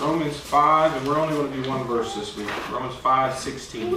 Romans 0.00 0.40
5, 0.40 0.96
and 0.96 1.06
we're 1.06 1.18
only 1.18 1.34
going 1.34 1.52
to 1.52 1.62
do 1.62 1.68
one 1.68 1.84
verse 1.84 2.14
this 2.14 2.34
week. 2.34 2.48
Romans 2.72 2.96
5, 2.96 3.38
16. 3.38 3.94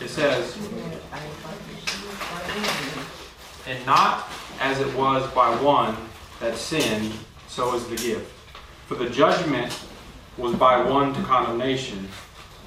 It 0.00 0.08
says, 0.08 0.56
And 3.66 3.84
not 3.84 4.28
as 4.60 4.78
it 4.78 4.94
was 4.94 5.28
by 5.32 5.56
one 5.60 5.96
that 6.38 6.56
sinned, 6.56 7.12
so 7.48 7.74
is 7.74 7.88
the 7.88 7.96
gift. 7.96 8.30
For 8.86 8.94
the 8.94 9.10
judgment 9.10 9.76
was 10.42 10.54
by 10.56 10.82
one 10.82 11.14
to 11.14 11.22
condemnation, 11.22 12.08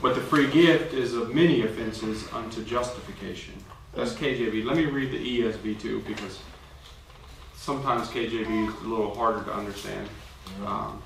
but 0.02 0.16
the 0.16 0.22
free 0.22 0.50
gift 0.50 0.94
is 0.94 1.14
of 1.14 1.36
many 1.36 1.64
offenses 1.64 2.26
unto 2.32 2.64
justification. 2.64 3.54
That's 3.94 4.14
KJV. 4.14 4.64
Let 4.64 4.78
me 4.78 4.86
read 4.86 5.12
the 5.12 5.42
ESV 5.42 5.82
too, 5.82 6.02
because 6.08 6.40
sometimes 7.54 8.08
KJV 8.08 8.70
is 8.70 8.82
a 8.82 8.88
little 8.88 9.14
harder 9.14 9.44
to 9.44 9.54
understand. 9.54 10.08
Um, 10.66 11.04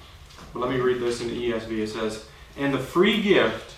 but 0.53 0.59
let 0.59 0.69
me 0.69 0.79
read 0.79 0.99
this 0.99 1.21
in 1.21 1.29
the 1.29 1.51
ESV. 1.51 1.71
It 1.71 1.87
says, 1.87 2.25
And 2.55 2.71
the 2.71 2.79
free 2.79 3.19
gift 3.19 3.73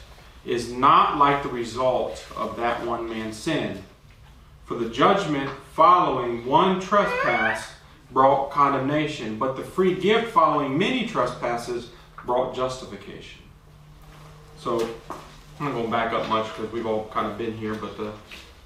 is 0.46 0.72
not 0.74 1.18
like 1.18 1.44
the 1.44 1.50
result 1.50 2.26
of 2.36 2.58
that 2.58 2.86
one 2.86 3.08
man's 3.08 3.38
sin. 3.38 3.82
For 4.66 4.76
the 4.76 4.90
judgment 4.90 5.50
following 5.74 6.46
one 6.46 6.82
trespass 6.82 7.72
brought 8.12 8.52
condemnation, 8.52 9.38
but 9.38 9.56
the 9.56 9.64
free 9.64 9.96
gift 9.96 10.32
following 10.32 10.78
many 10.78 11.08
trespasses 11.08 11.92
brought 12.26 12.56
justification. 12.56 13.42
So 14.58 14.80
I'm 15.60 15.66
not 15.66 15.72
going 15.74 15.86
to 15.86 15.92
back 15.92 16.14
up 16.14 16.30
much 16.30 16.46
because 16.56 16.72
we've 16.72 16.86
all 16.86 17.10
kind 17.14 17.32
of 17.32 17.38
been 17.38 17.58
here, 17.58 17.76
but 17.76 17.98
the 17.98 18.12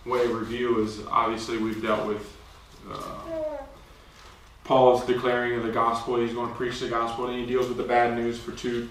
way 0.05 0.27
review 0.27 0.83
is 0.83 1.01
obviously 1.09 1.57
we've 1.57 1.81
dealt 1.81 2.05
with 2.07 2.37
uh, 2.91 3.19
Paul's 4.63 5.05
declaring 5.05 5.55
of 5.55 5.63
the 5.63 5.71
gospel. 5.71 6.17
He's 6.17 6.33
going 6.33 6.49
to 6.49 6.55
preach 6.55 6.79
the 6.79 6.89
gospel, 6.89 7.27
and 7.27 7.39
he 7.39 7.45
deals 7.45 7.67
with 7.67 7.77
the 7.77 7.83
bad 7.83 8.15
news 8.15 8.39
for 8.39 8.51
two, 8.51 8.89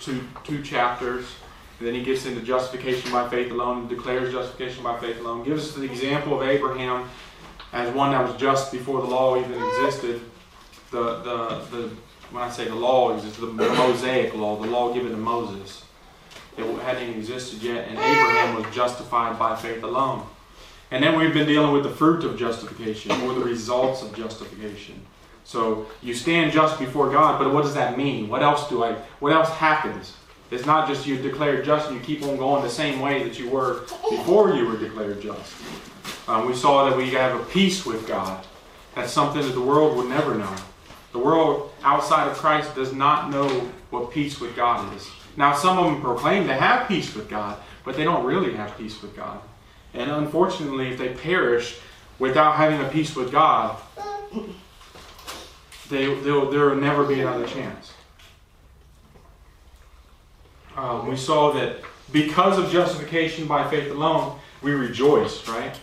two, 0.00 0.20
two 0.44 0.62
chapters. 0.62 1.26
And 1.78 1.88
then 1.88 1.94
he 1.94 2.02
gets 2.04 2.26
into 2.26 2.40
justification 2.40 3.10
by 3.10 3.28
faith 3.28 3.50
alone, 3.50 3.88
declares 3.88 4.32
justification 4.32 4.84
by 4.84 4.98
faith 5.00 5.18
alone, 5.20 5.44
gives 5.44 5.68
us 5.68 5.74
the 5.74 5.82
example 5.82 6.40
of 6.40 6.48
Abraham 6.48 7.08
as 7.72 7.92
one 7.94 8.12
that 8.12 8.26
was 8.26 8.36
just 8.36 8.70
before 8.70 9.00
the 9.00 9.08
law 9.08 9.36
even 9.38 9.60
existed. 9.60 10.20
The, 10.90 11.16
the, 11.22 11.48
the 11.70 11.90
when 12.32 12.42
I 12.42 12.50
say 12.50 12.64
the 12.64 12.74
law 12.74 13.14
exists, 13.14 13.38
the 13.38 13.46
Mosaic 13.46 14.34
law, 14.34 14.56
the 14.56 14.66
law 14.66 14.92
given 14.92 15.12
to 15.12 15.18
Moses, 15.18 15.84
it 16.56 16.64
hadn't 16.80 17.10
existed 17.10 17.62
yet, 17.62 17.88
and 17.88 17.98
Abraham 17.98 18.56
was 18.56 18.74
justified 18.74 19.38
by 19.38 19.54
faith 19.54 19.82
alone. 19.82 20.26
And 20.90 21.02
then 21.02 21.18
we've 21.18 21.32
been 21.32 21.46
dealing 21.46 21.72
with 21.72 21.84
the 21.84 21.90
fruit 21.90 22.24
of 22.24 22.38
justification, 22.38 23.10
or 23.22 23.34
the 23.34 23.44
results 23.44 24.02
of 24.02 24.14
justification. 24.14 25.00
So 25.44 25.86
you 26.02 26.14
stand 26.14 26.52
just 26.52 26.78
before 26.78 27.10
God, 27.10 27.38
but 27.38 27.52
what 27.52 27.62
does 27.62 27.74
that 27.74 27.96
mean? 27.96 28.28
What 28.28 28.42
else 28.42 28.68
do 28.68 28.84
I? 28.84 28.94
What 29.20 29.32
else 29.32 29.50
happens? 29.50 30.14
It's 30.50 30.66
not 30.66 30.86
just 30.86 31.06
you 31.06 31.16
declared 31.16 31.64
just 31.64 31.88
and 31.88 31.98
you 31.98 32.04
keep 32.04 32.22
on 32.22 32.36
going 32.36 32.62
the 32.62 32.70
same 32.70 33.00
way 33.00 33.22
that 33.22 33.38
you 33.38 33.48
were 33.48 33.80
before 34.10 34.54
you 34.54 34.66
were 34.66 34.76
declared 34.76 35.20
just. 35.22 35.54
Um, 36.28 36.46
we 36.46 36.54
saw 36.54 36.88
that 36.88 36.96
we 36.96 37.10
have 37.10 37.40
a 37.40 37.44
peace 37.44 37.86
with 37.86 38.06
God. 38.06 38.46
That's 38.94 39.10
something 39.10 39.40
that 39.40 39.52
the 39.52 39.62
world 39.62 39.96
would 39.96 40.08
never 40.08 40.34
know. 40.34 40.54
The 41.12 41.18
world 41.18 41.70
outside 41.82 42.28
of 42.28 42.36
Christ 42.36 42.74
does 42.74 42.92
not 42.92 43.30
know 43.30 43.48
what 43.90 44.10
peace 44.10 44.40
with 44.40 44.56
God 44.56 44.94
is. 44.96 45.08
Now, 45.36 45.54
some 45.54 45.78
of 45.78 45.84
them 45.86 46.00
proclaim 46.00 46.46
to 46.46 46.54
have 46.54 46.88
peace 46.88 47.14
with 47.14 47.28
God, 47.28 47.58
but 47.84 47.96
they 47.96 48.04
don't 48.04 48.24
really 48.24 48.54
have 48.54 48.76
peace 48.76 49.00
with 49.02 49.14
God. 49.14 49.40
And 49.94 50.10
unfortunately, 50.10 50.88
if 50.88 50.98
they 50.98 51.10
perish 51.10 51.78
without 52.18 52.56
having 52.56 52.80
a 52.80 52.88
peace 52.88 53.14
with 53.14 53.30
God, 53.30 53.76
they, 55.90 56.14
there 56.14 56.34
will 56.40 56.74
never 56.76 57.04
be 57.04 57.20
another 57.20 57.46
chance. 57.46 57.92
Um, 60.76 61.06
we 61.06 61.16
saw 61.16 61.52
that 61.52 61.80
because 62.10 62.58
of 62.58 62.70
justification 62.70 63.46
by 63.46 63.68
faith 63.68 63.90
alone, 63.90 64.38
we 64.62 64.72
rejoice, 64.72 65.46
right? 65.48 65.78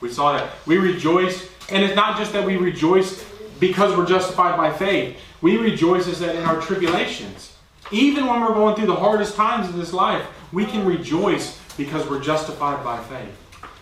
We 0.00 0.10
saw 0.10 0.36
that. 0.36 0.50
We 0.66 0.78
rejoice, 0.78 1.48
and 1.70 1.82
it's 1.82 1.96
not 1.96 2.16
just 2.16 2.32
that 2.32 2.46
we 2.46 2.56
rejoice 2.56 3.24
because 3.60 3.96
we're 3.96 4.06
justified 4.06 4.56
by 4.56 4.72
faith. 4.72 5.16
We 5.40 5.56
rejoice 5.56 6.06
that 6.18 6.34
in 6.34 6.44
our 6.44 6.60
tribulations, 6.60 7.56
even 7.90 8.26
when 8.26 8.40
we're 8.40 8.54
going 8.54 8.74
through 8.74 8.86
the 8.86 8.96
hardest 8.96 9.34
times 9.34 9.68
of 9.68 9.76
this 9.76 9.92
life, 9.92 10.24
we 10.52 10.66
can 10.66 10.84
rejoice 10.86 11.58
because 11.76 12.08
we're 12.08 12.20
justified 12.20 12.82
by 12.84 13.02
faith. 13.04 13.34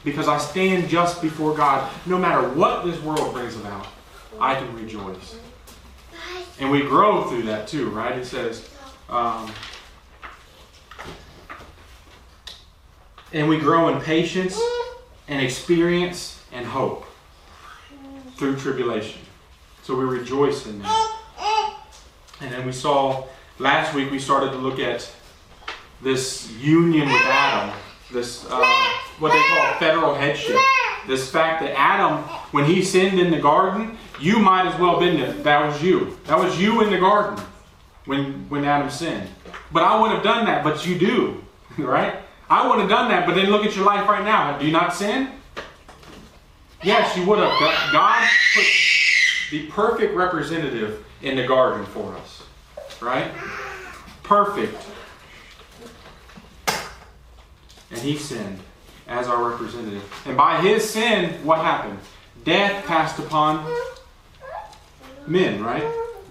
Because 0.04 0.28
I 0.28 0.38
stand 0.38 0.88
just 0.88 1.20
before 1.20 1.56
God, 1.56 1.91
no 2.06 2.19
matter 2.19 2.48
what 2.50 2.84
this 2.84 3.00
world 3.03 3.32
brings 3.32 3.56
about, 3.56 3.86
I 4.41 4.54
can 4.54 4.72
rejoice. 4.76 5.36
And 6.60 6.70
we 6.70 6.82
grow 6.82 7.25
through 7.25 7.42
that 7.42 7.66
too, 7.66 7.91
right? 7.91 8.16
It 8.16 8.25
says, 8.25 8.69
um, 9.09 9.50
and 13.32 13.48
we 13.48 13.59
grow 13.59 13.88
in 13.88 14.00
patience 14.00 14.60
and 15.28 15.42
experience 15.42 16.42
and 16.53 16.65
hope 16.65 17.06
through 18.36 18.56
tribulation. 18.56 19.20
So 19.86 19.94
we 19.94 20.04
rejoice 20.04 20.66
in 20.66 20.80
that. 20.80 21.78
And 22.41 22.52
then 22.52 22.66
we 22.66 22.72
saw 22.72 23.24
last 23.60 23.94
week 23.94 24.10
we 24.10 24.19
started 24.19 24.50
to 24.50 24.56
look 24.56 24.80
at 24.80 25.08
this 26.02 26.50
union 26.54 27.06
with 27.06 27.22
Adam, 27.22 27.72
this 28.12 28.44
uh, 28.50 28.64
what 29.20 29.30
they 29.30 29.41
call 29.42 29.74
federal 29.78 30.12
headship. 30.12 30.56
This 31.06 31.30
fact 31.30 31.62
that 31.62 31.78
Adam, 31.78 32.24
when 32.50 32.64
he 32.64 32.82
sinned 32.82 33.20
in 33.20 33.30
the 33.30 33.38
garden, 33.38 33.97
you 34.20 34.41
might 34.41 34.66
as 34.66 34.76
well 34.80 34.98
have 34.98 34.98
been 34.98 35.20
there. 35.20 35.32
That 35.44 35.64
was 35.64 35.80
you. 35.80 36.18
That 36.24 36.41
was 36.41 36.60
you 36.60 36.82
in 36.82 36.91
the 36.91 36.98
garden 36.98 37.44
when 38.06 38.48
when 38.48 38.64
Adam 38.64 38.91
sinned. 38.91 39.28
But 39.70 39.84
I 39.84 40.00
wouldn't 40.00 40.16
have 40.16 40.24
done 40.24 40.47
that, 40.47 40.64
but 40.64 40.84
you 40.84 40.98
do, 40.98 41.44
right? 41.78 42.16
I 42.50 42.66
wouldn't 42.66 42.80
have 42.80 42.91
done 42.91 43.08
that, 43.10 43.24
but 43.24 43.36
then 43.36 43.50
look 43.50 43.64
at 43.64 43.76
your 43.76 43.86
life 43.86 44.08
right 44.08 44.24
now. 44.24 44.58
Do 44.58 44.66
you 44.66 44.72
not 44.72 44.97
sin? 44.97 45.30
Yes, 46.82 47.16
you 47.16 47.24
would 47.24 47.38
have. 47.38 47.92
God 47.92 48.28
put 48.53 48.64
the 49.50 49.66
perfect 49.66 50.14
representative 50.14 51.04
in 51.22 51.36
the 51.36 51.46
garden 51.46 51.86
for 51.86 52.14
us. 52.16 52.42
Right? 53.00 53.30
Perfect. 54.22 54.76
And 57.90 58.00
he 58.00 58.16
sinned 58.16 58.60
as 59.06 59.28
our 59.28 59.50
representative. 59.50 60.02
And 60.26 60.36
by 60.36 60.60
his 60.60 60.88
sin, 60.88 61.44
what 61.44 61.58
happened? 61.58 61.98
Death 62.44 62.84
passed 62.86 63.18
upon 63.18 63.64
men, 65.26 65.62
right? 65.62 65.84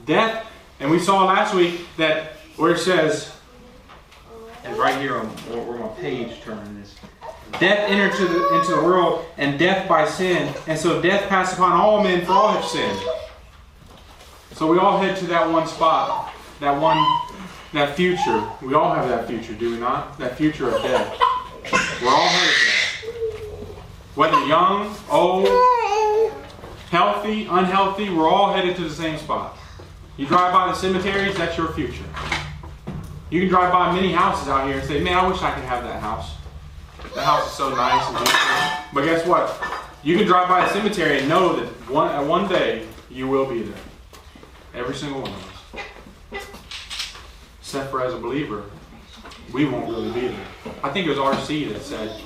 Death, 0.06 0.46
and 0.80 0.92
we 0.92 1.00
saw 1.00 1.26
last 1.26 1.54
week 1.54 1.88
that 1.98 2.34
where 2.58 2.74
it 2.74 2.80
says, 2.80 3.36
and 4.64 4.78
right 4.78 5.00
here 5.00 5.18
on 5.18 5.28
where 5.28 5.78
my 5.78 5.88
page 6.00 6.42
turning 6.42 6.78
is, 6.78 6.96
death 7.60 7.90
entered 7.90 8.12
into 8.12 8.28
the, 8.28 8.56
into 8.56 8.76
the 8.76 8.82
world, 8.82 9.26
and 9.38 9.58
death 9.58 9.88
by 9.88 10.08
sin, 10.08 10.54
and 10.68 10.78
so 10.78 11.02
death 11.02 11.28
passed 11.30 11.54
upon 11.54 11.74
all 11.74 12.04
men, 12.04 12.26
for 12.26 12.34
all 12.34 12.52
have 12.52 12.66
sinned. 12.66 13.00
So 14.54 14.72
we 14.72 14.78
all 14.78 15.00
head 15.00 15.18
to 15.18 15.28
that 15.28 15.50
one 15.50 15.68
spot, 15.68 16.34
that 16.60 16.80
one, 16.80 16.98
that 17.74 17.96
future. 17.96 18.48
We 18.62 18.74
all 18.74 18.94
have 18.94 19.08
that 19.10 19.28
future, 19.28 19.54
do 19.54 19.72
we 19.72 19.78
not? 19.78 20.18
That 20.18 20.38
future 20.38 20.70
of 20.70 20.82
death. 20.82 21.20
We're 22.02 22.10
all 22.10 22.28
headed 22.28 22.56
there. 22.68 23.76
Whether 24.16 24.46
young, 24.46 24.96
old, 25.12 25.48
healthy, 26.90 27.48
unhealthy, 27.48 28.10
we're 28.10 28.30
all 28.30 28.54
headed 28.54 28.78
to 28.78 28.84
the 28.84 28.96
same 28.96 29.18
spot. 29.18 29.58
You 30.16 30.26
drive 30.26 30.54
by 30.54 30.68
the 30.68 30.74
cemeteries, 30.74 31.36
that's 31.36 31.58
your 31.58 31.74
future. 31.74 32.06
You 33.30 33.42
can 33.42 33.50
drive 33.50 33.74
by 33.74 33.94
many 33.94 34.14
houses 34.14 34.48
out 34.48 34.68
here 34.68 34.78
and 34.80 34.88
say, 34.88 35.02
man, 35.02 35.18
I 35.18 35.28
wish 35.28 35.42
I 35.42 35.52
could 35.52 35.66
have 35.66 35.84
that 35.84 36.00
house. 36.00 36.35
The 37.16 37.24
house 37.24 37.50
is 37.50 37.54
so 37.54 37.74
nice 37.74 38.06
and 38.10 38.18
beautiful. 38.18 38.40
But 38.94 39.06
guess 39.06 39.26
what? 39.26 39.58
You 40.04 40.18
can 40.18 40.28
drive 40.28 40.50
by 40.50 40.68
a 40.68 40.74
cemetery 40.74 41.20
and 41.20 41.30
know 41.30 41.56
that 41.56 41.66
one, 41.90 42.12
at 42.12 42.28
one 42.28 42.50
day 42.50 42.86
you 43.10 43.30
will 43.30 43.46
be 43.46 43.62
there. 43.62 43.82
Every 44.74 44.94
single 44.94 45.22
one 45.22 45.32
of 45.32 45.74
us. 46.34 46.46
Except 47.62 47.90
for 47.90 48.04
as 48.04 48.14
a 48.14 48.18
believer, 48.18 48.66
we 49.54 49.64
won't 49.64 49.88
really 49.88 50.12
be 50.12 50.28
there. 50.28 50.46
I 50.84 50.90
think 50.90 51.08
it 51.08 51.10
was 51.10 51.18
RC 51.18 51.72
that 51.72 51.82
said, 51.82 52.20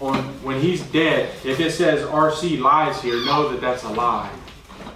on, 0.00 0.18
when 0.42 0.60
he's 0.60 0.82
dead, 0.82 1.32
if 1.44 1.60
it 1.60 1.70
says 1.70 2.02
RC 2.02 2.60
lies 2.60 3.00
here, 3.00 3.24
know 3.24 3.48
that 3.50 3.60
that's 3.60 3.84
a 3.84 3.90
lie. 3.90 4.32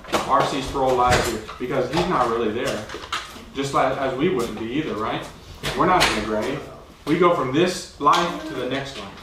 RC 0.08 0.60
Sproul 0.62 0.96
lies 0.96 1.24
here 1.28 1.40
because 1.60 1.88
he's 1.94 2.08
not 2.08 2.28
really 2.28 2.50
there. 2.50 2.84
Just 3.54 3.74
like 3.74 3.96
as 3.96 4.12
we 4.18 4.28
wouldn't 4.28 4.58
be 4.58 4.66
either, 4.66 4.94
right? 4.94 5.24
We're 5.78 5.86
not 5.86 6.04
in 6.08 6.20
the 6.20 6.26
grave. 6.26 6.60
We 7.06 7.16
go 7.16 7.32
from 7.36 7.54
this 7.54 7.98
life 8.00 8.48
to 8.48 8.54
the 8.54 8.68
next 8.68 8.98
life. 8.98 9.19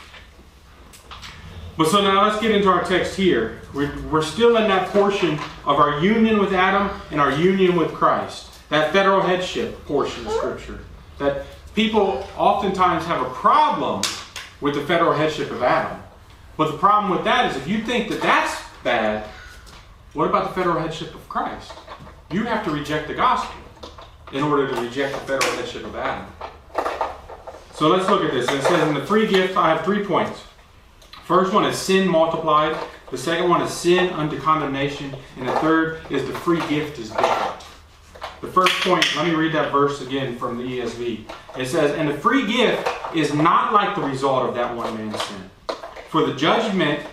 But 1.77 1.89
so 1.89 2.01
now 2.01 2.27
let's 2.27 2.41
get 2.41 2.51
into 2.51 2.69
our 2.69 2.83
text 2.83 3.15
here. 3.15 3.61
We're, 3.73 3.95
we're 4.09 4.23
still 4.23 4.57
in 4.57 4.67
that 4.67 4.89
portion 4.89 5.35
of 5.63 5.77
our 5.77 5.99
union 5.99 6.39
with 6.39 6.51
Adam 6.51 6.89
and 7.11 7.21
our 7.21 7.31
union 7.31 7.75
with 7.75 7.93
Christ. 7.93 8.51
That 8.69 8.91
federal 8.91 9.21
headship 9.21 9.85
portion 9.85 10.25
of 10.25 10.33
Scripture. 10.33 10.79
that 11.19 11.45
people 11.75 12.27
oftentimes 12.35 13.05
have 13.05 13.21
a 13.21 13.29
problem 13.29 14.01
with 14.59 14.73
the 14.73 14.81
federal 14.81 15.13
headship 15.13 15.51
of 15.51 15.61
Adam. 15.61 16.01
But 16.57 16.71
the 16.71 16.77
problem 16.79 17.11
with 17.11 17.23
that 17.25 17.51
is 17.51 17.57
if 17.57 17.67
you 17.67 17.83
think 17.83 18.09
that 18.09 18.21
that's 18.21 18.59
bad, 18.83 19.27
what 20.13 20.27
about 20.27 20.49
the 20.49 20.55
federal 20.55 20.79
headship 20.79 21.13
of 21.13 21.29
Christ? 21.29 21.71
You 22.31 22.43
have 22.43 22.65
to 22.65 22.71
reject 22.71 23.07
the 23.07 23.13
gospel 23.13 23.55
in 24.33 24.43
order 24.43 24.67
to 24.67 24.81
reject 24.81 25.13
the 25.13 25.19
federal 25.21 25.53
headship 25.53 25.85
of 25.85 25.95
Adam. 25.95 26.25
So 27.75 27.87
let's 27.87 28.09
look 28.09 28.23
at 28.23 28.31
this. 28.31 28.49
It 28.49 28.63
says 28.63 28.87
in 28.87 28.95
the 28.95 29.05
free 29.05 29.27
gift, 29.27 29.55
I 29.55 29.69
have 29.69 29.85
three 29.85 30.03
points. 30.03 30.41
First 31.27 31.51
one 31.51 31.65
is 31.65 31.77
sin 31.77 32.07
multiplied. 32.07 32.77
The 33.11 33.17
second 33.17 33.49
one 33.49 33.61
is 33.61 33.69
sin 33.69 34.13
unto 34.13 34.39
condemnation. 34.39 35.13
And 35.35 35.45
the 35.45 35.51
third 35.59 35.99
is 36.09 36.25
the 36.25 36.31
free 36.31 36.65
gift 36.69 36.99
is 36.99 37.09
God. 37.09 37.61
The 38.39 38.47
first 38.47 38.71
point, 38.79 39.05
let 39.17 39.27
me 39.27 39.33
read 39.35 39.53
that 39.53 39.73
verse 39.73 39.99
again 39.99 40.37
from 40.37 40.57
the 40.57 40.63
ESV. 40.63 41.29
It 41.57 41.65
says, 41.65 41.91
And 41.97 42.07
the 42.07 42.13
free 42.13 42.47
gift 42.47 42.89
is 43.13 43.33
not 43.33 43.73
like 43.73 43.93
the 43.93 44.03
result 44.03 44.47
of 44.47 44.55
that 44.55 44.73
one 44.73 44.95
man's 44.95 45.21
sin. 45.21 45.49
For 46.07 46.25
the 46.25 46.33
judgment 46.33 47.05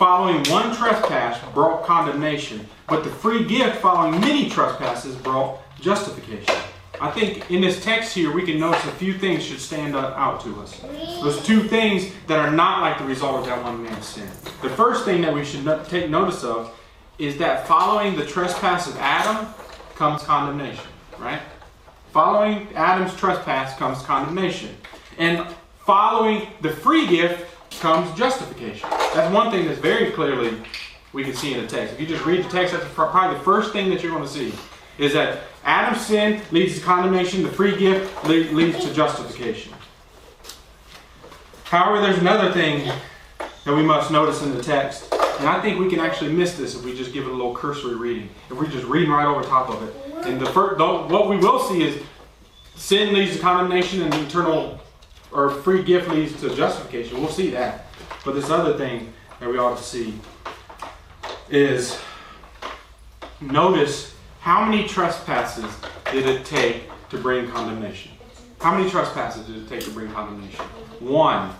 following 0.00 0.42
one 0.50 0.74
trespass 0.74 1.40
brought 1.54 1.84
condemnation, 1.84 2.66
but 2.88 3.04
the 3.04 3.10
free 3.10 3.44
gift 3.44 3.76
following 3.76 4.20
many 4.20 4.50
trespasses 4.50 5.14
brought 5.14 5.60
justification. 5.80 6.56
I 7.00 7.10
think 7.10 7.50
in 7.50 7.60
this 7.60 7.82
text 7.82 8.14
here, 8.14 8.32
we 8.32 8.42
can 8.42 8.58
notice 8.58 8.84
a 8.84 8.92
few 8.92 9.14
things 9.14 9.44
should 9.44 9.60
stand 9.60 9.94
out 9.94 10.40
to 10.42 10.60
us. 10.60 10.80
Those 11.22 11.44
two 11.44 11.62
things 11.62 12.12
that 12.26 12.38
are 12.38 12.50
not 12.50 12.80
like 12.80 12.98
the 12.98 13.04
result 13.04 13.40
of 13.40 13.46
that 13.46 13.62
one 13.62 13.82
man's 13.82 14.06
sin. 14.06 14.28
The 14.62 14.70
first 14.70 15.04
thing 15.04 15.22
that 15.22 15.32
we 15.32 15.44
should 15.44 15.64
take 15.88 16.10
notice 16.10 16.42
of 16.42 16.74
is 17.18 17.36
that 17.38 17.66
following 17.66 18.16
the 18.16 18.24
trespass 18.24 18.86
of 18.88 18.96
Adam 18.96 19.46
comes 19.94 20.22
condemnation, 20.22 20.84
right? 21.18 21.40
Following 22.12 22.68
Adam's 22.74 23.14
trespass 23.16 23.76
comes 23.76 24.02
condemnation. 24.02 24.76
And 25.18 25.46
following 25.84 26.48
the 26.60 26.70
free 26.70 27.06
gift 27.06 27.46
comes 27.80 28.16
justification. 28.18 28.88
That's 28.90 29.32
one 29.32 29.50
thing 29.50 29.66
that's 29.66 29.80
very 29.80 30.12
clearly 30.12 30.56
we 31.12 31.24
can 31.24 31.34
see 31.34 31.54
in 31.54 31.60
the 31.60 31.66
text. 31.66 31.94
If 31.94 32.00
you 32.00 32.06
just 32.06 32.24
read 32.24 32.44
the 32.44 32.48
text, 32.48 32.74
that's 32.74 32.86
probably 32.92 33.38
the 33.38 33.44
first 33.44 33.72
thing 33.72 33.90
that 33.90 34.02
you're 34.02 34.12
going 34.12 34.24
to 34.24 34.28
see 34.28 34.52
is 34.98 35.12
that 35.12 35.42
Adam's 35.64 36.04
sin 36.04 36.42
leads 36.50 36.78
to 36.78 36.80
condemnation, 36.84 37.42
the 37.42 37.48
free 37.48 37.76
gift 37.76 38.24
leads 38.26 38.84
to 38.84 38.92
justification. 38.92 39.72
However, 41.64 42.00
there's 42.00 42.18
another 42.18 42.52
thing 42.52 42.90
that 43.64 43.74
we 43.74 43.82
must 43.82 44.10
notice 44.10 44.42
in 44.42 44.54
the 44.54 44.62
text, 44.62 45.12
and 45.12 45.48
I 45.48 45.60
think 45.60 45.78
we 45.78 45.88
can 45.88 46.00
actually 46.00 46.32
miss 46.32 46.56
this 46.56 46.74
if 46.74 46.82
we 46.84 46.96
just 46.96 47.12
give 47.12 47.24
it 47.24 47.30
a 47.30 47.32
little 47.32 47.54
cursory 47.54 47.94
reading. 47.94 48.30
If 48.50 48.56
we're 48.56 48.66
just 48.66 48.86
reading 48.86 49.10
right 49.10 49.26
over 49.26 49.42
top 49.42 49.68
of 49.68 49.82
it. 49.82 50.26
And 50.26 50.40
the 50.40 50.46
first, 50.46 50.80
what 50.80 51.28
we 51.28 51.36
will 51.36 51.60
see 51.60 51.82
is 51.82 52.02
sin 52.74 53.14
leads 53.14 53.36
to 53.36 53.42
condemnation 53.42 54.02
and 54.02 54.14
eternal 54.14 54.80
or 55.30 55.50
free 55.50 55.82
gift 55.82 56.08
leads 56.08 56.40
to 56.40 56.54
justification. 56.56 57.20
We'll 57.20 57.30
see 57.30 57.50
that. 57.50 57.86
But 58.24 58.34
this 58.34 58.50
other 58.50 58.76
thing 58.78 59.12
that 59.40 59.48
we 59.48 59.58
ought 59.58 59.76
to 59.76 59.82
see 59.82 60.18
is 61.50 61.98
notice 63.40 64.14
how 64.40 64.64
many 64.64 64.86
trespasses 64.86 65.66
did 66.10 66.26
it 66.26 66.44
take 66.44 66.84
to 67.10 67.18
bring 67.18 67.50
condemnation? 67.50 68.12
How 68.60 68.76
many 68.76 68.90
trespasses 68.90 69.46
did 69.46 69.56
it 69.56 69.68
take 69.68 69.84
to 69.84 69.90
bring 69.90 70.10
condemnation? 70.12 70.64
One. 71.00 71.54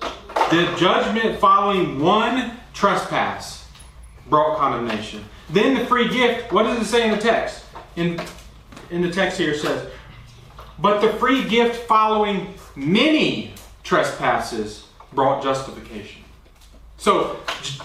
The 0.00 0.74
judgment 0.78 1.38
following 1.38 2.00
one 2.00 2.58
trespass 2.72 3.66
brought 4.28 4.58
condemnation. 4.58 5.24
Then 5.50 5.74
the 5.74 5.86
free 5.86 6.08
gift, 6.08 6.52
what 6.52 6.64
does 6.64 6.80
it 6.80 6.86
say 6.86 7.04
in 7.04 7.10
the 7.10 7.20
text? 7.20 7.64
In, 7.96 8.20
in 8.90 9.02
the 9.02 9.10
text 9.10 9.38
here 9.38 9.54
says, 9.54 9.90
but 10.78 11.00
the 11.00 11.12
free 11.14 11.44
gift 11.48 11.86
following 11.86 12.54
many 12.74 13.54
trespasses 13.82 14.86
brought 15.12 15.42
justification. 15.42 16.22
So 16.98 17.38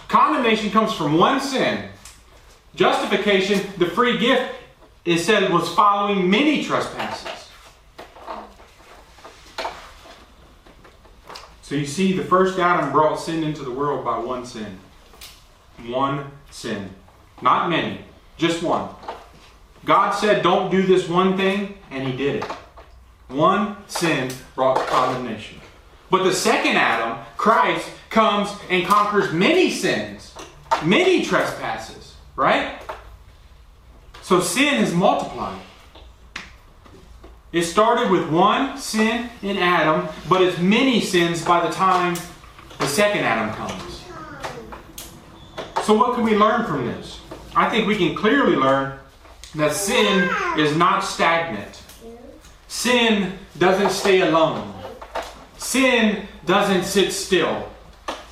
condemnation 0.07 0.71
comes 0.71 0.93
from 0.93 1.17
one 1.17 1.39
sin. 1.39 1.89
Justification, 2.75 3.61
the 3.77 3.85
free 3.85 4.17
gift, 4.17 4.55
it 5.03 5.19
said 5.19 5.51
was 5.51 5.73
following 5.73 6.29
many 6.29 6.63
trespasses. 6.63 7.49
So 11.61 11.75
you 11.75 11.85
see, 11.85 12.13
the 12.13 12.23
first 12.23 12.59
Adam 12.59 12.91
brought 12.91 13.15
sin 13.15 13.43
into 13.43 13.63
the 13.63 13.71
world 13.71 14.03
by 14.03 14.19
one 14.19 14.45
sin. 14.45 14.77
One 15.85 16.29
sin. 16.49 16.89
Not 17.41 17.69
many, 17.69 18.01
just 18.37 18.61
one. 18.61 18.89
God 19.85 20.11
said, 20.11 20.43
don't 20.43 20.69
do 20.69 20.83
this 20.83 21.07
one 21.07 21.37
thing, 21.37 21.77
and 21.89 22.07
he 22.07 22.15
did 22.15 22.43
it. 22.43 22.45
One 23.29 23.77
sin 23.87 24.31
brought 24.53 24.85
condemnation. 24.87 25.59
But 26.09 26.23
the 26.23 26.33
second 26.33 26.75
Adam, 26.75 27.23
Christ, 27.37 27.89
comes 28.09 28.49
and 28.69 28.85
conquers 28.85 29.31
many 29.31 29.71
sins, 29.71 30.35
many 30.83 31.23
trespasses, 31.23 32.00
right? 32.35 32.81
So 34.21 34.39
sin 34.39 34.75
is 34.83 34.93
multiplied. 34.93 35.59
It 37.51 37.63
started 37.63 38.09
with 38.09 38.29
one 38.29 38.77
sin 38.77 39.29
in 39.41 39.57
Adam, 39.57 40.07
but 40.29 40.41
it's 40.41 40.57
many 40.57 41.01
sins 41.01 41.43
by 41.43 41.65
the 41.65 41.73
time 41.73 42.15
the 42.79 42.87
second 42.87 43.25
Adam 43.25 43.53
comes. 43.55 44.03
So, 45.83 45.97
what 45.97 46.15
can 46.15 46.23
we 46.23 46.35
learn 46.37 46.65
from 46.65 46.85
this? 46.85 47.19
I 47.55 47.69
think 47.69 47.87
we 47.87 47.97
can 47.97 48.15
clearly 48.15 48.55
learn 48.55 48.97
that 49.55 49.73
sin 49.73 50.29
is 50.57 50.77
not 50.77 51.01
stagnant. 51.01 51.83
Sin 52.67 53.37
doesn't 53.57 53.89
stay 53.89 54.21
alone. 54.21 54.73
Sin 55.57 56.27
doesn't 56.45 56.85
sit 56.85 57.11
still. 57.11 57.69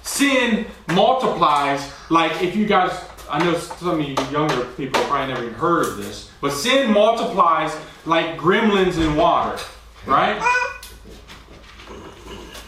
Sin 0.04 0.66
multiplies 0.88 1.92
like 2.10 2.42
if 2.42 2.56
you 2.56 2.66
guys, 2.66 2.92
I 3.30 3.44
know 3.44 3.56
some 3.56 4.00
of 4.00 4.08
you 4.08 4.16
younger 4.32 4.66
people 4.76 5.02
probably 5.04 5.34
never 5.34 5.46
even 5.46 5.56
heard 5.56 5.86
of 5.88 5.98
this, 5.98 6.32
but 6.42 6.52
sin 6.52 6.92
multiplies 6.92 7.76
like 8.06 8.38
gremlins 8.38 8.98
in 8.98 9.16
water, 9.16 9.62
right? 10.06 10.42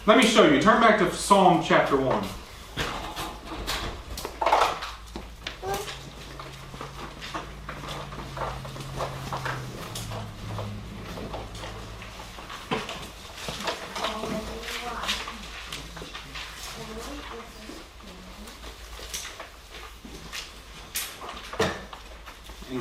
Let 0.05 0.17
me 0.17 0.23
show 0.23 0.47
you. 0.47 0.61
Turn 0.61 0.81
back 0.81 0.99
to 0.99 1.11
Psalm 1.13 1.63
chapter 1.63 1.97
1. 1.97 2.23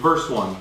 Verse 0.01 0.29
1. 0.29 0.57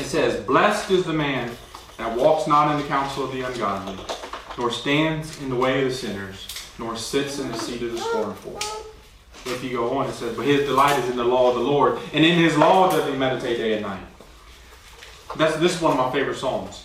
It 0.00 0.06
says, 0.06 0.44
Blessed 0.44 0.90
is 0.90 1.04
the 1.04 1.12
man 1.12 1.50
that 1.98 2.16
walks 2.16 2.48
not 2.48 2.74
in 2.74 2.82
the 2.82 2.88
counsel 2.88 3.24
of 3.24 3.32
the 3.32 3.42
ungodly, 3.42 3.96
nor 4.58 4.70
stands 4.70 5.40
in 5.40 5.48
the 5.48 5.56
way 5.56 5.82
of 5.82 5.90
the 5.90 5.94
sinners, 5.94 6.48
nor 6.78 6.96
sits 6.96 7.38
in 7.38 7.48
the 7.48 7.58
seat 7.58 7.82
of 7.82 7.92
the 7.92 7.98
scornful. 7.98 8.58
If 9.44 9.62
you 9.62 9.70
go 9.70 9.90
on, 9.98 10.08
it 10.08 10.12
says, 10.12 10.36
But 10.36 10.46
his 10.46 10.66
delight 10.66 10.98
is 10.98 11.10
in 11.10 11.16
the 11.16 11.24
law 11.24 11.50
of 11.50 11.56
the 11.56 11.60
Lord, 11.60 11.98
and 12.12 12.24
in 12.24 12.38
his 12.38 12.56
law 12.56 12.90
does 12.90 13.08
he 13.08 13.16
meditate 13.16 13.58
day 13.58 13.74
and 13.74 13.82
night. 13.82 14.04
That's, 15.36 15.56
this 15.56 15.76
is 15.76 15.82
one 15.82 15.92
of 15.92 15.98
my 15.98 16.10
favorite 16.12 16.36
psalms. 16.36 16.84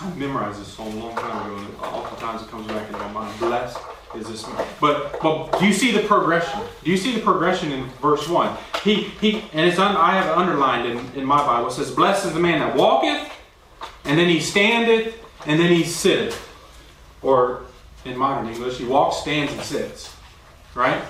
I 0.00 0.12
memorized 0.14 0.60
this 0.60 0.68
song 0.68 0.92
a 0.92 0.96
long 0.96 1.16
time 1.16 1.46
ago, 1.46 1.58
and 1.58 1.76
oftentimes 1.80 2.42
it 2.42 2.48
comes 2.48 2.66
back 2.66 2.86
into 2.86 2.98
my 2.98 3.12
mind. 3.12 3.38
Blessed 3.38 3.78
is 4.14 4.28
this. 4.28 4.44
But 4.80 5.20
but 5.20 5.58
do 5.58 5.66
you 5.66 5.72
see 5.72 5.90
the 5.90 6.02
progression? 6.02 6.60
Do 6.84 6.90
you 6.90 6.96
see 6.96 7.14
the 7.14 7.20
progression 7.20 7.72
in 7.72 7.88
verse 8.00 8.28
one? 8.28 8.56
He 8.82 9.04
he 9.20 9.44
and 9.52 9.68
it's 9.68 9.78
un, 9.78 9.96
I 9.96 10.12
have 10.12 10.36
underlined 10.36 10.86
in, 10.86 11.20
in 11.20 11.24
my 11.24 11.38
Bible. 11.38 11.68
It 11.68 11.72
says, 11.72 11.90
Blessed 11.90 12.26
is 12.26 12.34
the 12.34 12.40
man 12.40 12.60
that 12.60 12.76
walketh, 12.76 13.30
and 14.04 14.18
then 14.18 14.28
he 14.28 14.40
standeth, 14.40 15.14
and 15.46 15.58
then 15.58 15.72
he 15.72 15.84
sitteth. 15.84 16.42
Or 17.22 17.62
in 18.04 18.16
modern 18.16 18.48
English, 18.48 18.78
he 18.78 18.84
walks, 18.84 19.18
stands, 19.18 19.52
and 19.52 19.62
sits. 19.62 20.14
Right? 20.74 21.02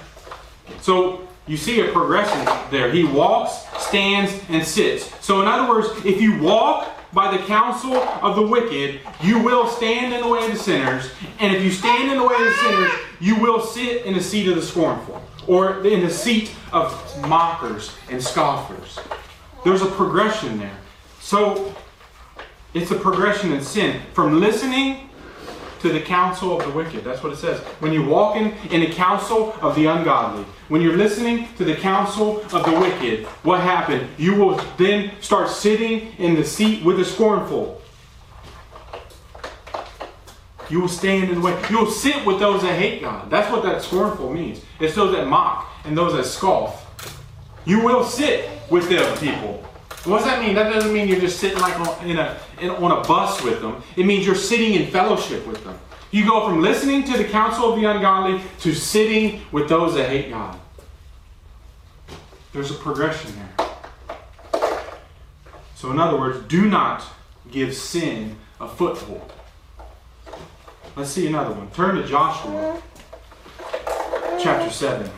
So 0.80 1.28
you 1.46 1.56
see 1.56 1.80
a 1.80 1.92
progression 1.92 2.44
there. 2.70 2.90
He 2.90 3.04
walks, 3.04 3.66
stands, 3.78 4.32
and 4.48 4.64
sits. 4.64 5.12
So 5.24 5.42
in 5.42 5.48
other 5.48 5.68
words, 5.68 5.88
if 6.04 6.20
you 6.20 6.40
walk 6.40 6.95
by 7.16 7.34
the 7.34 7.42
counsel 7.44 7.96
of 7.96 8.36
the 8.36 8.42
wicked, 8.42 9.00
you 9.22 9.42
will 9.42 9.66
stand 9.66 10.12
in 10.12 10.20
the 10.20 10.28
way 10.28 10.44
of 10.44 10.52
the 10.52 10.58
sinners. 10.58 11.10
And 11.40 11.56
if 11.56 11.64
you 11.64 11.70
stand 11.70 12.10
in 12.10 12.18
the 12.18 12.22
way 12.22 12.34
of 12.34 12.44
the 12.44 12.52
sinners, 12.52 12.92
you 13.20 13.40
will 13.40 13.62
sit 13.62 14.04
in 14.04 14.12
the 14.12 14.22
seat 14.22 14.46
of 14.48 14.54
the 14.54 14.60
scornful, 14.60 15.22
or 15.46 15.82
in 15.86 16.02
the 16.04 16.10
seat 16.10 16.54
of 16.74 16.92
mockers 17.26 17.96
and 18.10 18.22
scoffers. 18.22 18.98
There's 19.64 19.80
a 19.80 19.86
progression 19.86 20.58
there. 20.58 20.76
So 21.18 21.74
it's 22.74 22.90
a 22.90 22.96
progression 22.96 23.50
in 23.50 23.62
sin 23.62 24.02
from 24.12 24.38
listening 24.38 25.08
to 25.80 25.90
the 25.90 26.00
counsel 26.00 26.60
of 26.60 26.66
the 26.66 26.72
wicked. 26.72 27.02
That's 27.02 27.22
what 27.22 27.32
it 27.32 27.36
says. 27.36 27.60
When 27.80 27.94
you 27.94 28.04
walk 28.04 28.36
in, 28.36 28.52
in 28.70 28.82
the 28.82 28.92
counsel 28.92 29.54
of 29.62 29.74
the 29.74 29.86
ungodly, 29.86 30.44
when 30.68 30.80
you're 30.80 30.96
listening 30.96 31.48
to 31.56 31.64
the 31.64 31.74
counsel 31.74 32.40
of 32.52 32.64
the 32.64 32.78
wicked, 32.80 33.26
what 33.44 33.60
happened? 33.60 34.08
You 34.18 34.34
will 34.34 34.56
then 34.76 35.12
start 35.20 35.48
sitting 35.48 36.12
in 36.18 36.34
the 36.34 36.44
seat 36.44 36.84
with 36.84 36.96
the 36.96 37.04
scornful. 37.04 37.80
You 40.68 40.80
will 40.80 40.88
stand 40.88 41.30
in 41.30 41.36
the 41.36 41.40
way. 41.40 41.62
You 41.70 41.78
will 41.78 41.90
sit 41.90 42.26
with 42.26 42.40
those 42.40 42.62
that 42.62 42.76
hate 42.76 43.00
God. 43.00 43.30
That's 43.30 43.50
what 43.52 43.62
that 43.62 43.82
scornful 43.82 44.32
means. 44.32 44.62
It's 44.80 44.96
those 44.96 45.14
that 45.14 45.28
mock 45.28 45.70
and 45.84 45.96
those 45.96 46.14
that 46.14 46.24
scoff. 46.24 46.82
You 47.64 47.84
will 47.84 48.04
sit 48.04 48.48
with 48.68 48.88
them 48.88 49.16
people. 49.18 49.62
What 50.04 50.18
does 50.18 50.26
that 50.26 50.40
mean? 50.40 50.54
That 50.54 50.72
doesn't 50.72 50.92
mean 50.92 51.08
you're 51.08 51.20
just 51.20 51.38
sitting 51.38 51.58
like 51.58 51.78
on, 51.80 52.08
in 52.08 52.18
a, 52.18 52.38
in, 52.60 52.70
on 52.70 52.92
a 52.92 53.06
bus 53.06 53.42
with 53.42 53.60
them. 53.60 53.82
It 53.96 54.06
means 54.06 54.26
you're 54.26 54.34
sitting 54.34 54.74
in 54.74 54.90
fellowship 54.90 55.46
with 55.46 55.62
them. 55.64 55.78
You 56.16 56.24
go 56.24 56.48
from 56.48 56.62
listening 56.62 57.04
to 57.04 57.18
the 57.18 57.24
counsel 57.24 57.74
of 57.74 57.78
the 57.78 57.84
ungodly 57.84 58.40
to 58.60 58.72
sitting 58.72 59.42
with 59.52 59.68
those 59.68 59.96
that 59.96 60.08
hate 60.08 60.30
God. 60.30 60.58
There's 62.54 62.70
a 62.70 62.74
progression 62.74 63.32
there. 63.36 63.68
So, 65.74 65.90
in 65.90 66.00
other 66.00 66.18
words, 66.18 66.38
do 66.48 66.70
not 66.70 67.04
give 67.50 67.74
sin 67.74 68.38
a 68.58 68.66
foothold. 68.66 69.30
Let's 70.96 71.10
see 71.10 71.26
another 71.26 71.54
one. 71.54 71.70
Turn 71.72 71.96
to 71.96 72.06
Joshua 72.06 72.80
chapter 74.40 74.70
7. 74.70 75.10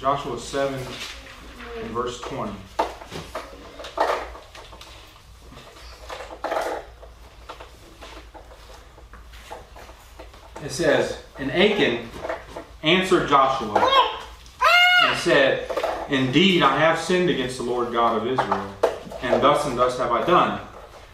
Joshua 0.00 0.38
7 0.40 0.80
and 1.76 1.90
verse 1.90 2.22
20. 2.22 2.52
It 10.64 10.70
says, 10.70 11.18
And 11.38 11.52
Achan 11.52 12.08
answered 12.82 13.28
Joshua 13.28 13.74
and 15.02 15.18
said, 15.18 15.70
Indeed, 16.08 16.62
I 16.62 16.78
have 16.78 16.98
sinned 16.98 17.28
against 17.28 17.58
the 17.58 17.64
Lord 17.64 17.92
God 17.92 18.22
of 18.22 18.26
Israel, 18.26 18.74
and 19.20 19.42
thus 19.42 19.66
and 19.66 19.78
thus 19.78 19.98
have 19.98 20.12
I 20.12 20.24
done. 20.24 20.62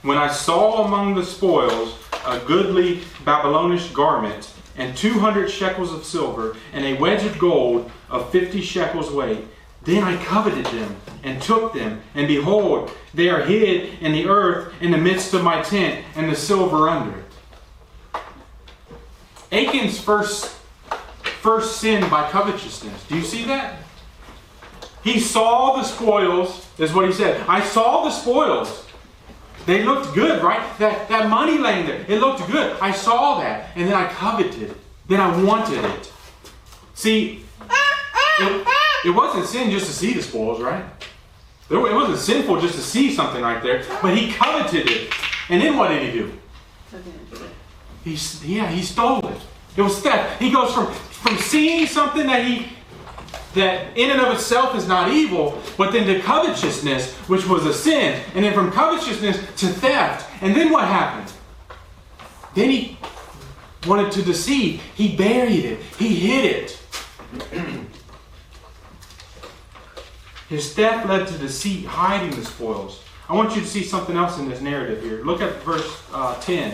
When 0.02 0.16
I 0.16 0.28
saw 0.28 0.84
among 0.84 1.16
the 1.16 1.24
spoils 1.24 1.98
a 2.24 2.38
goodly 2.38 3.02
Babylonish 3.24 3.90
garment, 3.90 4.52
and 4.76 4.96
two 4.96 5.18
hundred 5.18 5.50
shekels 5.50 5.92
of 5.92 6.04
silver, 6.04 6.56
and 6.72 6.84
a 6.84 6.94
wedge 6.94 7.24
of 7.24 7.38
gold 7.38 7.90
of 8.10 8.30
fifty 8.30 8.60
shekels 8.60 9.10
weight, 9.10 9.44
then 9.82 10.02
I 10.02 10.22
coveted 10.24 10.66
them 10.66 10.96
and 11.22 11.40
took 11.40 11.72
them, 11.72 12.02
and 12.14 12.26
behold, 12.26 12.90
they 13.14 13.28
are 13.28 13.42
hid 13.42 14.00
in 14.00 14.12
the 14.12 14.26
earth 14.26 14.72
in 14.80 14.90
the 14.90 14.98
midst 14.98 15.34
of 15.34 15.42
my 15.42 15.62
tent, 15.62 16.04
and 16.14 16.30
the 16.30 16.36
silver 16.36 16.88
under 16.88 17.18
it. 17.18 17.24
Achan's 19.52 20.00
first 20.00 20.56
first 21.40 21.80
sin 21.80 22.08
by 22.10 22.28
covetousness. 22.30 23.06
Do 23.06 23.16
you 23.16 23.22
see 23.22 23.44
that? 23.44 23.80
He 25.04 25.20
saw 25.20 25.76
the 25.76 25.84
spoils, 25.84 26.66
is 26.78 26.92
what 26.92 27.06
he 27.06 27.12
said. 27.12 27.40
I 27.46 27.60
saw 27.60 28.02
the 28.02 28.10
spoils. 28.10 28.85
They 29.66 29.82
looked 29.82 30.14
good, 30.14 30.42
right? 30.42 30.62
That, 30.78 31.08
that 31.08 31.28
money 31.28 31.58
laying 31.58 31.86
there, 31.86 32.04
it 32.08 32.20
looked 32.20 32.46
good. 32.50 32.76
I 32.80 32.92
saw 32.92 33.40
that, 33.40 33.70
and 33.74 33.88
then 33.88 33.94
I 33.94 34.06
coveted 34.08 34.62
it. 34.62 34.76
Then 35.08 35.20
I 35.20 35.42
wanted 35.42 35.84
it. 35.84 36.12
See, 36.94 37.44
it, 38.38 38.66
it 39.04 39.10
wasn't 39.10 39.46
sin 39.46 39.70
just 39.70 39.86
to 39.86 39.92
see 39.92 40.14
the 40.14 40.22
spoils, 40.22 40.60
right? 40.62 40.84
It 41.68 41.76
wasn't 41.76 42.18
sinful 42.18 42.60
just 42.60 42.74
to 42.76 42.80
see 42.80 43.12
something 43.12 43.42
right 43.42 43.60
there, 43.60 43.84
but 44.00 44.16
he 44.16 44.32
coveted 44.32 44.88
it. 44.88 45.12
And 45.48 45.60
then 45.60 45.76
what 45.76 45.88
did 45.88 46.02
he 46.02 46.12
do? 46.12 46.32
He, 48.04 48.16
yeah, 48.54 48.70
he 48.70 48.82
stole 48.82 49.26
it. 49.26 49.40
It 49.76 49.82
was 49.82 50.00
theft. 50.00 50.40
He 50.40 50.52
goes 50.52 50.72
from, 50.72 50.92
from 50.92 51.36
seeing 51.38 51.86
something 51.86 52.26
that 52.28 52.44
he 52.44 52.68
that 53.56 53.96
in 53.96 54.10
and 54.10 54.20
of 54.20 54.32
itself 54.32 54.74
is 54.76 54.86
not 54.86 55.12
evil, 55.12 55.60
but 55.76 55.92
then 55.92 56.06
to 56.06 56.20
covetousness, 56.20 57.14
which 57.28 57.46
was 57.46 57.66
a 57.66 57.74
sin, 57.74 58.22
and 58.34 58.44
then 58.44 58.54
from 58.54 58.70
covetousness 58.70 59.36
to 59.56 59.66
theft. 59.66 60.30
And 60.42 60.54
then 60.54 60.70
what 60.70 60.84
happened? 60.84 61.32
Then 62.54 62.70
he 62.70 62.98
wanted 63.86 64.12
to 64.12 64.22
deceive. 64.22 64.80
He 64.94 65.16
buried 65.16 65.64
it. 65.64 65.80
He 65.98 66.14
hid 66.14 66.44
it. 66.44 66.80
His 70.48 70.72
theft 70.72 71.08
led 71.08 71.26
to 71.26 71.38
deceit, 71.38 71.84
hiding 71.86 72.30
the 72.30 72.44
spoils. 72.44 73.02
I 73.28 73.34
want 73.34 73.56
you 73.56 73.60
to 73.60 73.66
see 73.66 73.82
something 73.82 74.16
else 74.16 74.38
in 74.38 74.48
this 74.48 74.60
narrative 74.60 75.02
here. 75.02 75.24
Look 75.24 75.40
at 75.40 75.60
verse 75.62 76.02
uh, 76.12 76.40
10. 76.40 76.72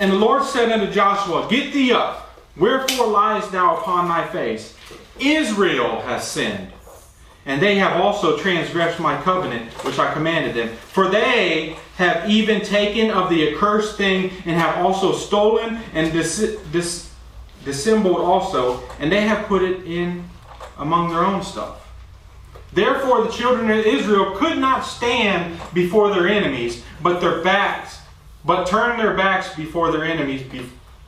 And 0.00 0.12
the 0.12 0.16
Lord 0.16 0.44
said 0.44 0.70
unto 0.70 0.92
Joshua, 0.92 1.48
Get 1.50 1.72
thee 1.72 1.92
up, 1.92 2.27
wherefore 2.58 3.06
liest 3.06 3.52
thou 3.52 3.76
upon 3.76 4.08
thy 4.08 4.26
face? 4.28 4.76
Israel 5.18 6.00
has 6.02 6.26
sinned, 6.26 6.72
and 7.46 7.60
they 7.60 7.76
have 7.76 8.00
also 8.00 8.36
transgressed 8.36 9.00
my 9.00 9.20
covenant 9.22 9.72
which 9.84 9.98
I 9.98 10.12
commanded 10.12 10.54
them. 10.54 10.76
For 10.76 11.08
they 11.08 11.76
have 11.96 12.28
even 12.30 12.60
taken 12.60 13.10
of 13.10 13.30
the 13.30 13.48
accursed 13.48 13.96
thing, 13.96 14.30
and 14.44 14.56
have 14.56 14.84
also 14.84 15.12
stolen 15.12 15.80
and 15.94 16.12
dis- 16.12 16.56
dis- 16.70 17.10
dissembled 17.64 18.18
also, 18.18 18.82
and 19.00 19.10
they 19.10 19.22
have 19.22 19.46
put 19.46 19.62
it 19.62 19.84
in 19.84 20.24
among 20.78 21.10
their 21.10 21.24
own 21.24 21.42
stuff. 21.42 21.84
Therefore, 22.72 23.24
the 23.24 23.32
children 23.32 23.70
of 23.70 23.84
Israel 23.84 24.36
could 24.36 24.58
not 24.58 24.82
stand 24.82 25.58
before 25.72 26.14
their 26.14 26.28
enemies, 26.28 26.84
but 27.02 27.20
their 27.20 27.42
backs, 27.42 27.98
but 28.44 28.66
turned 28.66 29.00
their 29.00 29.14
backs 29.14 29.54
before 29.56 29.90
their 29.90 30.04
enemies 30.04 30.42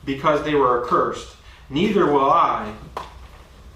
because 0.05 0.43
they 0.43 0.55
were 0.55 0.83
accursed. 0.83 1.37
Neither 1.71 2.07
will 2.07 2.31
I 2.31 2.75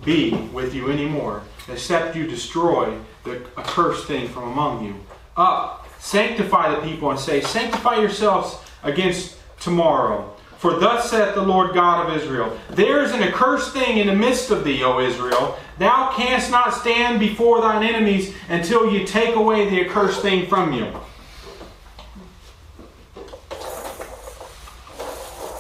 be 0.05 0.35
with 0.53 0.75
you 0.75 0.91
anymore, 0.91 1.43
except 1.69 2.17
you 2.17 2.27
destroy 2.27 2.99
the 3.23 3.47
accursed 3.57 4.07
thing 4.07 4.29
from 4.29 4.45
among 4.45 4.85
you. 4.85 4.97
Up, 5.37 5.89
sanctify 5.99 6.75
the 6.75 6.83
people, 6.83 7.11
and 7.11 7.19
say, 7.19 7.41
Sanctify 7.41 8.01
yourselves 8.01 8.59
against 8.83 9.39
tomorrow. 9.61 10.35
For 10.59 10.79
thus 10.79 11.11
saith 11.11 11.35
the 11.35 11.43
Lord 11.43 11.75
God 11.75 12.09
of 12.09 12.17
Israel 12.17 12.59
There 12.71 13.03
is 13.03 13.13
an 13.13 13.23
accursed 13.23 13.73
thing 13.73 13.99
in 13.99 14.07
the 14.07 14.15
midst 14.15 14.51
of 14.51 14.65
thee, 14.65 14.83
O 14.83 14.99
Israel. 14.99 15.59
Thou 15.79 16.13
canst 16.17 16.51
not 16.51 16.73
stand 16.73 17.21
before 17.21 17.61
thine 17.61 17.83
enemies 17.83 18.35
until 18.49 18.91
you 18.91 19.07
take 19.07 19.35
away 19.35 19.69
the 19.69 19.85
accursed 19.85 20.23
thing 20.23 20.47
from 20.47 20.73
you. 20.73 20.91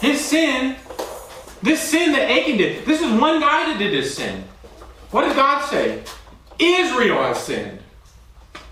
His 0.00 0.24
sin, 0.24 0.76
this 1.64 1.80
sin 1.80 2.12
that 2.12 2.30
Achan 2.30 2.58
did, 2.58 2.84
this 2.84 3.00
is 3.00 3.10
one 3.18 3.40
guy 3.40 3.72
that 3.72 3.78
did 3.78 3.92
this 3.92 4.14
sin. 4.14 4.44
What 5.10 5.26
did 5.26 5.34
God 5.34 5.64
say? 5.64 6.02
Israel 6.58 7.22
has 7.22 7.38
sinned. 7.42 7.80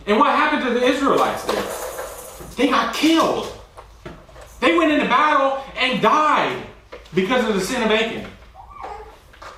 And 0.07 0.19
what 0.19 0.31
happened 0.37 0.63
to 0.65 0.79
the 0.79 0.85
Israelites 0.85 1.45
there? 1.45 2.57
They 2.57 2.71
got 2.71 2.95
killed. 2.95 3.51
They 4.61 4.77
went 4.77 4.93
into 4.93 5.07
battle 5.07 5.65
and 5.77 6.03
died 6.03 6.67
because 7.15 7.49
of 7.49 7.55
the 7.55 7.61
sin 7.63 7.83
of 7.83 7.91
Achan. 7.91 8.27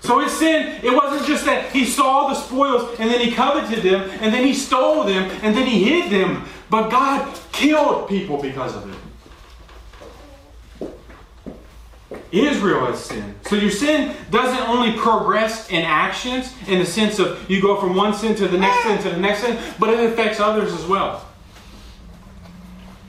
So 0.00 0.20
his 0.20 0.32
sin, 0.32 0.78
it 0.84 0.94
wasn't 0.94 1.26
just 1.26 1.44
that 1.46 1.72
he 1.72 1.84
saw 1.84 2.28
the 2.28 2.34
spoils 2.34 2.94
and 3.00 3.10
then 3.10 3.20
he 3.20 3.32
coveted 3.32 3.82
them 3.82 4.08
and 4.20 4.32
then 4.32 4.46
he 4.46 4.54
stole 4.54 5.02
them 5.02 5.28
and 5.42 5.56
then 5.56 5.66
he 5.66 5.82
hid 5.82 6.12
them, 6.12 6.44
but 6.70 6.88
God 6.88 7.36
killed 7.50 8.08
people 8.08 8.40
because 8.40 8.76
of 8.76 8.88
it. 8.88 8.98
Israel 12.34 12.86
has 12.86 13.04
sinned. 13.04 13.34
So 13.42 13.56
your 13.56 13.70
sin 13.70 14.16
doesn't 14.30 14.68
only 14.68 14.98
progress 14.98 15.70
in 15.70 15.82
actions 15.82 16.52
in 16.66 16.80
the 16.80 16.86
sense 16.86 17.18
of 17.18 17.48
you 17.48 17.62
go 17.62 17.80
from 17.80 17.94
one 17.94 18.12
sin 18.12 18.34
to 18.36 18.48
the 18.48 18.58
next 18.58 18.82
sin 18.82 18.98
to 19.02 19.10
the 19.10 19.20
next 19.20 19.40
sin, 19.40 19.58
but 19.78 19.90
it 19.90 20.00
affects 20.12 20.40
others 20.40 20.72
as 20.72 20.84
well. 20.86 21.26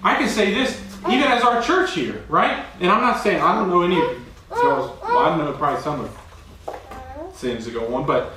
I 0.04 0.16
can 0.16 0.30
say 0.30 0.54
this 0.54 0.80
even 1.08 1.24
as 1.24 1.44
our 1.44 1.62
church 1.62 1.94
here, 1.94 2.24
right? 2.30 2.66
And 2.80 2.92
I'm 2.92 3.02
not 3.02 3.22
saying 3.22 3.42
I 3.42 3.56
don't 3.56 3.70
know 3.70 3.82
any 3.82 3.98
of 3.98 4.12
you. 4.12 4.22
Well, 4.52 5.00
I 5.04 5.36
know 5.38 5.52
probably 5.54 5.82
some 5.82 6.02
of 6.02 7.32
sins 7.34 7.66
that 7.66 7.74
go 7.74 7.94
on, 7.96 8.06
but 8.06 8.34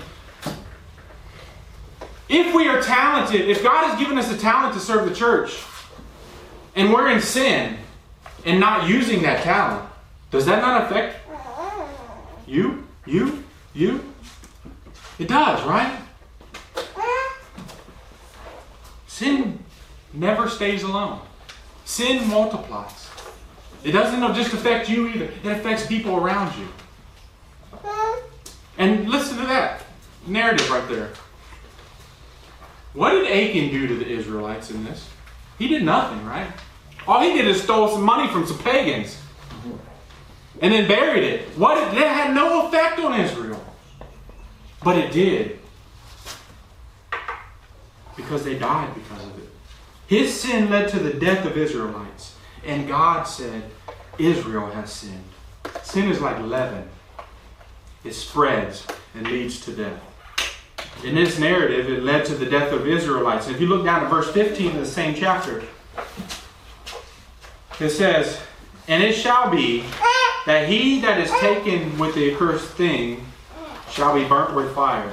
if 2.29 2.55
we 2.55 2.69
are 2.69 2.83
talented, 2.83 3.49
if 3.49 3.63
God 3.63 3.89
has 3.89 3.99
given 3.99 4.19
us 4.19 4.31
a 4.33 4.37
talent 4.37 4.75
to 4.75 4.81
serve 4.81 5.09
the 5.09 5.15
church, 5.15 5.63
and 6.75 6.93
we're 6.93 7.11
in 7.11 7.21
sin 7.21 7.79
and 8.45 8.61
not 8.61 8.89
using 8.89 9.23
that 9.23 9.43
talent, 9.43 9.88
does 10.31 10.45
that 10.47 10.61
not 10.61 10.85
affect 10.85 11.17
you? 12.47 12.87
You? 13.07 13.45
You? 13.75 14.05
It 15.19 15.29
does, 15.29 15.65
right? 15.65 15.99
Sin 19.07 19.59
never 20.13 20.49
stays 20.49 20.83
alone. 20.83 21.21
Sin 21.85 22.29
multiplies. 22.29 23.09
It 23.83 23.93
doesn't 23.93 24.21
just 24.35 24.53
affect 24.53 24.89
you 24.89 25.09
either, 25.09 25.25
it 25.25 25.47
affects 25.47 25.87
people 25.87 26.17
around 26.17 26.55
you. 26.59 26.69
And 28.77 29.09
listen 29.09 29.39
to 29.39 29.47
that 29.47 29.83
narrative 30.27 30.71
right 30.71 30.89
there. 30.89 31.11
What 32.93 33.11
did 33.11 33.27
Achan 33.27 33.71
do 33.71 33.87
to 33.87 33.95
the 33.97 34.07
Israelites 34.07 34.71
in 34.71 34.85
this? 34.85 35.09
He 35.59 35.69
did 35.69 35.83
nothing, 35.83 36.25
right? 36.25 36.49
All 37.07 37.21
he 37.21 37.33
did 37.33 37.47
is 37.47 37.63
stole 37.63 37.89
some 37.89 38.03
money 38.03 38.31
from 38.31 38.47
some 38.47 38.59
pagans 38.59 39.19
and 40.61 40.73
then 40.73 40.89
buried 40.89 41.23
it. 41.23 41.49
What? 41.57 41.77
That 41.93 42.27
had 42.27 42.35
no 42.35 42.67
effect 42.67 42.99
on 43.01 43.21
Israel. 43.21 43.65
But 44.83 44.97
it 44.97 45.13
did. 45.13 45.59
Because 48.17 48.45
they 48.45 48.59
died 48.59 48.95
because 48.95 49.25
of 49.25 49.39
it. 49.39 49.49
His 50.07 50.33
sin 50.33 50.71
led 50.71 50.89
to 50.91 50.99
the 50.99 51.13
death 51.13 51.45
of 51.45 51.57
Israelites. 51.57 52.35
And 52.65 52.89
God 52.89 53.25
said, 53.25 53.63
Israel 54.19 54.67
has 54.71 54.93
sinned. 54.93 55.25
Sin 55.83 56.11
is 56.11 56.21
like 56.21 56.41
leaven, 56.41 56.89
it 58.05 58.15
spreads 58.15 58.87
and 59.15 59.27
leads 59.29 59.61
to 59.61 59.73
death. 59.73 60.03
In 61.05 61.15
this 61.15 61.39
narrative, 61.39 61.89
it 61.89 62.03
led 62.03 62.25
to 62.27 62.35
the 62.35 62.47
death 62.47 62.73
of 62.73 62.87
Israelites. 62.87 63.49
If 63.49 63.61
you 63.61 63.69
look 63.69 63.85
down 63.85 64.03
at 64.03 64.11
verse 64.11 64.31
15 64.33 64.73
of 64.73 64.77
the 64.77 64.87
same 64.87 65.15
chapter, 65.15 65.63
it 67.79 67.91
says, 67.91 68.41
And 68.89 69.03
it 69.03 69.13
shall 69.15 69.51
be 69.51 69.85
that 70.49 70.67
he 70.67 70.99
that 70.99 71.21
is 71.21 71.31
taken 71.41 71.99
with 71.99 72.15
the 72.15 72.33
accursed 72.33 72.69
thing 72.69 73.23
shall 73.91 74.15
be 74.15 74.25
burnt 74.25 74.55
with 74.55 74.75
fire. 74.75 75.13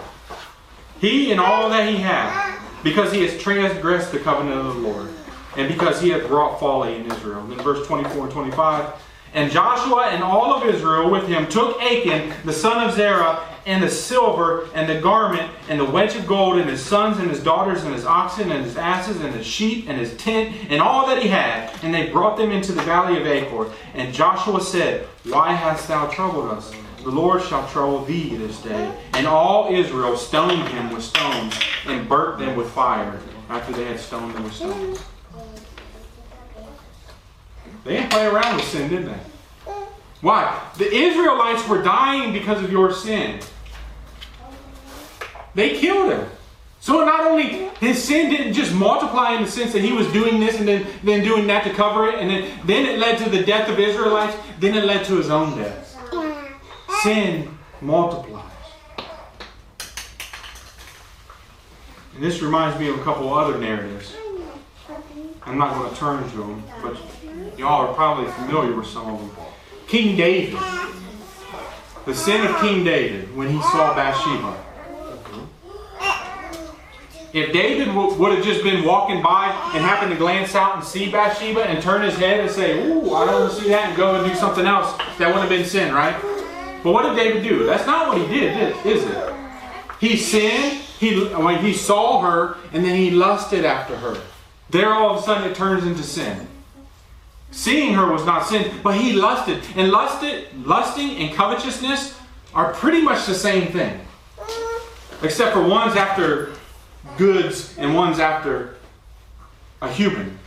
He 1.01 1.30
and 1.34 1.42
all 1.42 1.70
that 1.72 1.89
he 1.89 1.98
hath, 1.98 2.58
because 2.86 3.12
he 3.12 3.22
has 3.25 3.38
transgressed 3.42 4.13
the 4.13 4.20
covenant 4.20 4.58
of 4.58 4.75
the 4.75 4.80
Lord, 4.80 5.10
and 5.58 5.68
because 5.68 6.00
he 6.00 6.08
hath 6.08 6.24
wrought 6.30 6.58
folly 6.58 6.96
in 6.96 7.12
Israel. 7.12 7.46
Then 7.48 7.60
verse 7.60 7.86
24 7.86 8.24
and 8.24 8.32
25. 8.32 8.94
And 9.36 9.51
Joshua 9.51 10.08
and 10.12 10.24
all 10.24 10.54
of 10.54 10.63
Israel 10.63 11.12
with 11.12 11.27
him 11.27 11.46
took 11.48 11.82
Achan, 11.82 12.34
the 12.46 12.54
son 12.54 12.88
of 12.88 12.96
Zerah, 12.96 13.46
and 13.65 13.84
the 13.84 13.89
silver, 13.89 14.70
and 14.74 14.88
the 14.88 15.01
garment, 15.01 15.51
and 15.68 15.77
the 15.77 15.86
wedge 15.86 16.15
of 16.15 16.25
gold, 16.25 16.58
and 16.58 16.70
his 16.70 16.82
sons, 16.82 17.18
and 17.18 17.30
his 17.30 17.44
daughters, 17.44 17.84
and 17.84 17.94
his 17.94 18.06
oxen, 18.06 18.50
and 18.50 18.63
his 18.63 18.77
asses, 18.77 19.20
and 19.20 19.36
his 19.36 19.46
sheep, 19.46 19.89
and 19.89 20.00
his 20.00 20.15
tent, 20.15 20.56
and 20.70 20.82
all 20.82 21.06
that 21.08 21.22
he 21.22 21.27
had, 21.27 21.70
and 21.84 21.94
they 21.94 22.10
brought 22.12 22.38
them 22.38 22.50
into 22.50 22.72
the 22.72 22.82
valley 22.84 23.20
of 23.20 23.27
Achor. 23.27 23.70
And 23.94 24.13
Joshua 24.13 24.62
said, 24.62 25.06
Why 25.25 25.51
hast 25.51 25.89
thou 25.89 26.08
troubled 26.08 26.51
us? 26.51 26.72
The 27.04 27.12
Lord 27.12 27.42
shall 27.44 27.68
trouble 27.68 28.06
thee 28.06 28.38
this 28.38 28.62
day. 28.62 28.98
And 29.13 29.27
all 29.27 29.74
Israel 29.74 30.15
stoned 30.15 30.70
him 30.70 30.92
with 30.92 31.04
stones, 31.04 31.60
and 31.86 32.08
burnt 32.08 32.39
them 32.39 32.56
with 32.56 32.70
fire, 32.72 33.20
after 33.50 33.74
they 33.74 33.84
had 33.84 34.00
stoned 34.00 34.34
them 34.34 34.46
with 34.46 34.54
stones. 34.54 35.04
They 37.86 37.98
didn't 37.98 38.10
play 38.10 38.25
around 38.25 38.56
with 38.56 38.65
sin, 38.65 38.89
did 38.89 39.06
they? 39.06 39.20
Why? 40.22 40.60
The 40.77 40.92
Israelites 40.92 41.68
were 41.70 41.84
dying 41.84 42.34
because 42.34 42.62
of 42.63 42.72
your 42.72 42.92
sin. 42.92 43.39
They 45.54 45.77
killed 45.77 46.12
him. 46.12 46.27
So 46.80 47.06
not 47.06 47.22
only 47.22 47.70
his 47.80 48.04
sin 48.04 48.30
didn't 48.30 48.54
just 48.54 48.74
multiply 48.74 49.34
in 49.34 49.44
the 49.44 49.50
sense 49.50 49.72
that 49.74 49.82
he 49.82 49.92
was 49.92 50.12
doing 50.12 50.39
this 50.39 50.60
and 50.60 50.68
then, 50.68 50.86
then 51.04 51.24
doing 51.24 51.48
that 51.48 51.63
to 51.63 51.74
cover 51.74 52.08
it, 52.08 52.15
and 52.15 52.30
then, 52.30 52.60
then 52.65 52.86
it 52.86 53.00
led 53.00 53.18
to 53.20 53.30
the 53.30 53.44
death 53.44 53.70
of 53.70 53.80
Israelites, 53.80 54.36
then 54.60 54.75
it 54.75 54.84
led 54.84 55.06
to 55.06 55.15
his 55.15 55.30
own 55.30 55.56
death. 55.58 55.98
Sin 57.04 57.56
multiplies. 57.82 58.51
And 62.15 62.24
this 62.24 62.42
reminds 62.42 62.80
me 62.80 62.89
of 62.89 63.00
a 63.00 63.04
couple 63.04 63.32
other 63.34 63.58
narratives. 63.60 64.15
I'm 65.44 65.58
not 65.60 65.75
going 65.75 65.89
to 65.92 65.96
turn 65.96 66.30
to 66.32 66.38
them, 66.38 66.63
but 66.82 66.98
y'all 67.58 67.88
are 67.88 67.94
probably 67.94 68.32
familiar 68.34 68.76
with 68.76 68.88
some 68.88 69.14
of 69.14 69.20
them. 69.20 69.46
King 69.88 70.18
David. 70.18 70.60
The 72.06 72.14
sin 72.14 72.46
of 72.46 72.56
King 72.62 72.84
David 72.84 73.36
when 73.36 73.50
he 73.50 73.62
saw 73.62 73.96
Bathsheba. 73.96 74.62
If 77.34 77.52
David 77.52 77.94
would 77.94 78.32
have 78.32 78.46
just 78.46 78.64
been 78.64 78.86
walking 78.86 79.22
by 79.22 79.48
and 79.74 79.84
happened 79.84 80.12
to 80.12 80.18
glance 80.18 80.56
out 80.56 80.76
and 80.76 80.84
see 80.84 81.12
Bathsheba 81.12 81.66
and 81.66 81.84
turn 81.84 82.02
his 82.02 82.16
head 82.16 82.40
and 82.40 82.50
say, 82.50 82.88
Ooh, 82.88 83.14
I 83.14 83.26
don't 83.26 83.52
see 83.52 83.68
that, 83.70 83.90
and 83.90 83.98
go 83.98 84.16
and 84.16 84.32
do 84.32 84.34
something 84.40 84.66
else, 84.66 84.96
that 85.18 85.28
wouldn't 85.28 85.42
have 85.42 85.50
been 85.50 85.66
sin, 85.66 85.94
right? 85.94 86.16
But 86.82 86.94
what 86.94 87.04
did 87.04 87.18
David 87.18 87.44
do? 87.44 87.65
That's 87.65 87.86
not 87.86 88.08
what 88.08 88.22
he 88.22 88.28
did, 88.28 88.74
is 88.86 89.04
it? 89.04 89.34
He 90.00 90.15
sinned, 90.15 90.80
he, 91.00 91.26
when 91.26 91.60
he 91.60 91.74
saw 91.74 92.22
her, 92.22 92.58
and 92.72 92.86
then 92.86 92.96
he 92.96 93.12
lusted 93.12 93.65
after 93.65 93.98
her. 93.98 94.18
There 94.70 94.94
all 94.94 95.15
of 95.15 95.22
a 95.22 95.26
sudden 95.26 95.50
it 95.50 95.56
turns 95.56 95.86
into 95.86 96.04
sin. 96.04 96.48
Seeing 97.51 97.93
her 97.93 98.12
was 98.12 98.25
not 98.25 98.45
sin, 98.45 98.79
but 98.84 98.95
he 98.95 99.13
lusted. 99.13 99.63
And 99.75 99.91
lusted, 99.91 100.47
lusting 100.65 101.12
and 101.17 101.34
covetousness 101.36 102.19
are 102.53 102.73
pretty 102.73 103.01
much 103.01 103.25
the 103.25 103.36
same 103.36 103.71
thing. 103.71 103.99
Except 105.21 105.53
for 105.53 105.62
one's 105.62 105.95
after 105.95 106.53
goods 107.17 107.77
and 107.77 107.95
one's 107.95 108.19
after 108.19 108.75
a 109.81 109.89
human. 109.89 110.38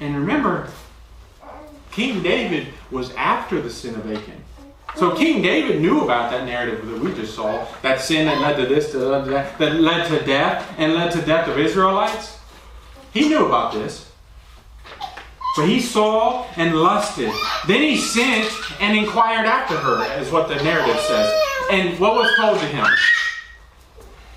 And 0.00 0.16
remember, 0.16 0.68
King 1.90 2.22
David 2.22 2.68
was 2.90 3.14
after 3.14 3.60
the 3.60 3.70
sin 3.70 3.94
of 3.94 4.10
Achan. 4.10 4.44
So 4.96 5.14
King 5.14 5.42
David 5.42 5.80
knew 5.80 6.02
about 6.02 6.30
that 6.30 6.44
narrative 6.44 6.86
that 6.86 7.00
we 7.00 7.12
just 7.12 7.34
saw, 7.34 7.66
that 7.82 8.00
sin 8.00 8.26
that 8.26 8.40
led 8.40 8.56
to 8.56 8.66
this, 8.66 8.92
that 8.92 8.98
led 8.98 9.24
to, 9.24 9.30
that 9.30 9.80
led 9.80 10.08
to 10.08 10.24
death, 10.24 10.74
and 10.78 10.94
led 10.94 11.12
to 11.12 11.22
death 11.22 11.48
of 11.48 11.58
Israelites. 11.58 12.38
He 13.12 13.28
knew 13.28 13.46
about 13.46 13.72
this. 13.72 14.10
But 15.56 15.68
he 15.68 15.80
saw 15.80 16.44
and 16.56 16.74
lusted. 16.74 17.32
Then 17.66 17.80
he 17.80 17.96
sent 17.96 18.50
and 18.80 18.96
inquired 18.96 19.46
after 19.46 19.74
her, 19.74 20.20
is 20.20 20.30
what 20.30 20.48
the 20.48 20.56
narrative 20.56 21.00
says. 21.00 21.42
And 21.70 21.98
what 21.98 22.14
was 22.14 22.30
told 22.36 22.58
to 22.58 22.66
him? 22.66 22.86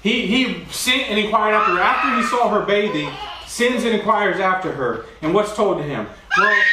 He, 0.01 0.25
he 0.27 0.65
sent 0.71 1.09
and 1.09 1.19
inquired 1.19 1.53
after 1.53 1.73
her. 1.73 1.81
After 1.81 2.15
he 2.15 2.23
saw 2.23 2.49
her 2.49 2.65
bathing, 2.65 3.11
sends 3.45 3.83
and 3.83 3.93
inquires 3.93 4.39
after 4.39 4.71
her. 4.71 5.05
And 5.21 5.33
what's 5.33 5.53
told 5.53 5.77
to 5.79 5.83
him? 5.83 6.07
Well, 6.37 6.63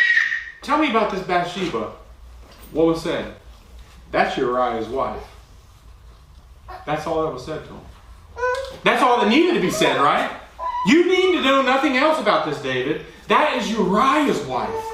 tell 0.62 0.78
me 0.78 0.90
about 0.90 1.10
this 1.10 1.22
Bathsheba. 1.22 1.92
What 2.70 2.86
was 2.86 3.02
said? 3.02 3.34
That's 4.12 4.36
Uriah's 4.36 4.86
wife. 4.86 5.22
That's 6.84 7.06
all 7.06 7.24
that 7.24 7.32
was 7.32 7.44
said 7.44 7.64
to 7.64 7.72
him. 7.72 7.80
That's 8.84 9.02
all 9.02 9.20
that 9.20 9.28
needed 9.28 9.54
to 9.54 9.60
be 9.60 9.70
said, 9.70 10.00
right? 10.00 10.30
You 10.86 11.06
need 11.06 11.32
to 11.32 11.42
know 11.42 11.62
nothing 11.62 11.96
else 11.96 12.20
about 12.20 12.46
this, 12.46 12.62
David. 12.62 13.04
That 13.28 13.56
is 13.56 13.70
Uriah's 13.70 14.40
wife. 14.46 14.84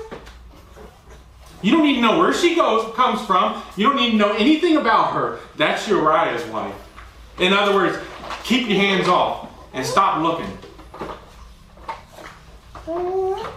You 1.60 1.70
don't 1.72 1.84
need 1.84 1.96
to 1.96 2.00
know 2.00 2.18
where 2.18 2.32
she 2.32 2.56
goes, 2.56 2.92
comes 2.96 3.24
from. 3.26 3.62
You 3.76 3.88
don't 3.88 3.96
need 3.96 4.12
to 4.12 4.16
know 4.16 4.32
anything 4.32 4.78
about 4.78 5.12
her. 5.12 5.38
That's 5.56 5.86
Uriah's 5.86 6.44
wife. 6.46 6.74
In 7.38 7.52
other 7.52 7.74
words, 7.74 7.98
keep 8.42 8.68
your 8.68 8.78
hands 8.78 9.06
off 9.06 9.50
and 9.74 9.86
stop 9.86 10.22
looking. 10.22 10.58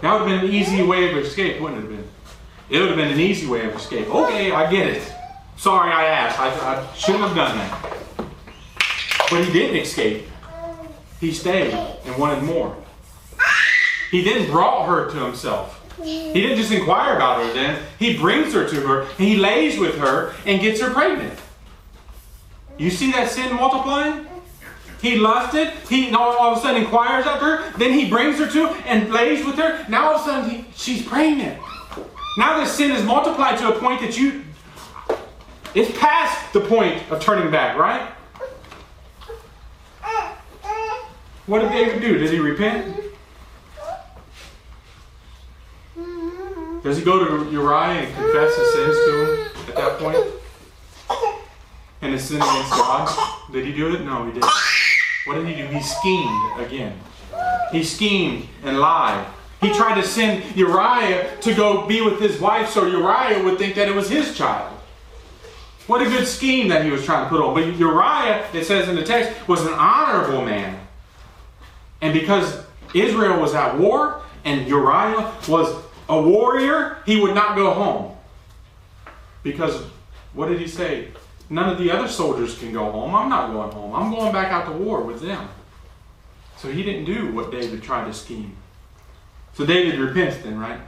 That 0.02 0.20
would 0.20 0.28
have 0.30 0.40
been 0.40 0.48
an 0.48 0.54
easy 0.54 0.82
way 0.82 1.10
of 1.10 1.16
escape, 1.16 1.60
wouldn't 1.60 1.84
it 1.84 1.88
have 1.88 1.90
been? 1.90 2.08
It 2.68 2.80
would 2.80 2.88
have 2.88 2.96
been 2.96 3.12
an 3.12 3.20
easy 3.20 3.46
way 3.46 3.64
of 3.66 3.74
escape. 3.74 4.08
Okay, 4.08 4.52
I 4.52 4.70
get 4.70 4.88
it. 4.88 5.12
Sorry 5.56 5.90
I 5.90 6.04
asked. 6.04 6.38
I, 6.38 6.48
I 6.50 6.94
shouldn't 6.94 7.24
have 7.24 7.34
done 7.34 7.56
that. 7.56 7.96
But 9.30 9.44
he 9.44 9.52
didn't 9.52 9.76
escape. 9.76 10.26
He 11.20 11.32
stayed 11.32 11.72
and 11.72 12.16
wanted 12.16 12.42
more. 12.44 12.76
He 14.10 14.22
then 14.22 14.50
brought 14.50 14.86
her 14.86 15.10
to 15.10 15.24
himself. 15.24 15.82
He 16.02 16.32
didn't 16.32 16.58
just 16.58 16.70
inquire 16.70 17.16
about 17.16 17.44
her 17.44 17.52
then. 17.52 17.82
He 17.98 18.16
brings 18.16 18.52
her 18.52 18.68
to 18.68 18.80
her, 18.82 19.02
and 19.02 19.18
he 19.18 19.36
lays 19.36 19.78
with 19.78 19.96
her 19.98 20.34
and 20.44 20.60
gets 20.60 20.80
her 20.80 20.90
pregnant. 20.90 21.38
You 22.78 22.90
see 22.90 23.10
that 23.12 23.30
sin 23.30 23.54
multiplying? 23.54 24.26
He 25.00 25.16
lusted. 25.16 25.68
He 25.88 26.10
all, 26.12 26.52
of 26.52 26.58
a 26.58 26.60
sudden 26.60 26.82
inquires 26.82 27.26
after 27.26 27.56
her. 27.56 27.78
Then 27.78 27.92
he 27.92 28.08
brings 28.08 28.38
her 28.38 28.46
to 28.50 28.68
and 28.86 29.12
lays 29.12 29.44
with 29.44 29.56
her. 29.56 29.86
Now 29.88 30.08
all 30.08 30.14
of 30.16 30.20
a 30.20 30.24
sudden 30.24 30.50
he, 30.50 30.64
she's 30.74 31.02
pregnant. 31.02 31.60
Now 32.38 32.60
this 32.60 32.72
sin 32.72 32.90
is 32.90 33.02
multiplied 33.02 33.58
to 33.58 33.74
a 33.74 33.78
point 33.78 34.00
that 34.00 34.18
you 34.18 34.42
it's 35.74 35.96
past 35.98 36.54
the 36.54 36.60
point 36.60 37.02
of 37.10 37.20
turning 37.20 37.50
back, 37.50 37.76
right? 37.76 38.10
What 41.46 41.60
did 41.60 41.70
David 41.70 42.00
do? 42.00 42.18
Did 42.18 42.30
he 42.30 42.40
repent? 42.40 42.96
Does 46.82 46.98
he 46.98 47.04
go 47.04 47.24
to 47.24 47.50
Uriah 47.50 48.02
and 48.02 48.14
confess 48.14 48.56
his 48.56 48.72
sins 48.72 48.96
to 49.06 49.12
him 49.12 49.48
at 49.68 49.74
that 49.76 49.98
point? 49.98 50.18
And 52.02 52.12
his 52.12 52.24
sin 52.24 52.36
against 52.36 52.70
God? 52.70 53.52
Did 53.52 53.64
he 53.64 53.72
do 53.72 53.94
it? 53.94 54.04
No, 54.04 54.24
he 54.26 54.32
didn't. 54.32 54.50
What 55.26 55.34
did 55.34 55.46
he 55.46 55.54
do? 55.54 55.66
He 55.68 55.82
schemed 55.82 56.60
again. 56.60 56.98
He 57.70 57.82
schemed 57.84 58.48
and 58.64 58.78
lied. 58.78 59.26
He 59.60 59.72
tried 59.72 60.00
to 60.00 60.06
send 60.06 60.56
Uriah 60.56 61.36
to 61.40 61.54
go 61.54 61.86
be 61.86 62.00
with 62.00 62.20
his 62.20 62.40
wife 62.40 62.70
so 62.70 62.86
Uriah 62.86 63.42
would 63.42 63.58
think 63.58 63.74
that 63.76 63.88
it 63.88 63.94
was 63.94 64.08
his 64.08 64.36
child. 64.36 64.72
What 65.86 66.02
a 66.02 66.04
good 66.04 66.26
scheme 66.26 66.68
that 66.68 66.84
he 66.84 66.90
was 66.90 67.04
trying 67.04 67.24
to 67.24 67.28
put 67.28 67.40
on. 67.40 67.54
But 67.54 67.76
Uriah, 67.76 68.46
it 68.52 68.64
says 68.64 68.88
in 68.88 68.96
the 68.96 69.04
text, 69.04 69.48
was 69.48 69.64
an 69.64 69.72
honorable 69.74 70.44
man. 70.44 70.85
And 72.00 72.12
because 72.12 72.64
Israel 72.94 73.40
was 73.40 73.54
at 73.54 73.78
war 73.78 74.22
and 74.44 74.66
Uriah 74.68 75.32
was 75.48 75.74
a 76.08 76.20
warrior, 76.20 76.98
he 77.06 77.20
would 77.20 77.34
not 77.34 77.56
go 77.56 77.72
home. 77.72 78.16
Because 79.42 79.82
what 80.32 80.48
did 80.48 80.60
he 80.60 80.68
say? 80.68 81.08
None 81.48 81.68
of 81.68 81.78
the 81.78 81.90
other 81.90 82.08
soldiers 82.08 82.58
can 82.58 82.72
go 82.72 82.90
home. 82.90 83.14
I'm 83.14 83.28
not 83.28 83.52
going 83.52 83.70
home. 83.70 83.94
I'm 83.94 84.10
going 84.10 84.32
back 84.32 84.52
out 84.52 84.66
to 84.66 84.72
war 84.72 85.02
with 85.02 85.20
them. 85.20 85.48
So 86.56 86.70
he 86.70 86.82
didn't 86.82 87.04
do 87.04 87.32
what 87.32 87.50
David 87.50 87.82
tried 87.82 88.06
to 88.06 88.12
scheme. 88.12 88.56
So 89.54 89.64
David 89.64 89.98
repents 89.98 90.38
then, 90.38 90.58
right? 90.58 90.80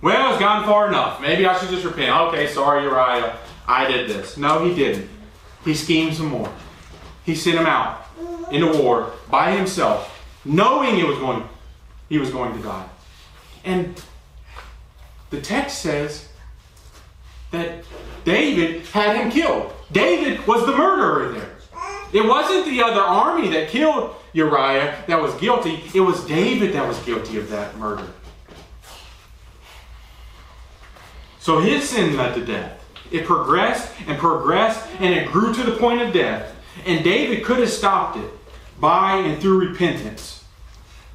Well, 0.00 0.32
it's 0.32 0.40
gone 0.40 0.64
far 0.64 0.88
enough. 0.88 1.20
Maybe 1.20 1.46
I 1.46 1.58
should 1.58 1.68
just 1.68 1.84
repent. 1.84 2.10
Okay, 2.28 2.46
sorry, 2.48 2.84
Uriah. 2.84 3.36
I 3.66 3.86
did 3.86 4.08
this. 4.08 4.36
No, 4.36 4.64
he 4.64 4.74
didn't. 4.74 5.08
He 5.64 5.74
schemed 5.74 6.14
some 6.14 6.26
more. 6.26 6.52
He 7.24 7.34
sent 7.34 7.58
him 7.58 7.66
out 7.66 8.02
into 8.52 8.78
war 8.82 9.12
by 9.30 9.56
himself, 9.56 10.24
knowing 10.44 10.98
it 10.98 11.06
was 11.06 11.18
going, 11.18 11.48
he 12.08 12.18
was 12.18 12.30
going 12.30 12.54
to 12.56 12.62
die. 12.62 12.88
And 13.64 14.00
the 15.30 15.40
text 15.40 15.78
says 15.78 16.28
that 17.50 17.84
David 18.24 18.86
had 18.86 19.16
him 19.16 19.30
killed. 19.30 19.72
David 19.90 20.46
was 20.46 20.66
the 20.66 20.76
murderer 20.76 21.32
there. 21.32 21.50
It 22.12 22.26
wasn't 22.26 22.66
the 22.66 22.82
other 22.82 23.00
army 23.00 23.48
that 23.50 23.68
killed 23.68 24.14
Uriah 24.34 25.02
that 25.06 25.20
was 25.20 25.34
guilty, 25.34 25.82
it 25.94 26.00
was 26.00 26.24
David 26.26 26.74
that 26.74 26.86
was 26.86 26.98
guilty 27.00 27.38
of 27.38 27.48
that 27.50 27.76
murder. 27.78 28.06
So 31.40 31.58
his 31.58 31.88
sin 31.88 32.16
led 32.16 32.34
to 32.34 32.44
death. 32.44 32.78
It 33.10 33.26
progressed 33.26 33.92
and 34.06 34.18
progressed 34.18 34.86
and 35.00 35.12
it 35.12 35.30
grew 35.30 35.52
to 35.54 35.62
the 35.62 35.76
point 35.76 36.00
of 36.00 36.12
death. 36.12 36.54
And 36.86 37.04
David 37.04 37.44
could 37.44 37.58
have 37.58 37.70
stopped 37.70 38.16
it 38.16 38.30
by 38.82 39.18
and 39.18 39.40
through 39.40 39.68
repentance. 39.70 40.42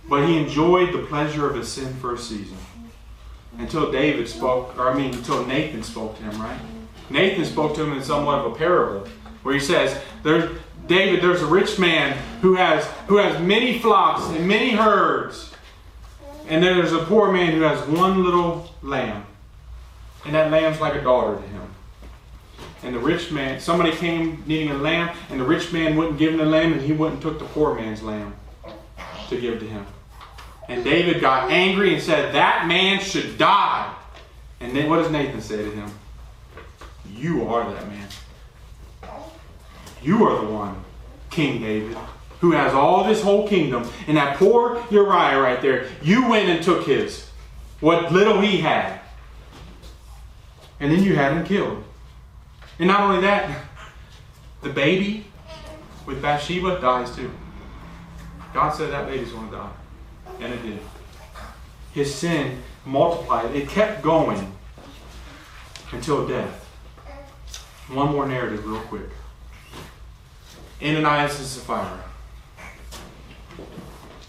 But 0.07 0.25
he 0.25 0.37
enjoyed 0.37 0.93
the 0.93 0.99
pleasure 0.99 1.47
of 1.49 1.55
his 1.55 1.67
sin 1.67 1.93
for 1.95 2.13
a 2.13 2.17
season. 2.17 2.57
Until 3.57 3.91
David 3.91 4.29
spoke, 4.29 4.79
or 4.79 4.89
I 4.89 4.95
mean, 4.95 5.13
until 5.13 5.45
Nathan 5.45 5.83
spoke 5.83 6.15
to 6.17 6.23
him, 6.23 6.41
right? 6.41 6.59
Nathan 7.09 7.43
spoke 7.43 7.75
to 7.75 7.83
him 7.83 7.91
in 7.91 8.01
somewhat 8.01 8.39
of 8.39 8.53
a 8.53 8.55
parable 8.55 9.05
where 9.43 9.53
he 9.53 9.59
says, 9.59 10.01
David, 10.23 11.21
there's 11.21 11.41
a 11.41 11.45
rich 11.45 11.77
man 11.77 12.17
who 12.41 12.55
has, 12.55 12.85
who 13.07 13.17
has 13.17 13.41
many 13.41 13.79
flocks 13.79 14.23
and 14.29 14.47
many 14.47 14.71
herds. 14.71 15.51
And 16.47 16.63
then 16.63 16.77
there's 16.77 16.93
a 16.93 17.03
poor 17.03 17.33
man 17.33 17.51
who 17.51 17.61
has 17.61 17.85
one 17.89 18.23
little 18.23 18.73
lamb. 18.81 19.25
And 20.25 20.33
that 20.35 20.51
lamb's 20.51 20.79
like 20.79 20.95
a 20.95 21.01
daughter 21.01 21.35
to 21.35 21.41
him. 21.41 21.66
And 22.83 22.93
the 22.93 22.99
rich 22.99 23.31
man, 23.31 23.59
somebody 23.59 23.91
came 23.91 24.43
needing 24.45 24.69
a 24.69 24.77
lamb, 24.77 25.15
and 25.29 25.39
the 25.39 25.45
rich 25.45 25.73
man 25.73 25.95
wouldn't 25.95 26.17
give 26.17 26.33
him 26.33 26.37
the 26.37 26.45
lamb, 26.45 26.73
and 26.73 26.81
he 26.81 26.93
and 26.93 27.21
took 27.21 27.39
the 27.39 27.45
poor 27.45 27.73
man's 27.73 28.03
lamb 28.03 28.35
to 29.29 29.39
give 29.39 29.59
to 29.59 29.65
him. 29.65 29.85
And 30.69 30.83
David 30.83 31.21
got 31.21 31.49
angry 31.49 31.93
and 31.93 32.03
said, 32.03 32.35
That 32.35 32.67
man 32.67 32.99
should 32.99 33.37
die. 33.37 33.93
And 34.59 34.75
then 34.75 34.89
what 34.89 34.97
does 34.97 35.11
Nathan 35.11 35.41
say 35.41 35.57
to 35.57 35.71
him? 35.71 35.89
You 37.09 37.47
are 37.47 37.71
that 37.71 37.87
man. 37.87 38.07
You 40.03 40.27
are 40.27 40.45
the 40.45 40.51
one, 40.51 40.83
King 41.29 41.61
David, 41.61 41.97
who 42.41 42.51
has 42.51 42.73
all 42.73 43.03
this 43.03 43.21
whole 43.21 43.47
kingdom. 43.47 43.89
And 44.07 44.17
that 44.17 44.37
poor 44.37 44.83
Uriah 44.91 45.39
right 45.39 45.61
there, 45.61 45.89
you 46.01 46.29
went 46.29 46.49
and 46.49 46.63
took 46.63 46.85
his, 46.85 47.29
what 47.79 48.11
little 48.11 48.39
he 48.41 48.57
had. 48.57 48.99
And 50.79 50.91
then 50.91 51.03
you 51.03 51.15
had 51.15 51.33
him 51.33 51.43
killed. 51.45 51.83
And 52.79 52.87
not 52.87 53.01
only 53.01 53.21
that, 53.21 53.65
the 54.61 54.69
baby 54.69 55.25
with 56.05 56.21
Bathsheba 56.21 56.79
dies 56.79 57.15
too. 57.15 57.31
God 58.53 58.71
said 58.71 58.91
that 58.91 59.07
baby's 59.07 59.31
going 59.31 59.49
to 59.49 59.55
die. 59.55 59.71
And 60.39 60.53
it 60.53 60.61
did. 60.61 60.79
His 61.93 62.13
sin 62.13 62.61
multiplied. 62.85 63.55
It 63.55 63.69
kept 63.69 64.01
going 64.01 64.53
until 65.91 66.27
death. 66.27 66.65
One 67.89 68.11
more 68.11 68.27
narrative, 68.27 68.65
real 68.65 68.81
quick. 68.81 69.09
Ananias 70.81 71.39
and 71.39 71.47
Sapphira. 71.47 72.03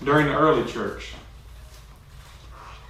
During 0.02 0.26
the 0.26 0.34
early 0.34 0.70
church, 0.70 1.14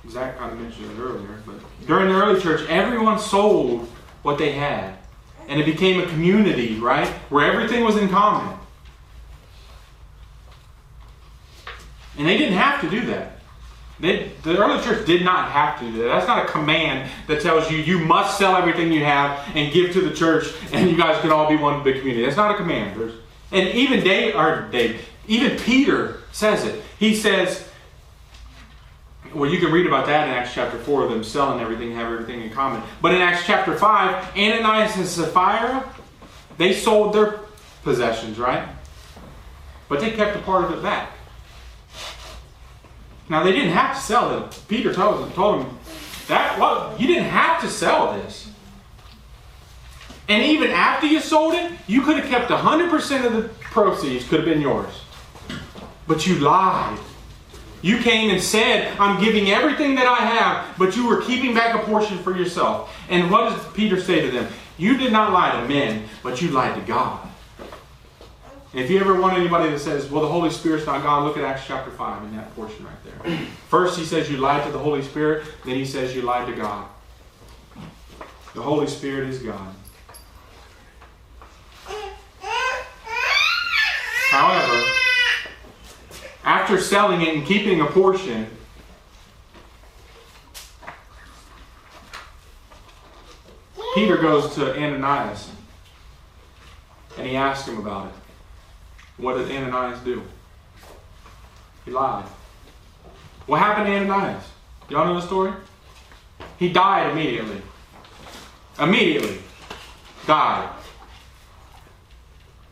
Zach 0.09 0.38
kind 0.38 0.53
of 0.53 0.61
mentioned 0.61 0.90
it 0.90 1.01
earlier, 1.01 1.42
but 1.47 1.57
during 1.87 2.09
the 2.09 2.14
early 2.14 2.40
church, 2.40 2.68
everyone 2.68 3.18
sold 3.18 3.88
what 4.23 4.38
they 4.38 4.53
had. 4.53 4.98
And 5.49 5.61
it 5.61 5.65
became 5.65 6.01
a 6.01 6.07
community, 6.07 6.79
right? 6.79 7.09
Where 7.31 7.51
everything 7.51 7.83
was 7.83 7.97
in 7.97 8.09
common. 8.09 8.57
And 12.19 12.27
they 12.27 12.37
didn't 12.37 12.59
have 12.59 12.81
to 12.83 12.91
do 12.91 13.07
that. 13.07 13.33
They, 14.01 14.31
the 14.43 14.57
early 14.57 14.83
church 14.83 15.07
did 15.07 15.25
not 15.25 15.51
have 15.51 15.81
to 15.81 15.91
do 15.91 15.99
that. 15.99 16.09
That's 16.09 16.27
not 16.27 16.45
a 16.45 16.49
command 16.49 17.11
that 17.27 17.41
tells 17.41 17.71
you 17.71 17.79
you 17.79 17.99
must 17.99 18.39
sell 18.39 18.55
everything 18.55 18.93
you 18.93 19.05
have 19.05 19.41
and 19.57 19.73
give 19.73 19.93
to 19.93 20.01
the 20.01 20.15
church 20.15 20.53
and 20.73 20.89
you 20.91 20.97
guys 20.97 21.21
can 21.21 21.33
all 21.33 21.49
be 21.49 21.57
one 21.57 21.83
big 21.83 21.99
community. 21.99 22.25
That's 22.25 22.37
not 22.37 22.53
a 22.53 22.57
command. 22.57 23.01
There's, 23.01 23.15
and 23.51 23.69
even 23.69 24.05
Dave, 24.05 24.37
or 24.37 24.69
Dave, 24.71 25.01
even 25.27 25.59
Peter 25.59 26.19
says 26.31 26.65
it. 26.65 26.83
He 26.99 27.15
says, 27.15 27.68
well, 29.35 29.51
you 29.51 29.59
can 29.59 29.73
read 29.73 29.87
about 29.87 30.07
that 30.07 30.29
in 30.29 30.35
Acts 30.35 30.55
chapter 30.55 30.79
4, 30.79 31.09
them 31.09 31.23
selling 31.23 31.61
everything, 31.61 31.95
have 31.95 32.12
everything 32.12 32.43
in 32.43 32.51
common. 32.51 32.83
But 33.01 33.14
in 33.14 33.21
Acts 33.21 33.45
chapter 33.47 33.77
5, 33.77 34.37
Ananias 34.37 34.97
and 34.97 35.07
Sapphira, 35.07 35.93
they 36.57 36.73
sold 36.73 37.14
their 37.14 37.41
possessions, 37.83 38.38
right? 38.38 38.69
But 39.88 40.01
they 40.01 40.11
kept 40.11 40.37
a 40.37 40.41
part 40.41 40.64
of 40.64 40.73
it 40.73 40.83
back. 40.83 41.12
Now, 43.29 43.43
they 43.43 43.53
didn't 43.53 43.73
have 43.73 43.97
to 43.97 44.03
sell 44.03 44.38
it. 44.38 44.62
Peter 44.69 44.93
told 44.93 45.23
them, 45.23 45.33
told 45.33 45.61
them 45.61 45.79
that, 46.29 46.59
well, 46.59 46.95
you 46.99 47.07
didn't 47.07 47.25
have 47.25 47.61
to 47.61 47.69
sell 47.69 48.14
this. 48.14 48.51
And 50.29 50.43
even 50.43 50.71
after 50.71 51.07
you 51.07 51.21
sold 51.21 51.55
it, 51.55 51.73
you 51.87 52.03
could 52.03 52.19
have 52.19 52.29
kept 52.29 52.51
100% 52.51 53.25
of 53.25 53.33
the 53.33 53.49
proceeds, 53.61 54.29
could 54.29 54.41
have 54.41 54.49
been 54.49 54.61
yours. 54.61 55.03
But 56.07 56.27
you 56.27 56.37
lied. 56.37 56.99
You 57.81 57.99
came 57.99 58.31
and 58.31 58.43
said, 58.43 58.97
I'm 58.99 59.23
giving 59.23 59.51
everything 59.51 59.95
that 59.95 60.07
I 60.07 60.17
have, 60.17 60.79
but 60.79 60.97
you 60.97 61.07
were 61.07 61.23
keeping 61.23 61.55
back 61.55 61.75
a 61.75 61.85
portion 61.87 62.19
for 62.19 62.37
yourself. 62.37 62.95
And 63.09 63.31
what 63.31 63.51
does 63.51 63.73
Peter 63.73 64.01
say 64.01 64.21
to 64.21 64.31
them? 64.31 64.51
You 64.77 64.97
did 64.97 65.12
not 65.12 65.33
lie 65.33 65.61
to 65.61 65.69
men, 65.69 66.09
but 66.23 66.43
you 66.43 66.51
lied 66.51 66.75
to 66.75 66.81
God. 66.83 67.29
And 68.73 68.83
if 68.83 68.91
you 68.91 69.01
ever 69.01 69.19
want 69.19 69.38
anybody 69.38 69.71
that 69.71 69.79
says, 69.79 70.11
well, 70.11 70.23
the 70.23 70.29
Holy 70.29 70.51
Spirit's 70.51 70.87
not 70.87 71.03
God, 71.03 71.25
look 71.25 71.37
at 71.37 71.45
Acts 71.45 71.67
chapter 71.67 71.91
5 71.91 72.25
in 72.25 72.37
that 72.37 72.55
portion 72.55 72.85
right 72.85 73.25
there. 73.25 73.38
First, 73.69 73.99
he 73.99 74.05
says 74.05 74.31
you 74.31 74.37
lied 74.37 74.64
to 74.67 74.73
the 74.73 74.79
Holy 74.79 75.03
Spirit, 75.03 75.47
then 75.64 75.77
he 75.77 75.85
says 75.85 76.14
you 76.14 76.23
lied 76.23 76.47
to 76.49 76.55
God. 76.55 76.87
The 78.55 78.62
Holy 78.62 78.87
Spirit 78.87 79.29
is 79.29 79.38
God. 79.38 79.75
However, 84.31 84.98
after 86.49 86.81
selling 86.81 87.21
it 87.21 87.35
and 87.35 87.45
keeping 87.45 87.83
a 87.83 87.85
portion, 87.85 88.49
Peter 93.95 94.17
goes 94.17 94.55
to 94.55 94.75
Ananias 94.75 95.51
and 97.19 97.27
he 97.27 97.37
asks 97.37 97.69
him 97.69 97.77
about 97.77 98.07
it. 98.07 98.15
What 99.19 99.37
did 99.37 99.51
Ananias 99.51 100.01
do? 100.01 100.23
He 101.85 101.91
lied. 101.91 102.25
What 103.45 103.61
happened 103.61 103.89
to 103.89 103.97
Ananias? 103.97 104.45
Y'all 104.89 105.05
know 105.05 105.21
the 105.21 105.27
story? 105.27 105.53
He 106.59 106.71
died 106.71 107.11
immediately. 107.11 107.61
Immediately. 108.81 109.39
Died. 110.27 110.78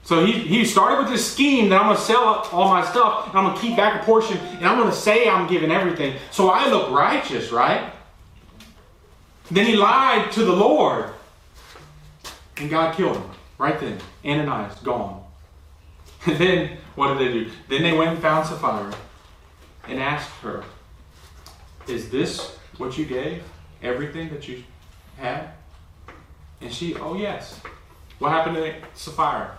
So 0.07 0.25
he, 0.25 0.35
he 0.35 0.65
started 0.65 1.03
with 1.03 1.09
this 1.09 1.33
scheme 1.33 1.69
that 1.71 1.81
I'm 1.81 1.87
going 1.87 1.97
to 1.97 2.03
sell 2.03 2.29
up 2.29 2.55
all 2.55 2.69
my 2.69 2.89
stuff 2.89 3.27
and 3.27 3.37
I'm 3.37 3.45
going 3.45 3.57
to 3.57 3.61
keep 3.61 3.77
back 3.77 4.01
a 4.01 4.05
portion 4.05 4.37
and 4.39 4.65
I'm 4.65 4.79
going 4.79 4.89
to 4.89 4.97
say 4.97 5.29
I'm 5.29 5.49
giving 5.49 5.73
everything. 5.73 6.17
So 6.31 6.49
I 6.49 6.69
look 6.69 6.93
righteous, 6.93 7.51
right? 7.51 7.93
Then 9.51 9.67
he 9.67 9.75
lied 9.75 10.31
to 10.31 10.45
the 10.45 10.53
Lord 10.53 11.11
and 12.57 12.71
God 12.71 12.95
killed 12.95 13.17
him 13.17 13.29
right 13.59 13.81
then. 13.81 13.99
Ananias, 14.25 14.79
gone. 14.79 15.25
And 16.27 16.39
then 16.39 16.77
what 16.95 17.19
did 17.19 17.27
they 17.27 17.33
do? 17.33 17.51
Then 17.69 17.83
they 17.83 17.93
went 17.93 18.11
and 18.11 18.21
found 18.21 18.47
Sapphira 18.47 18.95
and 19.89 19.99
asked 19.99 20.31
her, 20.43 20.63
Is 21.89 22.11
this 22.11 22.57
what 22.79 22.97
you 22.97 23.07
gave? 23.07 23.43
Everything 23.83 24.29
that 24.31 24.47
you 24.47 24.63
had? 25.19 25.49
And 26.61 26.73
she, 26.73 26.95
oh 26.95 27.17
yes. 27.17 27.61
What 28.21 28.31
happened 28.31 28.55
to 28.57 28.75
Sapphira? 28.95 29.59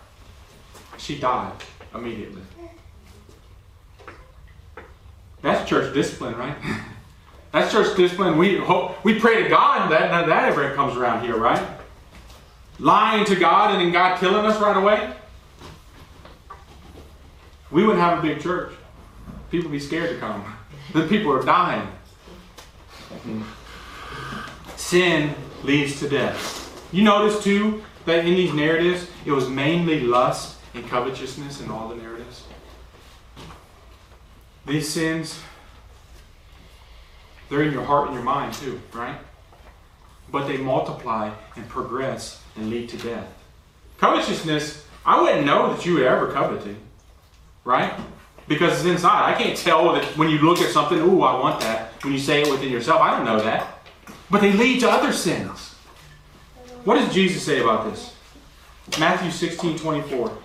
She 0.97 1.19
died 1.19 1.53
immediately. 1.93 2.41
That's 5.41 5.67
church 5.69 5.93
discipline, 5.93 6.35
right? 6.35 6.55
That's 7.51 7.71
church 7.71 7.95
discipline. 7.95 8.37
We 8.37 8.57
hope 8.57 9.03
we 9.03 9.19
pray 9.19 9.43
to 9.43 9.49
God 9.49 9.91
that 9.91 10.09
that, 10.09 10.27
that 10.27 10.45
ever 10.49 10.73
comes 10.75 10.97
around 10.97 11.23
here, 11.23 11.37
right? 11.37 11.65
Lying 12.79 13.25
to 13.25 13.35
God 13.35 13.71
and 13.71 13.81
then 13.81 13.91
God 13.91 14.19
killing 14.19 14.45
us 14.45 14.59
right 14.59 14.77
away. 14.77 15.13
We 17.71 17.83
wouldn't 17.83 18.01
have 18.01 18.19
a 18.19 18.21
big 18.21 18.41
church. 18.41 18.73
People 19.51 19.69
be 19.69 19.79
scared 19.79 20.09
to 20.09 20.17
come. 20.17 20.43
The 20.93 21.05
people 21.05 21.33
are 21.33 21.43
dying. 21.43 21.85
Sin 24.77 25.35
leads 25.63 25.99
to 25.99 26.07
death. 26.07 26.87
You 26.93 27.03
notice 27.03 27.43
too 27.43 27.83
that 28.05 28.25
in 28.25 28.35
these 28.35 28.53
narratives, 28.53 29.05
it 29.25 29.31
was 29.31 29.49
mainly 29.49 29.99
lust 29.99 30.56
and 30.77 30.87
covetousness 30.87 31.61
in 31.61 31.71
all 31.71 31.89
the 31.89 31.95
narratives. 31.95 32.43
These 34.65 34.89
sins, 34.89 35.39
they're 37.49 37.63
in 37.63 37.73
your 37.73 37.83
heart 37.83 38.07
and 38.07 38.15
your 38.15 38.23
mind 38.23 38.53
too, 38.53 38.79
right? 38.93 39.17
But 40.31 40.47
they 40.47 40.57
multiply 40.57 41.33
and 41.55 41.67
progress 41.67 42.43
and 42.55 42.69
lead 42.69 42.89
to 42.89 42.97
death. 42.97 43.27
Covetousness, 43.97 44.85
I 45.05 45.21
wouldn't 45.21 45.45
know 45.45 45.73
that 45.73 45.85
you 45.85 45.95
were 45.95 46.07
ever 46.07 46.31
coveting, 46.31 46.77
right? 47.63 47.93
Because 48.47 48.73
it's 48.73 48.85
inside. 48.85 49.33
I 49.33 49.41
can't 49.41 49.57
tell 49.57 49.93
that 49.93 50.05
when 50.17 50.29
you 50.29 50.39
look 50.39 50.59
at 50.59 50.71
something, 50.71 50.99
ooh, 50.99 51.23
I 51.23 51.39
want 51.39 51.59
that. 51.61 51.91
When 52.03 52.13
you 52.13 52.19
say 52.19 52.43
it 52.43 52.51
within 52.51 52.71
yourself, 52.71 53.01
I 53.01 53.11
don't 53.11 53.25
know 53.25 53.41
that. 53.41 53.79
But 54.29 54.41
they 54.41 54.51
lead 54.51 54.81
to 54.81 54.89
other 54.89 55.11
sins. 55.11 55.75
What 56.83 56.95
does 56.95 57.13
Jesus 57.13 57.43
say 57.43 57.61
about 57.61 57.89
this? 57.89 58.13
Matthew 58.99 59.31
16 59.31 59.79
24. 59.79 60.37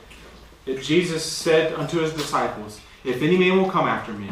Jesus 0.67 1.25
said 1.25 1.75
unto 1.75 1.99
his 1.99 2.13
disciples, 2.13 2.81
If 3.05 3.23
any 3.23 3.37
man 3.37 3.59
will 3.59 3.71
come 3.71 3.87
after 3.87 4.13
me, 4.13 4.31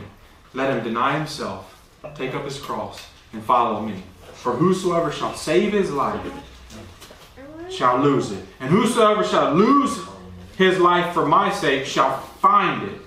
let 0.54 0.70
him 0.70 0.84
deny 0.84 1.16
himself, 1.16 1.88
take 2.14 2.34
up 2.34 2.44
his 2.44 2.58
cross, 2.58 3.04
and 3.32 3.42
follow 3.42 3.80
me. 3.80 4.02
For 4.34 4.52
whosoever 4.52 5.12
shall 5.12 5.34
save 5.34 5.72
his 5.72 5.90
life 5.90 6.24
shall 7.68 7.98
lose 7.98 8.32
it. 8.32 8.44
And 8.58 8.70
whosoever 8.70 9.24
shall 9.24 9.54
lose 9.54 10.00
his 10.56 10.78
life 10.78 11.12
for 11.14 11.26
my 11.26 11.52
sake 11.52 11.86
shall 11.86 12.18
find 12.18 12.88
it. 12.88 13.00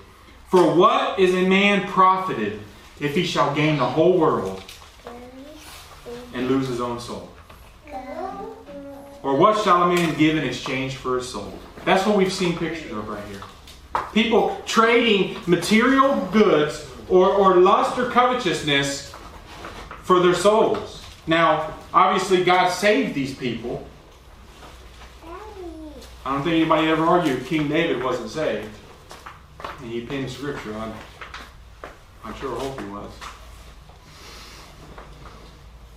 For 0.48 0.74
what 0.74 1.18
is 1.18 1.34
a 1.34 1.46
man 1.46 1.86
profited 1.88 2.60
if 3.00 3.14
he 3.14 3.24
shall 3.24 3.54
gain 3.54 3.78
the 3.78 3.84
whole 3.84 4.18
world 4.18 4.62
and 6.32 6.48
lose 6.48 6.68
his 6.68 6.80
own 6.80 7.00
soul? 7.00 7.30
Or 9.22 9.36
what 9.36 9.62
shall 9.64 9.84
a 9.84 9.94
man 9.94 10.16
give 10.18 10.36
in 10.36 10.44
exchange 10.44 10.96
for 10.96 11.16
his 11.16 11.28
soul? 11.28 11.52
That's 11.84 12.06
what 12.06 12.16
we've 12.16 12.32
seen 12.32 12.56
pictures 12.56 12.92
of 12.92 13.08
right 13.08 13.24
here. 13.26 13.42
People 14.12 14.60
trading 14.66 15.36
material 15.46 16.16
goods 16.32 16.90
or, 17.08 17.28
or 17.30 17.56
lust 17.56 17.98
or 17.98 18.10
covetousness 18.10 19.14
for 20.02 20.20
their 20.20 20.34
souls. 20.34 21.02
Now, 21.26 21.74
obviously, 21.92 22.44
God 22.44 22.70
saved 22.70 23.14
these 23.14 23.34
people. 23.34 23.86
I 26.26 26.32
don't 26.32 26.42
think 26.42 26.54
anybody 26.54 26.88
ever 26.88 27.04
argued 27.04 27.44
King 27.46 27.68
David 27.68 28.02
wasn't 28.02 28.30
saved. 28.30 28.70
And 29.80 29.90
he 29.90 30.00
penned 30.06 30.30
scripture 30.30 30.74
on 30.74 30.90
it. 30.90 30.96
I 32.24 32.34
sure 32.38 32.58
hope 32.58 32.80
he 32.80 32.86
was. 32.86 33.10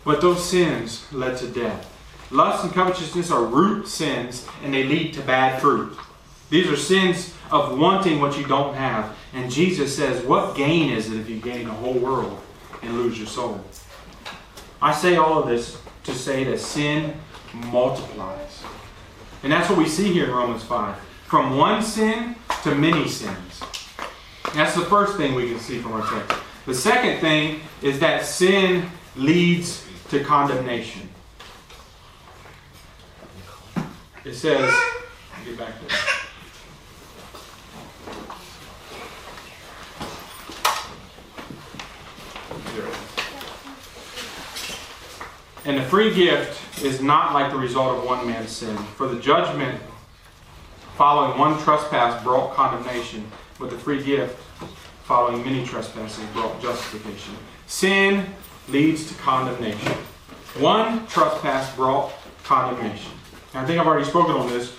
But 0.03 0.21
those 0.21 0.43
sins 0.43 1.05
led 1.13 1.37
to 1.37 1.47
death. 1.47 1.96
Lust 2.29 2.65
and 2.65 2.73
covetousness 2.73 3.31
are 3.31 3.43
root 3.43 3.87
sins, 3.87 4.45
and 4.63 4.73
they 4.73 4.83
lead 4.83 5.13
to 5.13 5.21
bad 5.21 5.61
fruit. 5.61 5.97
These 6.49 6.67
are 6.67 6.75
sins 6.75 7.33
of 7.51 7.77
wanting 7.77 8.19
what 8.19 8.37
you 8.37 8.45
don't 8.45 8.75
have. 8.75 9.15
And 9.33 9.51
Jesus 9.51 9.95
says, 9.95 10.23
What 10.25 10.55
gain 10.55 10.91
is 10.91 11.11
it 11.11 11.19
if 11.19 11.29
you 11.29 11.39
gain 11.39 11.67
the 11.67 11.73
whole 11.73 11.93
world 11.93 12.41
and 12.81 12.93
lose 12.93 13.17
your 13.17 13.27
soul? 13.27 13.63
I 14.81 14.93
say 14.93 15.15
all 15.15 15.39
of 15.39 15.47
this 15.47 15.77
to 16.03 16.13
say 16.13 16.43
that 16.45 16.59
sin 16.59 17.17
multiplies. 17.53 18.63
And 19.43 19.51
that's 19.51 19.69
what 19.69 19.77
we 19.77 19.87
see 19.87 20.11
here 20.11 20.25
in 20.25 20.31
Romans 20.31 20.63
5. 20.63 20.97
From 21.25 21.57
one 21.57 21.81
sin 21.81 22.35
to 22.63 22.75
many 22.75 23.07
sins. 23.07 23.61
That's 24.53 24.75
the 24.75 24.85
first 24.85 25.17
thing 25.17 25.35
we 25.35 25.49
can 25.49 25.59
see 25.59 25.79
from 25.79 25.93
our 25.93 26.07
text. 26.07 26.37
The 26.65 26.73
second 26.73 27.19
thing 27.19 27.61
is 27.81 27.99
that 27.99 28.25
sin 28.25 28.89
leads 29.15 29.85
to 30.09 30.23
condemnation. 30.23 31.06
It 34.27 34.35
says, 34.35 34.69
get 35.45 35.57
back 35.57 35.73
there. 35.79 35.97
And 45.63 45.77
the 45.77 45.83
free 45.83 46.13
gift 46.13 46.83
is 46.83 47.01
not 47.01 47.33
like 47.33 47.53
the 47.53 47.57
result 47.57 47.97
of 47.97 48.03
one 48.03 48.27
man's 48.27 48.51
sin. 48.51 48.75
For 48.75 49.07
the 49.07 49.17
judgment 49.21 49.81
following 50.97 51.39
one 51.39 51.57
trespass 51.63 52.21
brought 52.21 52.53
condemnation, 52.53 53.31
but 53.57 53.69
the 53.69 53.77
free 53.77 54.03
gift 54.03 54.37
following 55.05 55.41
many 55.45 55.65
trespasses 55.65 56.25
brought 56.33 56.61
justification. 56.61 57.33
Sin 57.67 58.25
leads 58.67 59.07
to 59.07 59.13
condemnation. 59.21 59.93
One 60.59 61.07
trespass 61.07 61.73
brought 61.77 62.11
condemnation. 62.43 63.16
I 63.57 63.65
think 63.65 63.79
I've 63.79 63.87
already 63.87 64.05
spoken 64.05 64.35
on 64.35 64.47
this, 64.49 64.71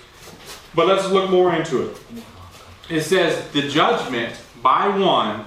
but 0.73 0.87
let's 0.87 1.09
look 1.09 1.29
more 1.29 1.53
into 1.53 1.89
it. 1.89 1.97
It 2.89 3.01
says 3.01 3.49
the 3.51 3.67
judgment 3.67 4.33
by 4.63 4.87
one 4.87 5.45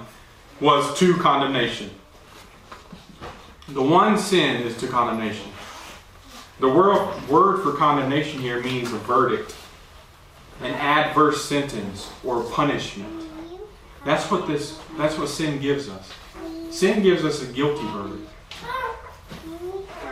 was 0.61 0.97
to 0.99 1.17
condemnation. 1.17 1.89
The 3.69 3.81
one 3.81 4.19
sin 4.19 4.61
is 4.61 4.77
to 4.77 4.87
condemnation. 4.87 5.49
The 6.59 6.69
word, 6.69 7.27
word 7.27 7.63
for 7.63 7.73
condemnation 7.73 8.39
here 8.39 8.61
means 8.61 8.93
a 8.93 8.97
verdict, 8.97 9.55
an 10.61 10.73
adverse 10.75 11.43
sentence, 11.43 12.11
or 12.23 12.43
punishment. 12.43 13.27
That's 14.05 14.29
what 14.29 14.47
this 14.47 14.79
that's 14.97 15.17
what 15.17 15.27
sin 15.27 15.59
gives 15.59 15.89
us. 15.89 16.13
Sin 16.69 17.01
gives 17.01 17.25
us 17.25 17.41
a 17.41 17.51
guilty 17.51 17.85
verdict. 17.87 18.29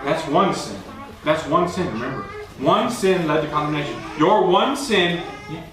That's 0.04 0.28
one 0.28 0.56
sin. 0.56 0.82
That's 1.24 1.46
one 1.46 1.70
sin, 1.70 1.86
remember. 1.88 2.26
One 2.62 2.92
sin 2.92 3.28
led 3.28 3.42
to 3.42 3.50
condemnation. 3.50 4.00
Your 4.20 4.46
one 4.46 4.78
sin, 4.78 5.18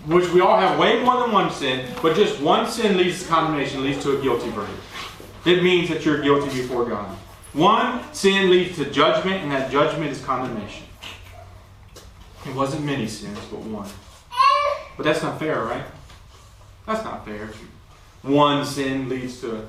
which 0.07 0.29
we 0.31 0.41
all 0.41 0.59
have 0.59 0.79
way 0.79 1.03
more 1.05 1.21
than 1.21 1.33
one 1.33 1.51
sin, 1.51 1.87
but 2.01 2.17
just 2.17 2.41
one 2.41 2.67
sin 2.67 2.97
leads 2.97 3.23
to 3.23 3.29
condemnation, 3.29 3.85
leads 3.85 4.03
to 4.05 4.19
a 4.19 4.23
guilty 4.23 4.49
verdict. 4.51 4.81
It 5.45 5.63
means 5.63 5.91
that 5.91 6.07
you're 6.07 6.23
guilty 6.23 6.49
before 6.49 6.87
God. 6.87 7.15
One 7.53 8.03
sin 8.15 8.51
leads 8.51 8.77
to 8.77 8.91
judgment, 8.91 9.43
and 9.43 9.53
that 9.53 9.71
judgment 9.71 10.11
is 10.11 10.25
condemnation. 10.25 10.85
It 12.47 12.55
wasn't 12.55 12.85
many 12.85 13.07
sins, 13.07 13.39
but 13.51 13.61
one. 13.61 13.89
But 14.97 15.05
that's 15.05 15.23
not 15.23 15.39
fair, 15.39 15.63
right? 15.65 15.85
That's 16.87 17.05
not 17.05 17.25
fair. 17.27 17.51
One 18.23 18.65
sin 18.65 19.11
leads 19.11 19.43
to 19.43 19.69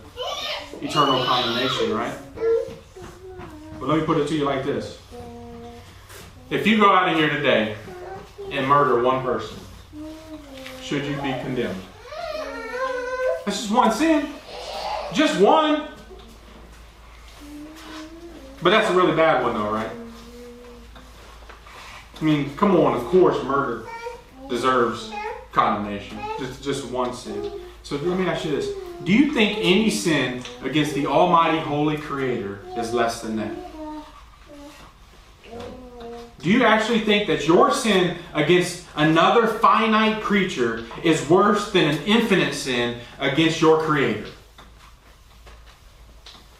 eternal 0.81 1.23
condemnation, 1.25 1.93
right? 1.93 2.17
But 3.77 3.89
let 3.89 3.99
me 3.99 4.05
put 4.05 4.17
it 4.19 4.27
to 4.29 4.35
you 4.35 4.45
like 4.45 4.63
this. 4.63 4.99
If 6.49 6.65
you 6.65 6.79
go 6.79 6.91
out 6.91 7.09
of 7.09 7.15
here 7.15 7.29
today 7.29 7.75
and 8.51 8.67
murder 8.67 9.03
one 9.03 9.23
person, 9.23 9.55
should 10.81 11.05
you 11.05 11.15
be 11.17 11.31
condemned? 11.43 11.79
That's 13.45 13.61
just 13.61 13.71
one 13.71 13.91
sin. 13.91 14.27
Just 15.13 15.39
one. 15.39 15.89
But 18.63 18.71
that's 18.71 18.89
a 18.89 18.93
really 18.93 19.15
bad 19.15 19.43
one, 19.43 19.53
though, 19.53 19.69
right? 19.69 19.91
I 22.19 22.23
mean, 22.23 22.55
come 22.57 22.75
on, 22.75 22.95
of 22.95 23.03
course, 23.05 23.41
murder 23.43 23.87
deserves 24.49 25.11
condemnation. 25.51 26.17
Just, 26.39 26.63
just 26.63 26.85
one 26.85 27.13
sin. 27.13 27.51
So 27.83 27.95
let 27.97 28.17
me 28.19 28.25
ask 28.25 28.43
you 28.43 28.51
this 28.51 28.71
Do 29.03 29.13
you 29.13 29.33
think 29.33 29.59
any 29.59 29.91
sin 29.91 30.43
against 30.63 30.95
the 30.95 31.05
Almighty 31.05 31.59
Holy 31.59 31.97
Creator 31.97 32.61
is 32.75 32.91
less 32.91 33.21
than 33.21 33.35
that? 33.35 33.68
Do 36.41 36.49
you 36.49 36.63
actually 36.63 37.01
think 37.01 37.27
that 37.27 37.45
your 37.47 37.71
sin 37.71 38.17
against 38.33 38.85
another 38.95 39.45
finite 39.45 40.23
creature 40.23 40.85
is 41.03 41.29
worse 41.29 41.71
than 41.71 41.89
an 41.89 42.01
infinite 42.05 42.53
sin 42.53 42.99
against 43.19 43.59
your 43.59 43.81
Creator? 43.81 44.25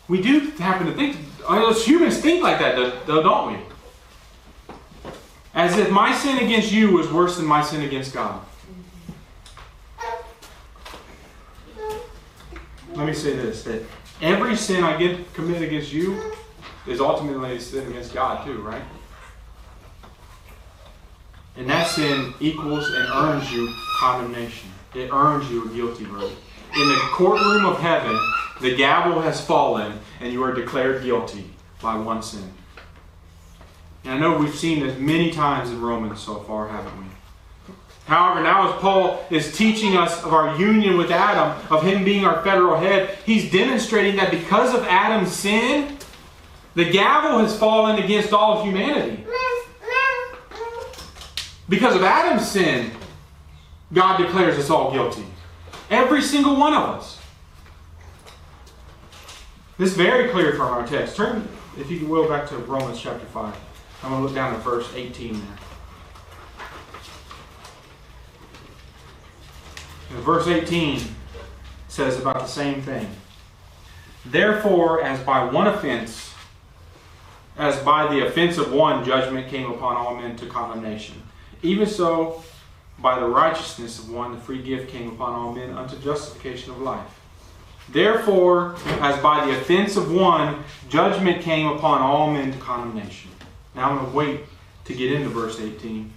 We 0.09 0.21
do 0.21 0.51
happen 0.57 0.87
to 0.87 0.93
think, 0.93 1.17
us 1.47 1.85
humans 1.85 2.17
think 2.17 2.43
like 2.43 2.59
that, 2.59 3.05
though, 3.05 3.23
don't 3.23 3.53
we? 3.53 4.73
As 5.53 5.77
if 5.77 5.89
my 5.89 6.13
sin 6.13 6.39
against 6.39 6.71
you 6.73 6.91
was 6.91 7.09
worse 7.11 7.37
than 7.37 7.45
my 7.45 7.61
sin 7.61 7.83
against 7.83 8.13
God. 8.13 8.43
Let 12.95 13.07
me 13.07 13.13
say 13.13 13.33
this 13.35 13.63
that 13.63 13.83
every 14.21 14.57
sin 14.57 14.83
I 14.83 14.97
get 14.97 15.33
commit 15.33 15.61
against 15.61 15.93
you 15.93 16.33
is 16.85 16.99
ultimately 16.99 17.55
a 17.55 17.59
sin 17.61 17.87
against 17.87 18.13
God, 18.13 18.45
too, 18.45 18.61
right? 18.61 18.81
And 21.55 21.69
that 21.69 21.87
sin 21.87 22.33
equals 22.39 22.87
and 22.89 23.09
earns 23.09 23.51
you 23.51 23.73
condemnation. 23.99 24.69
It 24.95 25.09
earns 25.11 25.49
you 25.51 25.65
a 25.65 25.69
guilty 25.69 26.05
verdict. 26.05 26.39
In 26.75 26.87
the 26.87 26.99
courtroom 27.11 27.65
of 27.65 27.79
heaven, 27.79 28.17
the 28.61 28.75
gavel 28.75 29.21
has 29.21 29.45
fallen 29.45 29.99
and 30.19 30.31
you 30.31 30.43
are 30.43 30.53
declared 30.53 31.03
guilty 31.03 31.49
by 31.81 31.95
one 31.95 32.21
sin. 32.23 32.51
And 34.03 34.13
I 34.13 34.17
know 34.17 34.37
we've 34.37 34.55
seen 34.55 34.85
this 34.85 34.97
many 34.97 35.31
times 35.31 35.69
in 35.69 35.81
Romans 35.81 36.19
so 36.21 36.39
far, 36.41 36.67
haven't 36.69 36.97
we? 36.97 37.05
However, 38.05 38.41
now 38.41 38.73
as 38.73 38.81
Paul 38.81 39.23
is 39.29 39.55
teaching 39.55 39.95
us 39.95 40.23
of 40.23 40.33
our 40.33 40.57
union 40.57 40.97
with 40.97 41.11
Adam, 41.11 41.55
of 41.69 41.83
him 41.83 42.03
being 42.03 42.25
our 42.25 42.41
federal 42.43 42.75
head, 42.77 43.17
he's 43.25 43.51
demonstrating 43.51 44.15
that 44.15 44.31
because 44.31 44.73
of 44.73 44.83
Adam's 44.85 45.31
sin, 45.31 45.99
The 46.75 46.85
gavel 46.85 47.39
has 47.39 47.57
fallen 47.57 48.01
against 48.01 48.31
all 48.31 48.63
humanity. 48.63 49.25
Because 51.69 51.95
of 51.95 52.01
Adam's 52.03 52.49
sin, 52.49 52.91
God 53.93 54.17
declares 54.17 54.57
us 54.57 54.71
all 54.71 54.91
guilty. 54.91 55.25
Every 55.89 56.21
single 56.21 56.55
one 56.55 56.73
of 56.73 56.83
us. 56.83 57.19
This 59.77 59.91
is 59.91 59.95
very 59.95 60.29
clear 60.29 60.53
from 60.53 60.67
our 60.67 60.85
text. 60.85 61.15
Turn, 61.15 61.47
if 61.79 61.89
you 61.89 62.05
will, 62.07 62.27
back 62.27 62.49
to 62.49 62.57
Romans 62.57 62.99
chapter 62.99 63.25
5. 63.25 63.55
I'm 64.03 64.09
going 64.09 64.21
to 64.21 64.27
look 64.27 64.35
down 64.35 64.53
at 64.53 64.61
verse 64.61 64.91
18 64.93 65.33
there. 65.33 65.41
Verse 70.21 70.47
18 70.47 71.01
says 71.87 72.19
about 72.19 72.39
the 72.39 72.47
same 72.47 72.81
thing. 72.81 73.07
Therefore, 74.25 75.03
as 75.03 75.19
by 75.21 75.43
one 75.43 75.67
offense, 75.67 76.33
as 77.57 77.77
by 77.83 78.07
the 78.13 78.25
offense 78.25 78.57
of 78.57 78.73
one, 78.73 79.05
judgment 79.05 79.49
came 79.49 79.69
upon 79.69 79.95
all 79.97 80.15
men 80.15 80.35
to 80.37 80.45
condemnation. 80.47 81.21
Even 81.61 81.87
so, 81.87 82.43
by 82.99 83.19
the 83.19 83.25
righteousness 83.25 83.99
of 83.99 84.11
one, 84.11 84.33
the 84.33 84.39
free 84.39 84.61
gift 84.61 84.89
came 84.89 85.09
upon 85.09 85.33
all 85.33 85.53
men 85.53 85.71
unto 85.71 85.97
justification 85.99 86.71
of 86.71 86.81
life. 86.81 87.19
Therefore, 87.91 88.75
as 89.01 89.19
by 89.21 89.45
the 89.45 89.57
offense 89.57 89.95
of 89.95 90.11
one, 90.11 90.63
judgment 90.89 91.41
came 91.41 91.67
upon 91.67 92.01
all 92.01 92.31
men 92.31 92.51
to 92.51 92.57
condemnation. 92.59 93.31
Now 93.75 93.89
I'm 93.89 93.97
going 93.97 94.11
to 94.11 94.17
wait 94.17 94.39
to 94.85 94.93
get 94.93 95.11
into 95.11 95.29
verse 95.29 95.59
18. 95.59 96.13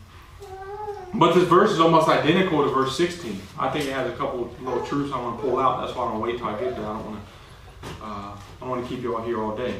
But 1.14 1.34
this 1.34 1.44
verse 1.44 1.70
is 1.70 1.80
almost 1.80 2.08
identical 2.08 2.64
to 2.64 2.70
verse 2.70 2.96
16. 2.96 3.40
I 3.58 3.68
think 3.68 3.86
it 3.86 3.92
has 3.92 4.10
a 4.10 4.16
couple 4.16 4.54
little 4.60 4.84
truths 4.84 5.12
I 5.12 5.20
want 5.20 5.38
to 5.38 5.42
pull 5.42 5.58
out. 5.58 5.84
That's 5.84 5.96
why 5.96 6.04
I'm 6.04 6.18
going 6.18 6.22
to 6.22 6.32
wait 6.32 6.38
till 6.38 6.48
I 6.48 6.58
get 6.58 6.76
there. 6.76 6.86
I 6.86 6.94
don't 6.94 7.06
want 7.06 7.20
to, 7.20 7.88
uh, 8.02 8.04
I 8.04 8.38
don't 8.60 8.70
want 8.70 8.82
to 8.82 8.88
keep 8.88 9.02
you 9.02 9.16
all 9.16 9.22
here 9.22 9.42
all 9.42 9.56
day. 9.56 9.74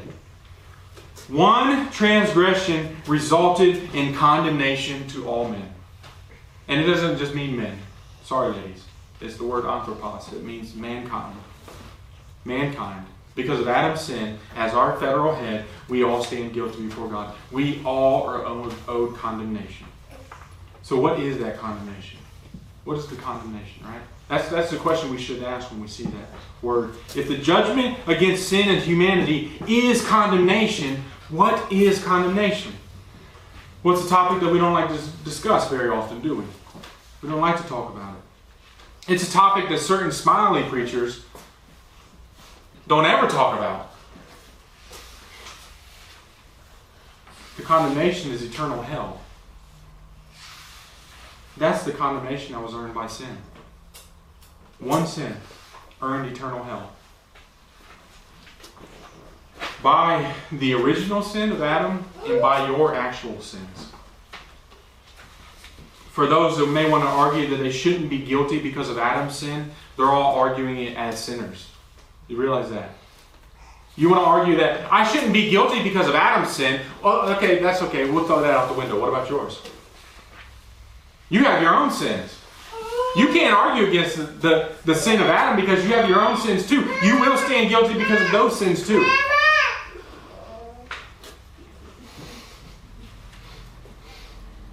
One 1.28 1.90
transgression 1.90 2.96
resulted 3.06 3.94
in 3.94 4.14
condemnation 4.14 5.06
to 5.08 5.28
all 5.28 5.48
men. 5.48 5.68
And 6.68 6.80
it 6.80 6.84
doesn't 6.84 7.18
just 7.18 7.34
mean 7.34 7.56
men. 7.56 7.78
Sorry, 8.24 8.52
ladies. 8.52 8.84
It's 9.20 9.36
the 9.36 9.44
word 9.44 9.64
anthropos. 9.64 10.32
It 10.32 10.42
means 10.42 10.74
mankind. 10.74 11.36
Mankind. 12.44 13.06
Because 13.34 13.60
of 13.60 13.68
Adam's 13.68 14.00
sin, 14.00 14.38
as 14.56 14.74
our 14.74 14.98
federal 14.98 15.34
head, 15.34 15.64
we 15.88 16.02
all 16.02 16.22
stand 16.22 16.52
guilty 16.52 16.82
before 16.82 17.08
God. 17.08 17.34
We 17.50 17.82
all 17.84 18.24
are 18.24 18.44
owed, 18.44 18.74
owed 18.88 19.16
condemnation. 19.16 19.86
So, 20.82 20.98
what 20.98 21.20
is 21.20 21.38
that 21.38 21.58
condemnation? 21.58 22.18
What 22.84 22.98
is 22.98 23.06
the 23.06 23.16
condemnation, 23.16 23.84
right? 23.84 24.00
That's, 24.28 24.48
that's 24.48 24.70
the 24.70 24.76
question 24.76 25.10
we 25.10 25.18
should 25.18 25.42
ask 25.42 25.70
when 25.70 25.80
we 25.80 25.88
see 25.88 26.04
that 26.04 26.28
word. 26.62 26.94
If 27.14 27.28
the 27.28 27.38
judgment 27.38 27.96
against 28.06 28.48
sin 28.48 28.68
and 28.68 28.82
humanity 28.82 29.52
is 29.68 30.04
condemnation, 30.04 31.02
what 31.32 31.72
is 31.72 32.04
condemnation? 32.04 32.74
What's 33.80 34.04
a 34.04 34.08
topic 34.08 34.40
that 34.42 34.52
we 34.52 34.58
don't 34.58 34.74
like 34.74 34.88
to 34.90 34.98
discuss 35.24 35.68
very 35.68 35.88
often, 35.88 36.20
do 36.20 36.36
we? 36.36 36.44
We 37.22 37.28
don't 37.30 37.40
like 37.40 37.60
to 37.60 37.66
talk 37.66 37.92
about 37.92 38.14
it. 38.14 39.12
It's 39.12 39.28
a 39.28 39.32
topic 39.32 39.68
that 39.70 39.78
certain 39.78 40.12
smiley 40.12 40.62
preachers 40.64 41.24
don't 42.86 43.06
ever 43.06 43.26
talk 43.26 43.56
about. 43.56 43.94
The 47.56 47.62
condemnation 47.62 48.30
is 48.30 48.42
eternal 48.42 48.82
hell. 48.82 49.20
That's 51.56 51.82
the 51.84 51.92
condemnation 51.92 52.52
that 52.52 52.60
was 52.60 52.74
earned 52.74 52.94
by 52.94 53.06
sin. 53.06 53.38
One 54.78 55.06
sin 55.06 55.36
earned 56.02 56.30
eternal 56.30 56.62
hell 56.62 56.92
by 59.82 60.32
the 60.52 60.74
original 60.74 61.22
sin 61.22 61.50
of 61.52 61.62
Adam 61.62 62.04
and 62.26 62.40
by 62.40 62.66
your 62.66 62.94
actual 62.94 63.40
sins. 63.40 63.92
For 66.10 66.26
those 66.26 66.58
who 66.58 66.66
may 66.66 66.88
want 66.88 67.04
to 67.04 67.08
argue 67.08 67.48
that 67.48 67.56
they 67.56 67.72
shouldn't 67.72 68.10
be 68.10 68.18
guilty 68.18 68.60
because 68.60 68.90
of 68.90 68.98
Adam's 68.98 69.34
sin, 69.34 69.70
they're 69.96 70.06
all 70.06 70.38
arguing 70.38 70.78
it 70.78 70.96
as 70.96 71.18
sinners. 71.18 71.70
You 72.28 72.36
realize 72.36 72.70
that? 72.70 72.90
You 73.96 74.10
want 74.10 74.22
to 74.22 74.26
argue 74.26 74.56
that 74.56 74.90
I 74.92 75.06
shouldn't 75.10 75.32
be 75.32 75.50
guilty 75.50 75.82
because 75.82 76.08
of 76.08 76.14
Adam's 76.14 76.50
sin? 76.50 76.80
Well, 77.02 77.28
okay, 77.36 77.60
that's 77.60 77.82
okay. 77.82 78.10
We'll 78.10 78.24
throw 78.24 78.40
that 78.40 78.52
out 78.52 78.68
the 78.68 78.78
window. 78.78 79.00
What 79.00 79.08
about 79.08 79.28
yours? 79.28 79.60
You 81.28 81.44
have 81.44 81.62
your 81.62 81.74
own 81.74 81.90
sins. 81.90 82.38
You 83.16 83.28
can't 83.28 83.54
argue 83.54 83.86
against 83.86 84.16
the, 84.16 84.24
the, 84.24 84.72
the 84.84 84.94
sin 84.94 85.20
of 85.20 85.26
Adam 85.26 85.60
because 85.60 85.84
you 85.84 85.92
have 85.92 86.08
your 86.08 86.20
own 86.20 86.38
sins 86.38 86.66
too. 86.66 86.80
You 87.02 87.20
will 87.20 87.36
stand 87.36 87.68
guilty 87.68 87.94
because 87.94 88.22
of 88.22 88.30
those 88.30 88.58
sins 88.58 88.86
too. 88.86 89.06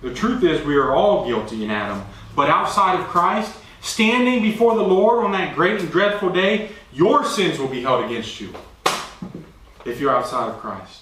The 0.01 0.13
truth 0.13 0.43
is, 0.43 0.65
we 0.65 0.75
are 0.75 0.93
all 0.93 1.27
guilty 1.27 1.63
in 1.63 1.71
Adam. 1.71 2.05
But 2.35 2.49
outside 2.49 2.99
of 2.99 3.05
Christ, 3.07 3.53
standing 3.81 4.41
before 4.41 4.75
the 4.75 4.83
Lord 4.83 5.25
on 5.25 5.31
that 5.33 5.55
great 5.55 5.79
and 5.79 5.91
dreadful 5.91 6.29
day, 6.29 6.71
your 6.93 7.25
sins 7.25 7.59
will 7.59 7.67
be 7.67 7.81
held 7.81 8.05
against 8.05 8.39
you 8.39 8.53
if 9.85 9.99
you're 9.99 10.15
outside 10.15 10.49
of 10.49 10.59
Christ. 10.59 11.01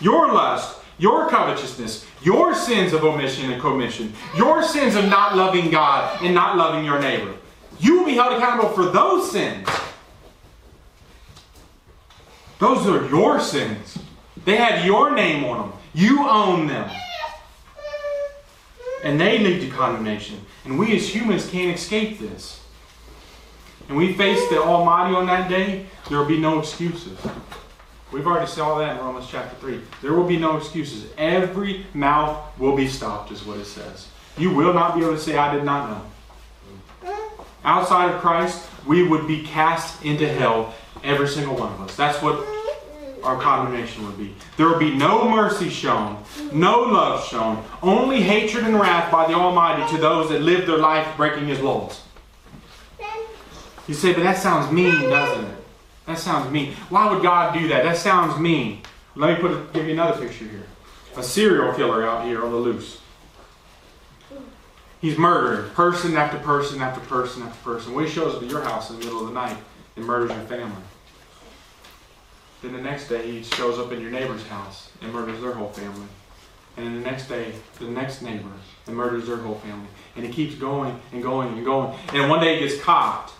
Your 0.00 0.32
lust, 0.32 0.78
your 0.98 1.28
covetousness, 1.28 2.06
your 2.22 2.54
sins 2.54 2.92
of 2.92 3.04
omission 3.04 3.50
and 3.50 3.60
commission, 3.60 4.12
your 4.36 4.62
sins 4.62 4.94
of 4.94 5.06
not 5.06 5.36
loving 5.36 5.70
God 5.70 6.22
and 6.22 6.34
not 6.34 6.56
loving 6.56 6.84
your 6.84 7.00
neighbor. 7.00 7.34
You 7.78 7.98
will 7.98 8.06
be 8.06 8.14
held 8.14 8.34
accountable 8.34 8.68
for 8.70 8.86
those 8.86 9.30
sins. 9.30 9.66
Those 12.58 12.86
are 12.86 13.08
your 13.08 13.40
sins. 13.40 13.98
They 14.44 14.56
have 14.56 14.84
your 14.84 15.14
name 15.14 15.44
on 15.44 15.70
them. 15.70 15.78
You 15.94 16.28
own 16.28 16.68
them. 16.68 16.90
And 19.02 19.20
they 19.20 19.38
lead 19.38 19.60
to 19.62 19.68
condemnation. 19.68 20.40
And 20.64 20.78
we 20.78 20.94
as 20.96 21.14
humans 21.14 21.48
can't 21.48 21.76
escape 21.76 22.18
this. 22.18 22.60
And 23.88 23.96
we 23.96 24.14
face 24.14 24.48
the 24.48 24.62
Almighty 24.62 25.14
on 25.14 25.26
that 25.26 25.50
day, 25.50 25.86
there 26.08 26.18
will 26.18 26.26
be 26.26 26.38
no 26.38 26.60
excuses. 26.60 27.18
We've 28.12 28.26
already 28.26 28.46
saw 28.46 28.78
that 28.78 28.96
in 28.96 29.04
Romans 29.04 29.26
chapter 29.28 29.56
3. 29.56 29.80
There 30.02 30.12
will 30.12 30.26
be 30.26 30.38
no 30.38 30.56
excuses. 30.56 31.10
Every 31.18 31.86
mouth 31.94 32.58
will 32.58 32.76
be 32.76 32.86
stopped, 32.86 33.32
is 33.32 33.44
what 33.44 33.58
it 33.58 33.64
says. 33.64 34.08
You 34.36 34.54
will 34.54 34.72
not 34.72 34.94
be 34.94 35.02
able 35.02 35.14
to 35.14 35.20
say, 35.20 35.36
I 35.36 35.54
did 35.54 35.64
not 35.64 35.90
know. 35.90 37.12
Outside 37.64 38.14
of 38.14 38.20
Christ, 38.20 38.68
we 38.86 39.06
would 39.06 39.26
be 39.26 39.42
cast 39.42 40.04
into 40.04 40.28
hell, 40.28 40.74
every 41.02 41.28
single 41.28 41.56
one 41.56 41.72
of 41.72 41.80
us. 41.80 41.96
That's 41.96 42.20
what 42.22 42.46
our 43.22 43.40
condemnation 43.40 44.06
would 44.06 44.18
be. 44.18 44.34
There 44.56 44.68
would 44.68 44.78
be 44.78 44.94
no 44.94 45.28
mercy 45.28 45.68
shown, 45.68 46.22
no 46.52 46.80
love 46.80 47.26
shown, 47.26 47.64
only 47.82 48.22
hatred 48.22 48.64
and 48.64 48.78
wrath 48.78 49.10
by 49.10 49.26
the 49.26 49.34
Almighty 49.34 49.90
to 49.94 50.00
those 50.00 50.28
that 50.30 50.40
live 50.40 50.66
their 50.66 50.78
life 50.78 51.16
breaking 51.16 51.46
His 51.46 51.60
laws. 51.60 52.02
You 53.88 53.94
say, 53.94 54.12
but 54.12 54.22
that 54.22 54.38
sounds 54.38 54.70
mean, 54.72 55.00
doesn't 55.10 55.44
it? 55.44 55.56
That 56.06 56.18
sounds 56.18 56.50
mean. 56.50 56.74
Why 56.88 57.12
would 57.12 57.22
God 57.22 57.54
do 57.54 57.68
that? 57.68 57.84
That 57.84 57.96
sounds 57.96 58.38
mean. 58.38 58.82
Let 59.14 59.36
me 59.36 59.40
put 59.40 59.50
a, 59.52 59.64
give 59.72 59.86
you 59.86 59.92
another 59.92 60.20
picture 60.20 60.46
here. 60.46 60.66
A 61.16 61.22
serial 61.22 61.74
killer 61.74 62.06
out 62.06 62.24
here 62.24 62.42
on 62.42 62.50
the 62.50 62.56
loose. 62.56 63.00
He's 65.00 65.18
murdering 65.18 65.70
person 65.70 66.16
after 66.16 66.38
person 66.38 66.80
after 66.80 67.00
person 67.00 67.42
after 67.42 67.62
person. 67.62 67.92
When 67.92 68.04
he 68.06 68.10
shows 68.10 68.36
up 68.36 68.42
at 68.42 68.48
your 68.48 68.62
house 68.62 68.90
in 68.90 68.98
the 68.98 69.04
middle 69.04 69.20
of 69.20 69.26
the 69.26 69.34
night 69.34 69.56
and 69.96 70.04
murders 70.04 70.30
your 70.30 70.46
family. 70.46 70.82
Then 72.62 72.72
the 72.72 72.80
next 72.80 73.08
day 73.08 73.30
he 73.30 73.42
shows 73.42 73.78
up 73.78 73.90
in 73.90 74.00
your 74.00 74.10
neighbor's 74.10 74.46
house 74.46 74.90
and 75.00 75.12
murders 75.12 75.40
their 75.40 75.52
whole 75.52 75.70
family. 75.70 76.06
And 76.76 76.86
then 76.86 77.02
the 77.02 77.10
next 77.10 77.28
day, 77.28 77.52
the 77.78 77.86
next 77.86 78.22
neighbor 78.22 78.48
and 78.86 78.96
murders 78.96 79.26
their 79.26 79.36
whole 79.36 79.56
family. 79.56 79.88
And 80.16 80.24
he 80.24 80.32
keeps 80.32 80.54
going 80.54 80.98
and 81.12 81.22
going 81.22 81.48
and 81.48 81.64
going. 81.64 81.98
And 82.14 82.30
one 82.30 82.40
day 82.40 82.58
he 82.58 82.66
gets 82.66 82.80
caught. 82.80 83.32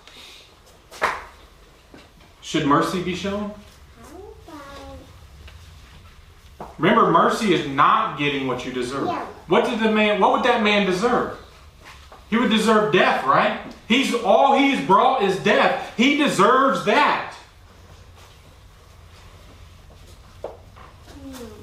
Should 2.40 2.66
mercy 2.66 3.02
be 3.02 3.14
shown? 3.14 3.54
Remember, 6.78 7.10
mercy 7.10 7.54
is 7.54 7.66
not 7.68 8.18
getting 8.18 8.46
what 8.46 8.66
you 8.66 8.72
deserve. 8.72 9.08
What 9.46 9.64
did 9.64 9.78
the 9.78 9.90
man? 9.90 10.20
What 10.20 10.32
would 10.32 10.42
that 10.44 10.62
man 10.62 10.84
deserve? 10.84 11.38
He 12.28 12.36
would 12.36 12.50
deserve 12.50 12.92
death, 12.92 13.24
right? 13.24 13.60
He's 13.88 14.14
all 14.14 14.58
he's 14.58 14.84
brought 14.86 15.22
is 15.22 15.38
death. 15.38 15.92
He 15.96 16.16
deserves 16.16 16.84
that. 16.86 17.31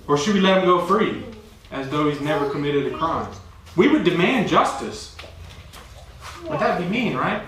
Or 0.10 0.18
should 0.18 0.34
we 0.34 0.41
let 0.41 0.57
him 0.57 0.66
go 0.66 0.84
free 0.88 1.24
as 1.72 1.88
though 1.89 2.10
he's 2.10 2.20
never 2.20 2.49
committed 2.49 2.91
a 2.91 2.97
crime? 2.97 3.32
We 3.76 3.88
would 3.88 4.03
demand 4.03 4.49
justice. 4.49 5.16
But 6.47 6.60
that'd 6.60 6.84
be 6.84 6.91
mean, 6.91 7.16
right? 7.16 7.43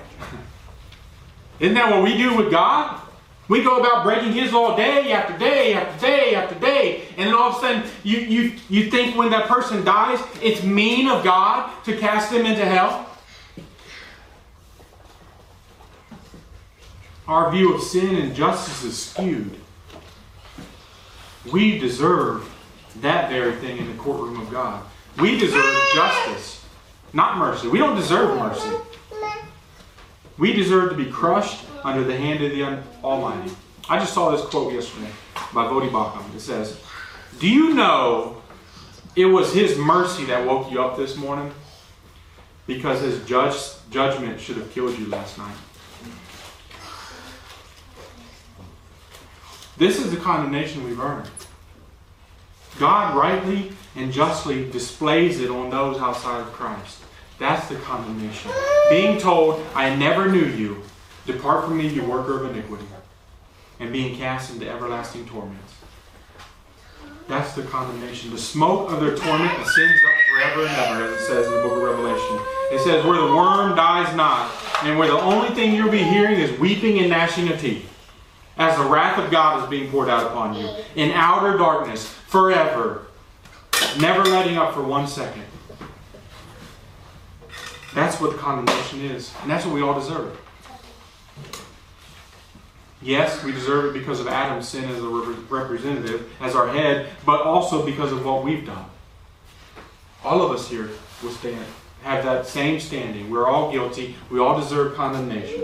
Isn't 1.60 1.74
that 1.74 1.90
what 1.90 2.04
we 2.04 2.16
do 2.16 2.38
with 2.38 2.52
God? 2.52 3.02
We 3.48 3.64
go 3.64 3.80
about 3.80 4.04
breaking 4.04 4.34
his 4.34 4.54
law 4.54 4.78
day 4.78 5.12
after 5.12 5.36
day 5.40 5.74
after 5.74 6.06
day 6.06 6.36
after 6.36 6.56
day. 6.60 7.08
And 7.18 7.28
then 7.28 7.34
all 7.34 7.50
of 7.50 7.58
a 7.58 7.60
sudden, 7.60 7.84
you, 8.04 8.20
you, 8.20 8.54
you 8.70 8.92
think 8.92 9.18
when 9.18 9.32
that 9.32 9.48
person 9.48 9.84
dies, 9.84 10.20
it's 10.40 10.64
mean 10.64 11.08
of 11.08 11.24
God 11.24 11.72
to 11.86 11.98
cast 11.98 12.32
them 12.32 12.46
into 12.46 12.64
hell? 12.64 13.10
Our 17.28 17.52
view 17.52 17.74
of 17.74 17.82
sin 17.82 18.18
and 18.18 18.36
justice 18.36 18.84
is 18.84 18.98
skewed. 18.98 19.61
We 21.50 21.78
deserve 21.80 22.50
that 22.98 23.30
very 23.30 23.56
thing 23.56 23.78
in 23.78 23.88
the 23.88 23.98
courtroom 23.98 24.40
of 24.40 24.52
God. 24.52 24.84
We 25.20 25.40
deserve 25.40 25.76
justice, 25.94 26.66
not 27.14 27.38
mercy. 27.38 27.68
We 27.68 27.80
don't 27.80 27.96
deserve 27.96 28.38
mercy. 28.38 28.76
We 30.38 30.54
deserve 30.54 30.90
to 30.92 30.96
be 30.96 31.06
crushed 31.06 31.64
under 31.84 32.04
the 32.04 32.16
hand 32.16 32.44
of 32.44 32.52
the 32.52 32.84
Almighty. 33.04 33.52
I 33.90 34.00
just 34.00 34.14
saw 34.14 34.32
this 34.32 34.46
quote 34.46 34.74
yesterday 34.74 35.12
by 35.54 35.66
Voddie 35.66 35.90
Baucham. 35.90 36.34
It 36.36 36.40
says, 36.40 36.80
Do 37.40 37.50
you 37.50 37.74
know 37.74 38.42
it 39.16 39.26
was 39.26 39.54
His 39.54 39.78
mercy 39.78 40.26
that 40.26 40.46
woke 40.46 40.72
you 40.72 40.82
up 40.82 40.98
this 40.98 41.18
morning? 41.18 41.52
Because 42.68 43.02
His 43.02 43.26
judge, 43.26 43.56
judgment 43.90 44.40
should 44.40 44.58
have 44.58 44.72
killed 44.72 44.98
you 44.98 45.08
last 45.08 45.38
night. 45.38 45.56
This 49.82 49.98
is 49.98 50.12
the 50.12 50.18
condemnation 50.18 50.84
we've 50.84 51.00
earned. 51.00 51.28
God 52.78 53.18
rightly 53.18 53.72
and 53.96 54.14
justly 54.14 54.70
displays 54.70 55.40
it 55.40 55.50
on 55.50 55.72
those 55.72 55.98
outside 55.98 56.42
of 56.42 56.54
Christ. 56.54 57.00
That's 57.40 57.68
the 57.68 57.78
condemnation. 57.78 58.52
Being 58.92 59.20
told, 59.20 59.66
I 59.74 59.96
never 59.96 60.30
knew 60.30 60.46
you. 60.46 60.84
Depart 61.26 61.66
from 61.66 61.80
me, 61.80 61.88
you 61.88 62.04
worker 62.04 62.44
of 62.44 62.52
iniquity. 62.52 62.86
And 63.80 63.92
being 63.92 64.16
cast 64.16 64.54
into 64.54 64.70
everlasting 64.70 65.26
torments. 65.26 65.74
That's 67.28 67.54
the 67.54 67.64
condemnation. 67.64 68.30
The 68.30 68.38
smoke 68.38 68.92
of 68.92 69.00
their 69.00 69.16
torment 69.16 69.52
ascends 69.52 70.02
up 70.06 70.14
forever 70.30 70.68
and 70.68 70.78
ever, 70.78 71.06
as 71.06 71.22
it 71.24 71.26
says 71.26 71.48
in 71.48 71.54
the 71.54 71.62
book 71.64 71.72
of 71.72 71.82
Revelation. 71.82 72.40
It 72.72 72.82
says, 72.82 73.04
where 73.04 73.20
the 73.20 73.36
worm 73.36 73.76
dies 73.76 74.16
not, 74.16 74.52
and 74.84 75.00
where 75.00 75.08
the 75.08 75.20
only 75.20 75.50
thing 75.56 75.74
you'll 75.74 75.90
be 75.90 76.04
hearing 76.04 76.40
is 76.40 76.56
weeping 76.60 77.00
and 77.00 77.10
gnashing 77.10 77.52
of 77.52 77.60
teeth, 77.60 77.91
as 78.62 78.78
the 78.78 78.86
wrath 78.86 79.18
of 79.18 79.32
God 79.32 79.64
is 79.64 79.70
being 79.72 79.90
poured 79.90 80.08
out 80.08 80.28
upon 80.28 80.54
you, 80.54 80.70
in 80.96 81.10
outer 81.14 81.58
darkness, 81.58 82.08
forever, 82.28 83.08
never 84.00 84.24
letting 84.24 84.56
up 84.56 84.76
for 84.76 84.84
one 84.84 85.08
second. 85.08 85.44
That's 87.96 88.22
what 88.22 88.34
the 88.34 88.38
condemnation 88.38 89.02
is, 89.02 89.34
and 89.42 89.50
that's 89.50 89.66
what 89.66 89.74
we 89.74 89.82
all 89.82 90.00
deserve. 90.00 90.40
Yes, 93.02 93.44
we 93.44 93.52
deserve 93.52 93.96
it 93.96 94.00
because 94.00 94.20
of 94.20 94.28
Adam's 94.28 94.68
sin 94.68 94.88
as 94.92 95.02
a 95.02 95.08
representative, 95.08 96.32
as 96.40 96.56
our 96.56 96.68
head, 96.68 97.10
but 97.26 97.42
also 97.42 97.84
because 97.84 98.12
of 98.12 98.24
what 98.24 98.44
we've 98.44 98.64
done. 98.64 98.86
All 100.24 100.40
of 100.44 100.52
us 100.52 100.70
here 100.70 100.92
will 101.24 101.32
stand, 101.32 101.66
have 102.04 102.24
that 102.26 102.46
same 102.46 102.80
standing. 102.80 103.32
We're 103.32 103.48
all 103.48 103.72
guilty. 103.72 104.16
We 104.30 104.40
all 104.40 104.60
deserve 104.60 104.94
condemnation. 104.94 105.64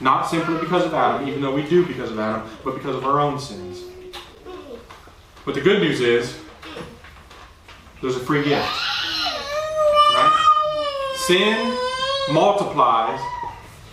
Not 0.00 0.28
simply 0.28 0.58
because 0.58 0.84
of 0.84 0.94
Adam, 0.94 1.28
even 1.28 1.40
though 1.40 1.54
we 1.54 1.62
do 1.62 1.86
because 1.86 2.10
of 2.10 2.18
Adam, 2.18 2.48
but 2.64 2.74
because 2.74 2.96
of 2.96 3.04
our 3.04 3.20
own 3.20 3.38
sins. 3.38 3.82
But 5.44 5.54
the 5.54 5.60
good 5.60 5.80
news 5.80 6.00
is, 6.00 6.38
there's 8.00 8.16
a 8.16 8.20
free 8.20 8.42
gift. 8.44 8.68
Right? 10.14 11.12
Sin 11.26 11.78
multiplies, 12.32 13.20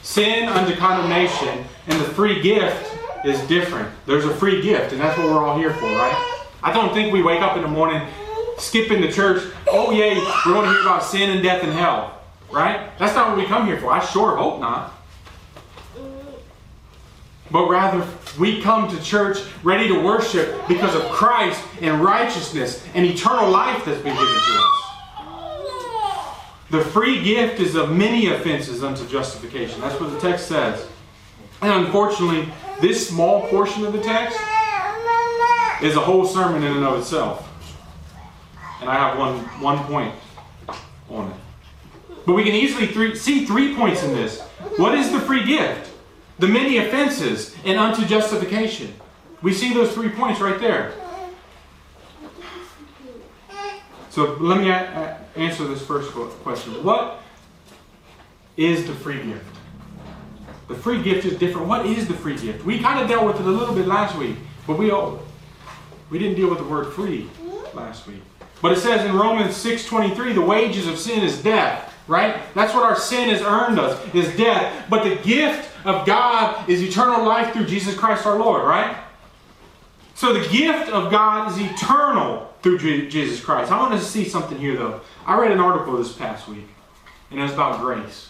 sin 0.01 0.49
unto 0.49 0.75
condemnation, 0.75 1.65
and 1.87 1.99
the 1.99 2.05
free 2.05 2.41
gift 2.41 2.97
is 3.25 3.39
different. 3.47 3.89
There's 4.05 4.25
a 4.25 4.33
free 4.33 4.61
gift, 4.61 4.93
and 4.93 5.01
that's 5.01 5.17
what 5.17 5.27
we're 5.27 5.43
all 5.43 5.57
here 5.57 5.73
for, 5.73 5.85
right? 5.85 6.47
I 6.63 6.73
don't 6.73 6.93
think 6.93 7.13
we 7.13 7.21
wake 7.21 7.41
up 7.41 7.55
in 7.55 7.61
the 7.61 7.67
morning, 7.67 8.07
skip 8.57 8.91
into 8.91 9.11
church, 9.11 9.43
oh 9.69 9.91
yay, 9.91 10.15
we're 10.45 10.53
going 10.53 10.65
to 10.65 10.71
hear 10.71 10.81
about 10.81 11.03
sin 11.03 11.29
and 11.29 11.43
death 11.43 11.63
and 11.63 11.73
hell. 11.73 12.17
Right? 12.51 12.97
That's 12.99 13.15
not 13.15 13.29
what 13.29 13.37
we 13.37 13.45
come 13.45 13.65
here 13.65 13.79
for. 13.79 13.93
I 13.93 14.03
sure 14.03 14.35
hope 14.35 14.59
not. 14.59 14.93
But 17.51 17.67
rather, 17.67 18.07
we 18.39 18.61
come 18.61 18.89
to 18.95 19.03
church 19.03 19.39
ready 19.63 19.87
to 19.89 20.01
worship 20.01 20.67
because 20.67 20.95
of 20.95 21.03
Christ 21.11 21.61
and 21.81 22.01
righteousness 22.01 22.85
and 22.93 23.05
eternal 23.05 23.49
life 23.49 23.83
that's 23.83 24.01
been 24.01 24.15
given 24.15 24.27
to 24.27 24.31
us. 24.31 24.71
The 26.69 26.81
free 26.81 27.21
gift 27.21 27.59
is 27.59 27.75
of 27.75 27.91
many 27.91 28.27
offenses 28.27 28.81
unto 28.81 29.05
justification. 29.07 29.81
That's 29.81 29.99
what 29.99 30.11
the 30.11 30.19
text 30.19 30.47
says. 30.47 30.87
And 31.61 31.85
unfortunately, 31.85 32.47
this 32.79 33.07
small 33.07 33.47
portion 33.49 33.85
of 33.85 33.91
the 33.91 34.01
text 34.01 34.39
is 35.83 35.97
a 35.97 35.99
whole 35.99 36.25
sermon 36.25 36.63
in 36.63 36.71
and 36.77 36.85
of 36.85 36.99
itself. 36.99 37.49
And 38.79 38.89
I 38.89 38.95
have 38.95 39.19
one, 39.19 39.39
one 39.61 39.79
point 39.85 40.15
on 41.09 41.29
it. 41.29 41.37
But 42.25 42.33
we 42.33 42.43
can 42.43 42.53
easily 42.53 42.87
three, 42.87 43.15
see 43.15 43.45
three 43.45 43.75
points 43.75 44.03
in 44.03 44.13
this. 44.13 44.41
What 44.77 44.95
is 44.95 45.11
the 45.11 45.19
free 45.19 45.43
gift? 45.43 45.90
The 46.41 46.47
many 46.47 46.79
offenses 46.79 47.55
and 47.65 47.77
unto 47.77 48.03
justification. 48.03 48.91
We 49.43 49.53
see 49.53 49.75
those 49.75 49.93
three 49.93 50.09
points 50.09 50.41
right 50.41 50.59
there. 50.59 50.91
So 54.09 54.33
let 54.39 54.59
me 54.59 54.71
answer 55.35 55.67
this 55.67 55.85
first 55.85 56.11
question. 56.11 56.83
What 56.83 57.21
is 58.57 58.87
the 58.87 58.93
free 58.95 59.21
gift? 59.21 59.45
The 60.67 60.73
free 60.73 61.03
gift 61.03 61.25
is 61.25 61.37
different. 61.37 61.67
What 61.67 61.85
is 61.85 62.07
the 62.07 62.15
free 62.15 62.35
gift? 62.35 62.65
We 62.65 62.79
kind 62.79 62.99
of 62.99 63.07
dealt 63.07 63.27
with 63.27 63.39
it 63.39 63.45
a 63.45 63.51
little 63.51 63.75
bit 63.75 63.85
last 63.85 64.17
week, 64.17 64.37
but 64.65 64.79
we 64.79 64.89
all, 64.89 65.21
we 66.09 66.17
didn't 66.17 66.37
deal 66.37 66.49
with 66.49 66.57
the 66.57 66.65
word 66.65 66.91
free 66.91 67.29
last 67.75 68.07
week. 68.07 68.23
But 68.63 68.71
it 68.71 68.79
says 68.79 69.05
in 69.05 69.15
Romans 69.15 69.53
6:23, 69.63 70.33
the 70.33 70.41
wages 70.41 70.87
of 70.87 70.97
sin 70.97 71.23
is 71.23 71.43
death, 71.43 71.93
right? 72.11 72.41
That's 72.53 72.73
what 72.73 72.83
our 72.83 72.97
sin 72.97 73.29
has 73.29 73.41
earned 73.41 73.79
us, 73.79 73.97
is 74.13 74.35
death. 74.35 74.85
But 74.89 75.05
the 75.05 75.15
gift 75.23 75.69
of 75.85 76.05
God 76.05 76.69
is 76.69 76.83
eternal 76.83 77.25
life 77.25 77.53
through 77.53 77.65
Jesus 77.65 77.95
Christ 77.95 78.25
our 78.25 78.37
Lord, 78.37 78.63
right? 78.63 78.97
So 80.13 80.33
the 80.33 80.47
gift 80.49 80.89
of 80.89 81.09
God 81.09 81.49
is 81.49 81.57
eternal 81.71 82.53
through 82.61 82.79
Jesus 83.09 83.43
Christ. 83.43 83.71
I 83.71 83.79
want 83.79 83.97
to 83.97 84.05
see 84.05 84.27
something 84.27 84.57
here, 84.57 84.75
though. 84.75 84.99
I 85.25 85.39
read 85.39 85.51
an 85.51 85.61
article 85.61 85.95
this 85.97 86.11
past 86.11 86.49
week, 86.49 86.67
and 87.31 87.39
it 87.39 87.43
was 87.43 87.53
about 87.53 87.79
grace. 87.79 88.29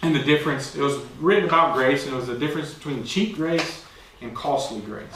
And 0.00 0.14
the 0.14 0.22
difference, 0.22 0.74
it 0.74 0.80
was 0.80 0.96
written 1.20 1.44
about 1.44 1.74
grace, 1.74 2.06
and 2.06 2.14
it 2.14 2.16
was 2.16 2.28
the 2.28 2.38
difference 2.38 2.72
between 2.72 3.04
cheap 3.04 3.36
grace 3.36 3.84
and 4.22 4.34
costly 4.34 4.80
grace. 4.80 5.14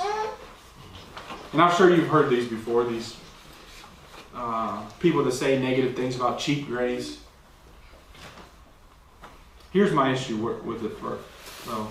And 1.55 1.63
I'm 1.63 1.75
sure 1.75 1.89
you've 1.89 2.09
heard 2.09 2.29
these 2.29 2.47
before, 2.47 2.85
these 2.85 3.17
uh, 4.35 4.83
people 5.01 5.25
that 5.25 5.33
say 5.33 5.59
negative 5.59 5.97
things 5.97 6.15
about 6.15 6.39
cheap 6.39 6.67
grace. 6.67 7.21
Here's 9.77 9.93
my 9.93 10.11
issue 10.11 10.39
with 10.65 10.83
it 10.87 10.97
first. 10.97 11.23
So, 11.67 11.87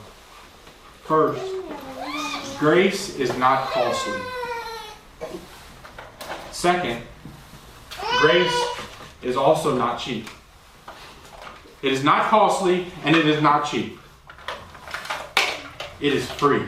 first, 1.04 1.46
grace 2.58 3.16
is 3.20 3.38
not 3.38 3.70
costly. 3.70 4.20
Second, 6.52 7.04
grace 8.22 8.66
is 9.22 9.38
also 9.38 9.78
not 9.78 10.00
cheap. 10.00 10.28
It 11.84 11.94
is 11.94 12.04
not 12.04 12.24
costly 12.24 12.88
and 13.04 13.16
it 13.16 13.28
is 13.28 13.40
not 13.40 13.68
cheap. 13.68 14.00
It 16.02 16.14
is 16.14 16.26
free. 16.32 16.64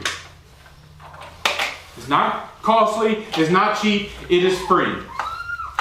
It's 1.98 2.08
not 2.08 2.62
costly, 2.62 3.26
it's 3.38 3.50
not 3.50 3.82
cheap, 3.82 4.12
it 4.30 4.44
is 4.44 4.60
free. 4.68 4.94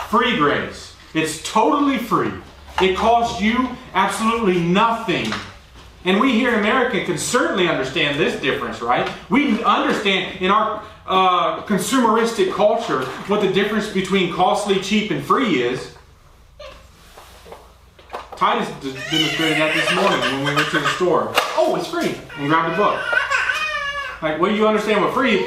Free 0.08 0.38
grace. 0.38 0.94
It's 1.12 1.42
totally 1.42 1.98
free. 1.98 2.32
It 2.80 2.96
costs 2.96 3.40
you 3.40 3.70
absolutely 3.94 4.60
nothing. 4.60 5.32
And 6.04 6.20
we 6.20 6.32
here 6.32 6.52
in 6.52 6.60
America 6.60 7.04
can 7.04 7.18
certainly 7.18 7.68
understand 7.68 8.20
this 8.20 8.40
difference, 8.40 8.80
right? 8.80 9.10
We 9.30 9.62
understand 9.64 10.40
in 10.40 10.50
our 10.50 10.82
uh, 11.06 11.62
consumeristic 11.62 12.52
culture 12.52 13.04
what 13.28 13.40
the 13.40 13.52
difference 13.52 13.88
between 13.88 14.32
costly, 14.32 14.80
cheap, 14.80 15.10
and 15.10 15.24
free 15.24 15.62
is. 15.62 15.96
Titus 18.36 18.68
demonstrated 19.10 19.56
that 19.56 19.74
this 19.74 19.94
morning 19.94 20.20
when 20.20 20.44
we 20.44 20.54
went 20.54 20.68
to 20.68 20.78
the 20.78 20.88
store. 20.90 21.32
Oh, 21.56 21.74
it's 21.76 21.88
free. 21.88 22.14
And 22.38 22.48
grabbed 22.48 22.74
a 22.74 22.76
book. 22.76 23.02
Like, 24.20 24.38
what 24.38 24.50
do 24.50 24.54
you 24.54 24.66
understand 24.66 25.02
what 25.02 25.14
free? 25.14 25.38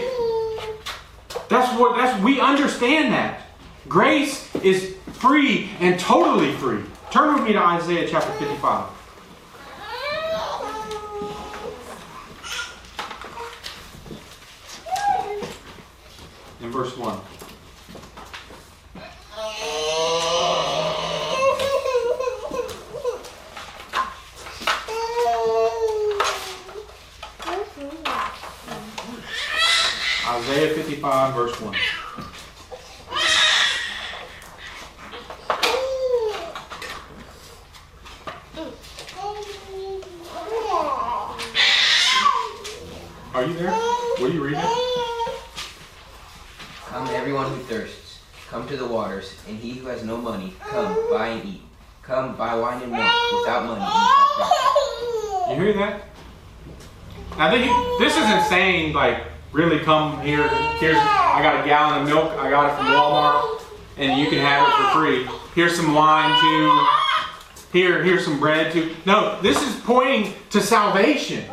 That's 1.48 1.80
what 1.80 1.98
that's 1.98 2.22
we 2.24 2.40
understand 2.40 3.14
that. 3.14 3.42
Grace 3.88 4.54
is 4.56 4.96
free 5.14 5.70
and 5.80 6.00
totally 6.00 6.54
free. 6.54 6.84
Turn 7.12 7.34
with 7.34 7.44
me 7.44 7.54
to 7.54 7.60
Isaiah 7.60 8.08
chapter 8.08 8.32
55. 8.34 8.86
In 16.62 16.72
verse 16.72 16.96
1. 16.96 17.20
Isaiah 30.28 30.76
55, 30.76 31.34
verse 31.34 31.60
1. 31.60 31.76
Are 43.40 43.46
you 43.46 43.54
there? 43.54 43.72
What 43.72 44.22
are 44.22 44.34
you 44.34 44.44
reading? 44.44 44.60
I'm 46.92 47.06
there. 47.08 47.16
everyone 47.16 47.50
who 47.52 47.64
thirsts, 47.64 48.20
come 48.50 48.68
to 48.68 48.76
the 48.76 48.86
waters, 48.86 49.34
and 49.48 49.58
he 49.58 49.76
who 49.80 49.88
has 49.88 50.04
no 50.04 50.18
money, 50.18 50.54
come, 50.60 51.10
buy 51.10 51.28
and 51.30 51.48
eat. 51.48 51.62
Come, 52.02 52.36
buy 52.36 52.54
wine 52.56 52.82
and 52.82 52.92
milk 52.92 53.14
without 53.40 53.66
money 53.66 53.80
and 53.80 53.94
without 53.94 54.36
price. 54.36 55.50
You 55.50 55.56
hear 55.64 55.69
that? 55.80 56.06
Now 57.38 57.52
this 58.00 58.16
is 58.16 58.30
insane. 58.32 58.94
like 58.94 59.24
really 59.52 59.80
come 59.80 60.22
here. 60.22 60.48
Here's 60.80 60.98
I 60.98 61.42
got 61.42 61.64
a 61.64 61.68
gallon 61.68 62.02
of 62.02 62.08
milk. 62.08 62.32
I 62.40 62.50
got 62.50 62.72
it 62.72 62.78
from 62.78 62.88
Walmart, 62.88 63.64
and 63.98 64.20
you 64.20 64.30
can 64.30 64.40
have 64.40 64.68
it 64.68 64.74
for 64.76 65.00
free. 65.00 65.40
Here's 65.56 65.76
some 65.76 65.94
wine 65.94 66.40
too. 66.40 66.88
Here, 67.72 68.04
here's 68.04 68.26
some 68.26 68.40
bread 68.40 68.72
too. 68.72 68.96
No, 69.06 69.40
this 69.42 69.62
is 69.62 69.80
pointing 69.82 70.34
to 70.50 70.62
salvation. 70.62 71.46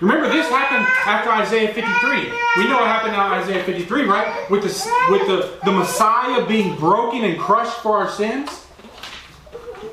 Remember, 0.00 0.28
this 0.28 0.48
happened 0.48 0.86
after 1.06 1.30
Isaiah 1.30 1.74
53. 1.74 2.32
We 2.56 2.64
know 2.64 2.76
what 2.76 2.86
happened 2.86 3.14
in 3.14 3.20
Isaiah 3.20 3.64
53, 3.64 4.04
right? 4.04 4.50
With 4.50 4.62
the 4.62 4.90
with 5.10 5.26
the, 5.26 5.58
the 5.64 5.72
Messiah 5.72 6.46
being 6.46 6.76
broken 6.76 7.24
and 7.24 7.38
crushed 7.38 7.78
for 7.80 7.98
our 7.98 8.10
sins. 8.10 8.66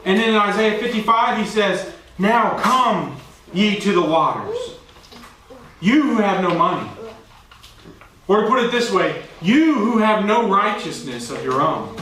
And 0.05 0.19
then 0.19 0.29
in 0.29 0.35
Isaiah 0.35 0.79
55, 0.79 1.39
he 1.39 1.45
says, 1.45 1.91
Now 2.19 2.57
come 2.59 3.17
ye 3.55 3.79
to 3.79 3.93
the 3.93 4.01
waters. 4.01 4.57
You 5.79 6.01
who 6.03 6.17
have 6.17 6.41
no 6.41 6.53
money. 6.55 6.89
Or 8.27 8.41
to 8.41 8.47
put 8.47 8.63
it 8.63 8.71
this 8.71 8.91
way, 8.91 9.23
you 9.41 9.75
who 9.75 9.99
have 9.99 10.25
no 10.25 10.49
righteousness 10.49 11.29
of 11.29 11.43
your 11.43 11.61
own. 11.61 11.95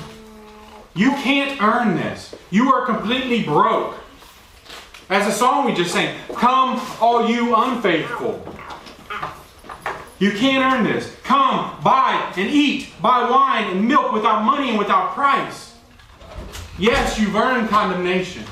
You 0.95 1.11
can't 1.11 1.61
earn 1.61 1.95
this. 1.95 2.33
You 2.49 2.71
are 2.73 2.85
completely 2.85 3.43
broke. 3.43 3.95
As 5.09 5.25
the 5.25 5.31
song 5.31 5.65
we 5.65 5.73
just 5.73 5.91
sang, 5.91 6.15
Come, 6.35 6.81
all 7.01 7.29
you 7.29 7.55
unfaithful. 7.55 8.47
You 10.19 10.31
can't 10.31 10.73
earn 10.73 10.83
this. 10.85 11.13
Come, 11.23 11.81
buy 11.83 12.31
and 12.37 12.49
eat, 12.49 12.89
buy 13.01 13.29
wine 13.29 13.71
and 13.71 13.87
milk 13.87 14.13
without 14.13 14.43
money 14.43 14.69
and 14.69 14.77
without 14.77 15.13
price. 15.13 15.75
Yes, 16.79 17.19
you've 17.19 17.35
earned 17.35 17.69
condemnation, 17.69 18.43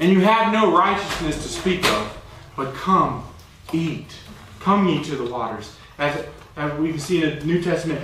and 0.00 0.10
you 0.10 0.20
have 0.20 0.52
no 0.52 0.74
righteousness 0.74 1.42
to 1.42 1.48
speak 1.48 1.84
of, 1.92 2.22
but 2.56 2.74
come, 2.74 3.22
eat. 3.72 4.06
Come 4.58 4.88
ye 4.88 5.04
to 5.04 5.16
the 5.16 5.30
waters. 5.30 5.76
As, 5.98 6.24
as 6.56 6.78
we 6.78 6.90
can 6.90 6.98
see 6.98 7.22
in 7.22 7.38
the 7.38 7.44
New 7.44 7.62
Testament, 7.62 8.00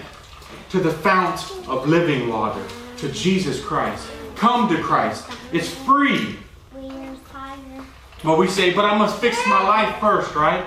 to 0.71 0.79
the 0.79 0.91
fount 0.91 1.41
of 1.69 1.89
living 1.89 2.29
water, 2.29 2.63
to 2.99 3.11
Jesus 3.13 3.63
Christ. 3.63 4.09
Come 4.37 4.69
to 4.69 4.83
Christ. 4.83 5.27
It's 5.53 5.69
free. 5.69 6.37
But 8.23 8.39
we 8.39 8.47
say, 8.47 8.73
but 8.73 8.85
I 8.85 8.97
must 8.97 9.19
fix 9.21 9.37
my 9.47 9.63
life 9.63 9.99
first, 9.99 10.35
right? 10.35 10.65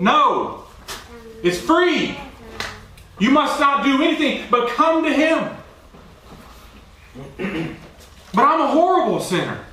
No. 0.00 0.64
It's 1.42 1.58
free. 1.58 2.18
You 3.18 3.30
must 3.30 3.60
not 3.60 3.84
do 3.84 4.02
anything 4.02 4.44
but 4.50 4.68
come 4.70 5.04
to 5.04 5.12
Him. 5.12 5.56
but 8.34 8.42
I'm 8.42 8.60
a 8.60 8.68
horrible 8.68 9.20
sinner. 9.20 9.64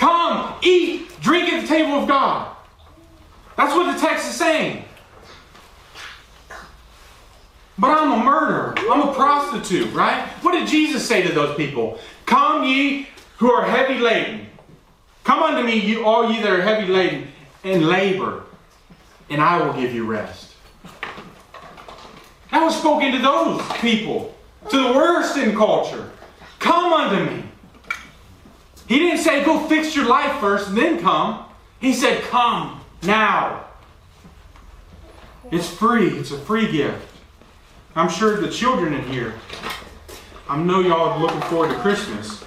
Come, 0.00 0.54
eat, 0.62 1.10
drink 1.20 1.52
at 1.52 1.60
the 1.60 1.68
table 1.68 1.92
of 1.92 2.08
God. 2.08 2.56
That's 3.58 3.74
what 3.74 3.94
the 3.94 4.00
text 4.00 4.30
is 4.30 4.34
saying. 4.34 4.82
But 7.76 7.90
I'm 7.90 8.18
a 8.18 8.24
murderer. 8.24 8.74
I'm 8.78 9.10
a 9.10 9.12
prostitute, 9.12 9.92
right? 9.92 10.26
What 10.40 10.52
did 10.52 10.68
Jesus 10.68 11.06
say 11.06 11.20
to 11.26 11.34
those 11.34 11.54
people? 11.54 11.98
Come 12.24 12.64
ye 12.64 13.08
who 13.36 13.50
are 13.50 13.62
heavy 13.62 13.98
laden. 13.98 14.46
Come 15.24 15.42
unto 15.42 15.62
me, 15.62 15.78
you 15.78 16.06
all 16.06 16.32
ye 16.32 16.40
that 16.40 16.50
are 16.50 16.62
heavy 16.62 16.90
laden, 16.90 17.28
and 17.62 17.86
labor, 17.86 18.44
and 19.28 19.42
I 19.42 19.62
will 19.62 19.74
give 19.74 19.94
you 19.94 20.06
rest. 20.06 20.54
That 22.52 22.62
was 22.64 22.74
spoken 22.74 23.12
to 23.12 23.18
those 23.18 23.62
people, 23.80 24.34
to 24.70 24.78
the 24.78 24.94
worst 24.94 25.36
in 25.36 25.54
culture. 25.54 26.10
Come 26.58 26.90
unto 26.90 27.34
me. 27.34 27.49
He 28.90 28.98
didn't 28.98 29.20
say, 29.22 29.44
go 29.44 29.68
fix 29.68 29.94
your 29.94 30.06
life 30.06 30.40
first 30.40 30.70
and 30.70 30.76
then 30.76 30.98
come. 31.00 31.44
He 31.78 31.94
said, 31.94 32.22
come 32.22 32.80
now. 33.04 33.66
It's 35.52 35.68
free, 35.70 36.08
it's 36.08 36.32
a 36.32 36.38
free 36.38 36.68
gift. 36.72 37.06
I'm 37.94 38.08
sure 38.08 38.40
the 38.40 38.50
children 38.50 38.92
in 38.94 39.04
here, 39.04 39.34
I 40.48 40.60
know 40.60 40.80
y'all 40.80 41.10
are 41.10 41.20
looking 41.20 41.40
forward 41.42 41.68
to 41.68 41.78
Christmas. 41.78 42.42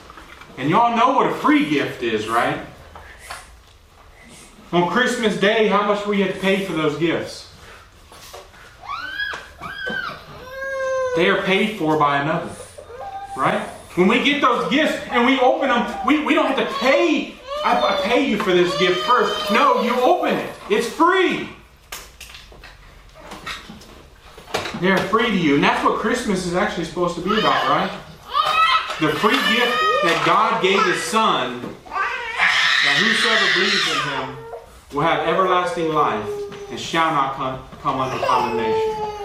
And 0.57 0.69
y'all 0.69 0.97
know 0.97 1.13
what 1.13 1.31
a 1.31 1.33
free 1.35 1.69
gift 1.69 2.03
is, 2.03 2.27
right? 2.27 2.59
On 4.73 4.89
Christmas 4.89 5.39
Day, 5.39 5.67
how 5.67 5.87
much 5.87 6.05
we 6.05 6.19
had 6.19 6.33
to 6.33 6.39
pay 6.41 6.65
for 6.65 6.73
those 6.73 6.97
gifts? 6.97 7.53
They 11.15 11.29
are 11.29 11.41
paid 11.43 11.79
for 11.79 11.97
by 11.97 12.21
another. 12.21 12.51
Right? 13.37 13.65
When 13.95 14.07
we 14.07 14.23
get 14.23 14.41
those 14.41 14.71
gifts 14.71 14.95
and 15.11 15.25
we 15.25 15.39
open 15.39 15.69
them, 15.69 15.85
we, 16.05 16.23
we 16.23 16.33
don't 16.33 16.47
have 16.47 16.57
to 16.57 16.73
pay. 16.79 17.35
I, 17.63 17.79
I 17.79 18.01
pay 18.03 18.27
you 18.27 18.37
for 18.37 18.51
this 18.51 18.75
gift 18.79 19.01
first. 19.01 19.51
No, 19.51 19.83
you 19.83 19.93
open 20.01 20.33
it. 20.33 20.49
It's 20.69 20.87
free. 20.87 21.49
They're 24.81 24.97
free 24.97 25.29
to 25.29 25.37
you. 25.37 25.55
And 25.55 25.63
that's 25.63 25.83
what 25.83 25.99
Christmas 25.99 26.47
is 26.47 26.55
actually 26.55 26.85
supposed 26.85 27.15
to 27.15 27.21
be 27.21 27.37
about, 27.37 27.69
right? 27.69 27.91
The 28.99 29.09
free 29.19 29.37
gift 29.55 29.77
that 30.03 30.23
God 30.25 30.61
gave 30.63 30.83
His 30.85 31.01
Son, 31.03 31.61
that 31.85 32.97
whosoever 32.97 33.53
believes 33.53 33.87
in 33.91 33.99
Him 34.09 34.37
will 34.91 35.03
have 35.03 35.27
everlasting 35.27 35.93
life 35.93 36.27
and 36.69 36.79
shall 36.79 37.11
not 37.11 37.35
come, 37.35 37.63
come 37.81 37.99
under 37.99 38.25
condemnation. 38.25 39.22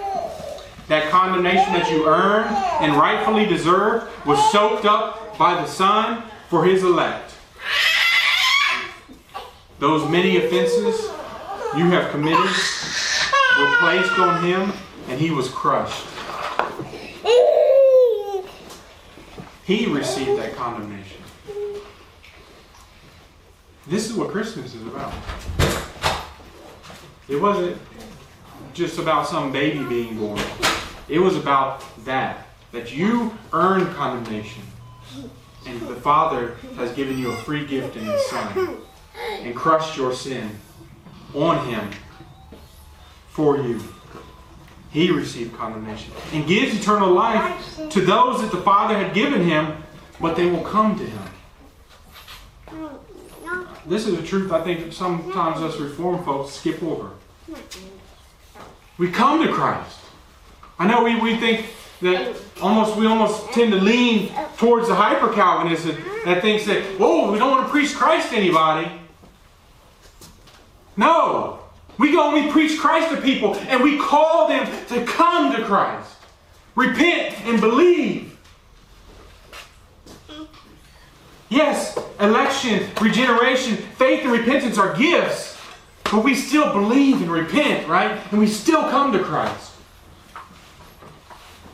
That 0.89 1.11
condemnation 1.11 1.75
that 1.75 1.91
you 1.91 2.07
earned 2.09 2.49
and 2.81 2.97
rightfully 2.97 3.45
deserved 3.45 4.07
was 4.27 4.39
soaked 4.51 4.87
up 4.87 5.37
by 5.37 5.55
the 5.55 5.67
Son 5.67 6.23
for 6.49 6.65
His 6.65 6.83
elect. 6.83 7.35
Those 9.79 10.09
many 10.11 10.39
offenses 10.39 11.11
you 11.77 11.91
have 11.91 12.11
committed 12.11 12.39
were 12.39 13.77
placed 13.77 14.19
on 14.19 14.43
Him 14.43 14.73
and 15.09 15.21
He 15.21 15.31
was 15.31 15.51
crushed. 15.51 16.07
He 19.65 19.85
received 19.85 20.39
that 20.39 20.57
condemnation. 20.57 21.23
This 23.87 24.09
is 24.09 24.15
what 24.15 24.31
Christmas 24.31 24.75
is 24.75 24.87
about. 24.87 25.13
It 27.29 27.37
wasn't 27.37 27.77
just 28.73 28.99
about 28.99 29.27
some 29.27 29.53
baby 29.53 29.85
being 29.85 30.17
born. 30.19 30.41
It 31.09 31.19
was 31.19 31.37
about 31.37 31.83
that. 32.05 32.47
That 32.73 32.95
you 32.95 33.37
earned 33.53 33.95
condemnation. 33.95 34.63
And 35.67 35.81
the 35.83 35.97
Father 35.97 36.57
has 36.77 36.93
given 36.93 37.19
you 37.19 37.31
a 37.31 37.37
free 37.37 37.67
gift 37.67 37.97
in 37.97 38.05
His 38.05 38.25
Son. 38.27 38.79
And 39.41 39.55
crushed 39.55 39.97
your 39.97 40.15
sin 40.15 40.51
on 41.35 41.67
Him 41.67 41.91
for 43.31 43.57
you. 43.59 43.81
He 44.91 45.11
received 45.11 45.57
condemnation 45.57 46.13
and 46.33 46.47
gives 46.47 46.75
eternal 46.75 47.13
life 47.13 47.79
to 47.91 48.01
those 48.01 48.41
that 48.41 48.51
the 48.51 48.63
Father 48.63 48.97
had 48.97 49.15
given 49.15 49.43
him, 49.43 49.85
but 50.21 50.35
they 50.35 50.47
will 50.47 50.63
come 50.63 50.99
to 50.99 51.05
him. 51.05 51.23
This 53.87 54.07
is 54.07 54.19
a 54.19 54.23
truth 54.23 54.51
I 54.51 54.63
think 54.63 54.93
sometimes 54.93 55.61
us 55.61 55.79
reform 55.79 56.25
folks 56.25 56.55
skip 56.55 56.83
over. 56.83 57.11
We 58.97 59.11
come 59.11 59.47
to 59.47 59.53
Christ. 59.53 59.98
I 60.79 60.87
know 60.87 61.03
we, 61.05 61.19
we 61.21 61.37
think 61.37 61.67
that 62.03 62.37
almost 62.61 62.97
we 62.97 63.07
almost 63.07 63.53
tend 63.53 63.73
to 63.73 63.79
lean 63.79 64.33
towards 64.57 64.89
the 64.89 64.95
hyper 64.95 65.33
Calvinist 65.33 65.85
that, 65.87 66.25
that 66.25 66.43
thinks 66.43 66.67
that, 66.67 66.85
oh, 67.01 67.33
we 67.33 67.39
don't 67.39 67.51
want 67.51 67.67
to 67.67 67.71
preach 67.71 67.95
Christ 67.95 68.31
to 68.31 68.37
anybody. 68.37 68.91
No. 70.97 71.61
We 71.99 72.13
go 72.13 72.33
and 72.33 72.47
we 72.47 72.53
preach 72.53 72.79
Christ 72.79 73.15
to 73.15 73.21
people 73.21 73.57
and 73.57 73.83
we 73.83 73.99
call 73.99 74.49
them 74.49 74.67
to 74.89 75.05
come 75.05 75.55
to 75.57 75.65
Christ. 75.65 76.13
Repent 76.77 77.41
and 77.45 77.61
believe. 77.61 78.39
Yes, 81.49 81.99
election, 82.21 82.89
regeneration, 83.01 83.77
faith, 83.77 84.23
and 84.23 84.33
repentance 84.33 84.77
are 84.77 84.95
gifts, 84.95 85.59
but 86.05 86.23
we 86.23 86.35
still 86.35 86.73
believe 86.73 87.23
and 87.23 87.31
repent, 87.31 87.89
right? 87.89 88.21
And 88.31 88.39
we 88.39 88.47
still 88.47 88.83
come 88.83 89.13
to 89.13 89.19
Christ. 89.19 89.68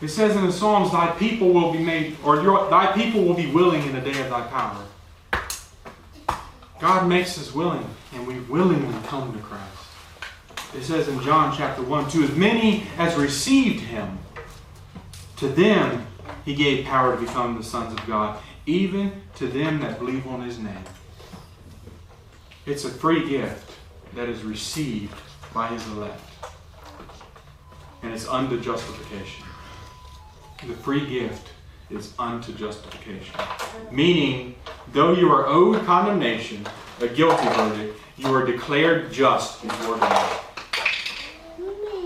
It 0.04 0.10
says 0.10 0.36
in 0.36 0.44
the 0.44 0.52
Psalms, 0.52 0.92
Thy 0.92 1.12
people 1.12 1.50
will 1.50 1.72
be 1.72 1.78
made, 1.78 2.18
or 2.22 2.42
your, 2.42 2.68
Thy 2.68 2.92
people 2.92 3.24
will 3.24 3.32
be 3.32 3.46
willing 3.46 3.82
in 3.84 3.94
the 3.94 4.02
day 4.02 4.20
of 4.20 4.28
Thy 4.28 4.42
power. 4.48 4.84
God 6.78 7.08
makes 7.08 7.38
us 7.38 7.54
willing, 7.54 7.88
and 8.12 8.26
we 8.26 8.40
willingly 8.40 8.94
come 9.06 9.32
to 9.32 9.38
Christ. 9.38 9.64
It 10.76 10.82
says 10.82 11.08
in 11.08 11.22
John 11.22 11.56
chapter 11.56 11.82
1 11.82 12.10
To 12.10 12.22
as 12.22 12.36
many 12.36 12.86
as 12.98 13.16
received 13.16 13.80
him, 13.80 14.18
to 15.38 15.48
them 15.48 16.06
he 16.44 16.54
gave 16.54 16.84
power 16.84 17.16
to 17.16 17.20
become 17.22 17.56
the 17.56 17.64
sons 17.64 17.98
of 17.98 18.06
God, 18.06 18.38
even 18.66 19.22
to 19.36 19.48
them 19.48 19.80
that 19.80 19.98
believe 19.98 20.26
on 20.26 20.42
his 20.42 20.58
name. 20.58 20.84
It's 22.66 22.84
a 22.84 22.90
free 22.90 23.26
gift 23.26 23.72
that 24.14 24.28
is 24.28 24.42
received 24.42 25.18
by 25.54 25.68
his 25.68 25.86
elect. 25.88 26.20
And 28.02 28.12
it's 28.12 28.28
under 28.28 28.60
justification. 28.60 29.46
The 30.60 30.74
free 30.74 31.06
gift 31.06 31.48
is 31.90 32.14
unto 32.18 32.52
justification. 32.54 33.34
Meaning, 33.90 34.54
though 34.92 35.12
you 35.12 35.30
are 35.30 35.46
owed 35.46 35.84
condemnation, 35.84 36.66
a 37.00 37.08
guilty 37.08 37.46
verdict, 37.48 38.00
you 38.16 38.32
are 38.34 38.46
declared 38.46 39.12
just 39.12 39.62
before 39.62 39.98
God. 39.98 40.40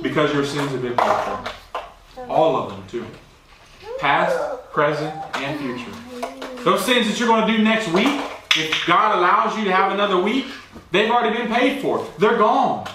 Because 0.02 0.32
your 0.32 0.44
sins 0.44 0.72
have 0.72 0.82
been 0.82 0.96
paid 0.96 1.52
for. 1.74 2.22
All 2.28 2.56
of 2.56 2.70
them, 2.70 2.86
too. 2.88 3.06
Past, 4.00 4.36
present, 4.72 5.14
and 5.36 5.60
future. 5.60 6.64
Those 6.64 6.84
sins 6.84 7.06
that 7.06 7.18
you're 7.18 7.28
going 7.28 7.46
to 7.46 7.56
do 7.56 7.62
next 7.62 7.88
week, 7.92 8.20
if 8.56 8.84
God 8.86 9.18
allows 9.18 9.56
you 9.56 9.64
to 9.64 9.72
have 9.72 9.92
another 9.92 10.20
week, 10.20 10.46
they've 10.90 11.10
already 11.10 11.36
been 11.36 11.48
paid 11.48 11.80
for. 11.80 12.04
They're 12.18 12.38
gone. 12.38 12.88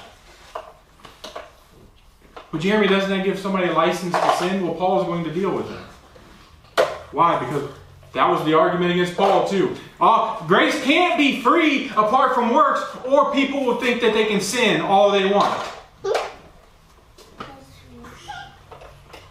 But 2.53 2.61
Jeremy. 2.61 2.87
Doesn't 2.87 3.09
that 3.09 3.25
give 3.25 3.39
somebody 3.39 3.67
a 3.67 3.73
license 3.73 4.13
to 4.13 4.35
sin? 4.37 4.63
Well, 4.63 4.75
Paul 4.75 5.01
is 5.01 5.07
going 5.07 5.23
to 5.23 5.33
deal 5.33 5.49
with 5.49 5.67
that. 5.69 6.87
Why? 7.11 7.39
Because 7.39 7.67
that 8.13 8.29
was 8.29 8.45
the 8.45 8.53
argument 8.53 8.91
against 8.91 9.17
Paul, 9.17 9.47
too. 9.47 9.75
Uh, 9.99 10.45
grace 10.45 10.81
can't 10.83 11.17
be 11.17 11.41
free 11.41 11.89
apart 11.89 12.35
from 12.35 12.53
works, 12.53 12.83
or 13.07 13.33
people 13.33 13.65
will 13.65 13.77
think 13.77 14.01
that 14.01 14.13
they 14.13 14.25
can 14.25 14.39
sin 14.39 14.81
all 14.81 15.09
they 15.09 15.25
want. 15.31 15.51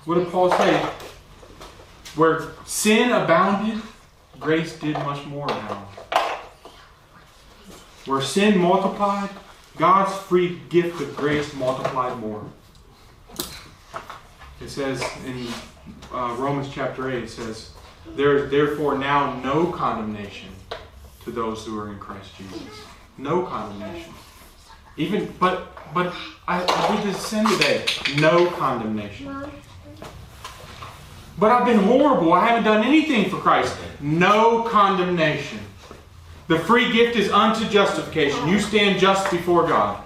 What 0.04 0.16
did 0.16 0.28
Paul 0.32 0.50
say? 0.50 0.84
Where 2.16 2.48
sin 2.66 3.12
abounded, 3.12 3.80
grace 4.40 4.76
did 4.80 4.94
much 4.94 5.24
more 5.26 5.44
abound. 5.44 5.86
Where 8.04 8.20
sin 8.20 8.58
multiplied, 8.58 9.30
God's 9.76 10.12
free 10.26 10.60
gift 10.68 11.00
of 11.00 11.16
grace 11.16 11.54
multiplied 11.54 12.18
more. 12.18 12.44
It 14.62 14.70
says 14.70 15.02
in 15.26 15.48
uh, 16.14 16.36
Romans 16.38 16.68
chapter 16.72 17.10
8, 17.10 17.24
it 17.24 17.28
says, 17.30 17.70
There 18.14 18.36
is 18.36 18.50
therefore 18.50 18.96
now 18.96 19.34
no 19.40 19.66
condemnation 19.66 20.50
to 21.24 21.32
those 21.32 21.66
who 21.66 21.78
are 21.80 21.90
in 21.90 21.98
Christ 21.98 22.30
Jesus. 22.36 22.62
No 23.18 23.42
condemnation. 23.42 24.12
Even, 24.96 25.34
but, 25.40 25.76
but 25.92 26.14
I, 26.46 26.64
I 26.64 26.96
did 26.96 27.12
this 27.12 27.26
sin 27.26 27.44
today. 27.46 27.84
No 28.18 28.46
condemnation. 28.50 29.34
But 31.38 31.50
I've 31.50 31.66
been 31.66 31.80
horrible. 31.80 32.32
I 32.32 32.46
haven't 32.46 32.64
done 32.64 32.84
anything 32.84 33.30
for 33.30 33.38
Christ. 33.38 33.76
No 34.00 34.62
condemnation. 34.62 35.58
The 36.46 36.58
free 36.60 36.92
gift 36.92 37.16
is 37.16 37.32
unto 37.32 37.68
justification. 37.68 38.48
You 38.48 38.60
stand 38.60 39.00
just 39.00 39.28
before 39.30 39.66
God. 39.66 40.02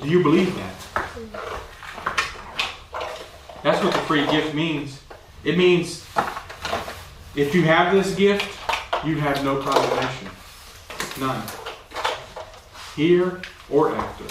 Do 0.00 0.08
you 0.08 0.22
believe 0.22 0.54
that? 0.56 0.77
That's 3.62 3.82
what 3.82 3.92
the 3.92 4.00
free 4.00 4.26
gift 4.26 4.54
means. 4.54 5.00
It 5.44 5.58
means 5.58 6.06
if 7.34 7.54
you 7.54 7.62
have 7.62 7.92
this 7.92 8.14
gift, 8.14 8.44
you 9.04 9.16
have 9.16 9.44
no 9.44 9.60
condemnation. 9.60 10.28
None. 11.20 11.42
Here 12.94 13.40
or 13.70 13.94
after. 13.94 14.24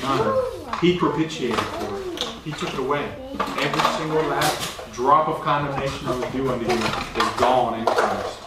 None. 0.00 0.44
He 0.80 0.98
propitiated 0.98 1.58
for 1.58 2.00
it. 2.00 2.22
He 2.44 2.52
took 2.52 2.72
it 2.72 2.78
away. 2.78 3.10
Every 3.38 3.80
single 3.98 4.22
last 4.28 4.92
drop 4.92 5.28
of 5.28 5.40
condemnation 5.42 6.06
that 6.06 6.18
was 6.18 6.32
due 6.32 6.50
unto 6.50 6.66
you 6.66 6.78
is 6.78 7.34
gone 7.38 7.80
in 7.80 7.86
Christ. 7.86 8.40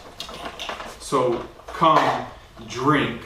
So 0.99 1.45
come, 1.67 2.25
drink. 2.67 3.21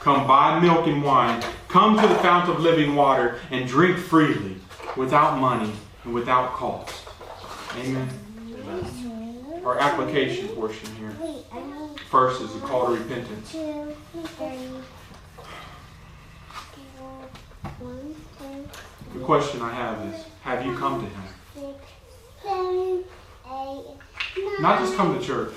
Come 0.00 0.26
buy 0.26 0.60
milk 0.60 0.86
and 0.86 1.02
wine. 1.02 1.42
Come 1.68 2.00
to 2.00 2.06
the 2.06 2.14
fount 2.16 2.48
of 2.48 2.60
living 2.60 2.94
water 2.94 3.38
and 3.50 3.68
drink 3.68 3.98
freely, 3.98 4.56
without 4.98 5.38
money 5.38 5.72
and 6.04 6.12
without 6.12 6.52
cost. 6.54 7.06
Amen. 7.76 8.08
Our 9.64 9.78
application 9.78 10.48
portion 10.48 10.94
here. 10.96 11.14
First 12.10 12.42
is 12.42 12.52
the 12.52 12.60
call 12.60 12.86
to 12.88 12.92
repentance. 13.00 13.52
The 19.12 19.20
question 19.22 19.62
I 19.62 19.72
have 19.72 20.04
is 20.12 20.24
Have 20.42 20.66
you 20.66 20.76
come 20.76 21.00
to 21.00 21.06
Him? 21.06 21.22
Not 24.60 24.80
just 24.80 24.96
come 24.96 25.18
to 25.18 25.24
church, 25.24 25.54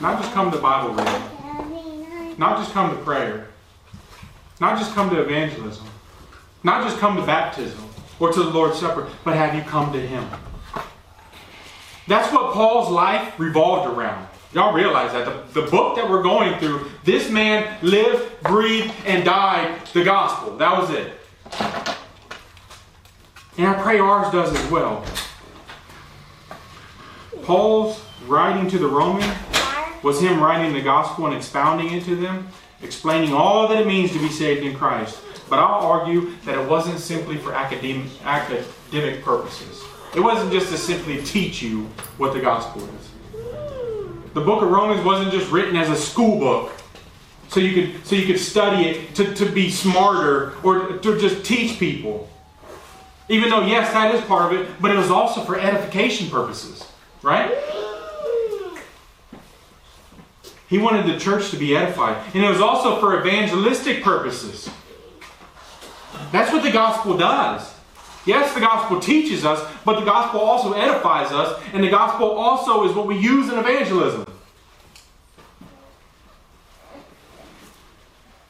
not 0.00 0.20
just 0.20 0.32
come 0.32 0.50
to 0.50 0.58
Bible 0.58 0.94
reading, 0.94 2.38
not 2.38 2.58
just 2.58 2.72
come 2.72 2.96
to 2.96 3.02
prayer, 3.02 3.48
not 4.60 4.78
just 4.78 4.94
come 4.94 5.10
to 5.10 5.20
evangelism, 5.20 5.86
not 6.64 6.84
just 6.84 6.98
come 6.98 7.16
to 7.16 7.22
baptism 7.22 7.88
or 8.18 8.32
to 8.32 8.42
the 8.42 8.50
Lord's 8.50 8.78
Supper, 8.78 9.08
but 9.24 9.34
have 9.34 9.54
you 9.54 9.62
come 9.62 9.92
to 9.92 10.00
Him? 10.00 10.28
That's 12.08 12.32
what 12.32 12.52
Paul's 12.52 12.90
life 12.90 13.38
revolved 13.38 13.90
around. 13.90 14.28
Y'all 14.52 14.74
realize 14.74 15.12
that. 15.12 15.24
The, 15.24 15.62
the 15.62 15.70
book 15.70 15.96
that 15.96 16.08
we're 16.08 16.22
going 16.22 16.58
through, 16.58 16.90
this 17.04 17.30
man 17.30 17.78
lived, 17.82 18.42
breathed, 18.42 18.92
and 19.06 19.24
died 19.24 19.80
the 19.94 20.04
gospel. 20.04 20.56
That 20.56 20.78
was 20.78 20.90
it. 20.90 21.12
And 23.56 23.66
I 23.66 23.74
pray 23.82 23.98
ours 23.98 24.30
does 24.32 24.54
as 24.54 24.70
well. 24.70 25.04
Paul's 27.42 28.02
writing 28.26 28.68
to 28.70 28.78
the 28.78 28.86
Romans 28.86 29.34
was 30.02 30.20
him 30.20 30.40
writing 30.40 30.72
the 30.72 30.80
gospel 30.80 31.26
and 31.26 31.34
expounding 31.34 31.92
it 31.92 32.04
to 32.04 32.16
them, 32.16 32.48
explaining 32.82 33.32
all 33.32 33.68
that 33.68 33.80
it 33.80 33.86
means 33.86 34.12
to 34.12 34.18
be 34.18 34.28
saved 34.28 34.64
in 34.64 34.74
Christ. 34.74 35.18
But 35.52 35.58
I'll 35.58 35.86
argue 35.86 36.30
that 36.46 36.56
it 36.56 36.66
wasn't 36.66 36.98
simply 36.98 37.36
for 37.36 37.52
academic, 37.52 38.10
academic 38.24 39.22
purposes. 39.22 39.84
It 40.16 40.20
wasn't 40.20 40.50
just 40.50 40.70
to 40.70 40.78
simply 40.78 41.22
teach 41.24 41.60
you 41.60 41.90
what 42.16 42.32
the 42.32 42.40
gospel 42.40 42.82
is. 42.82 43.10
The 44.32 44.40
book 44.40 44.62
of 44.62 44.70
Romans 44.70 45.04
wasn't 45.04 45.30
just 45.30 45.52
written 45.52 45.76
as 45.76 45.90
a 45.90 45.94
school 45.94 46.38
book 46.38 46.72
so 47.48 47.60
you 47.60 47.74
could 47.74 48.06
so 48.06 48.16
you 48.16 48.26
could 48.26 48.40
study 48.40 48.88
it 48.88 49.14
to, 49.16 49.34
to 49.34 49.44
be 49.44 49.68
smarter 49.70 50.54
or 50.62 50.96
to 50.96 51.20
just 51.20 51.44
teach 51.44 51.78
people. 51.78 52.30
Even 53.28 53.50
though 53.50 53.66
yes, 53.66 53.92
that 53.92 54.14
is 54.14 54.22
part 54.22 54.50
of 54.50 54.58
it, 54.58 54.80
but 54.80 54.90
it 54.90 54.96
was 54.96 55.10
also 55.10 55.42
for 55.42 55.60
edification 55.60 56.30
purposes, 56.30 56.88
right? 57.20 57.52
He 60.70 60.78
wanted 60.78 61.14
the 61.14 61.20
church 61.20 61.50
to 61.50 61.58
be 61.58 61.76
edified. 61.76 62.16
And 62.32 62.42
it 62.42 62.48
was 62.48 62.62
also 62.62 62.98
for 63.00 63.20
evangelistic 63.20 64.02
purposes. 64.02 64.70
That's 66.30 66.52
what 66.52 66.62
the 66.62 66.70
gospel 66.70 67.16
does. 67.16 67.72
Yes, 68.24 68.54
the 68.54 68.60
gospel 68.60 69.00
teaches 69.00 69.44
us, 69.44 69.68
but 69.84 69.98
the 69.98 70.06
gospel 70.06 70.40
also 70.40 70.74
edifies 70.74 71.32
us, 71.32 71.60
and 71.72 71.82
the 71.82 71.90
gospel 71.90 72.30
also 72.30 72.84
is 72.88 72.94
what 72.94 73.06
we 73.06 73.18
use 73.18 73.52
in 73.52 73.58
evangelism. 73.58 74.26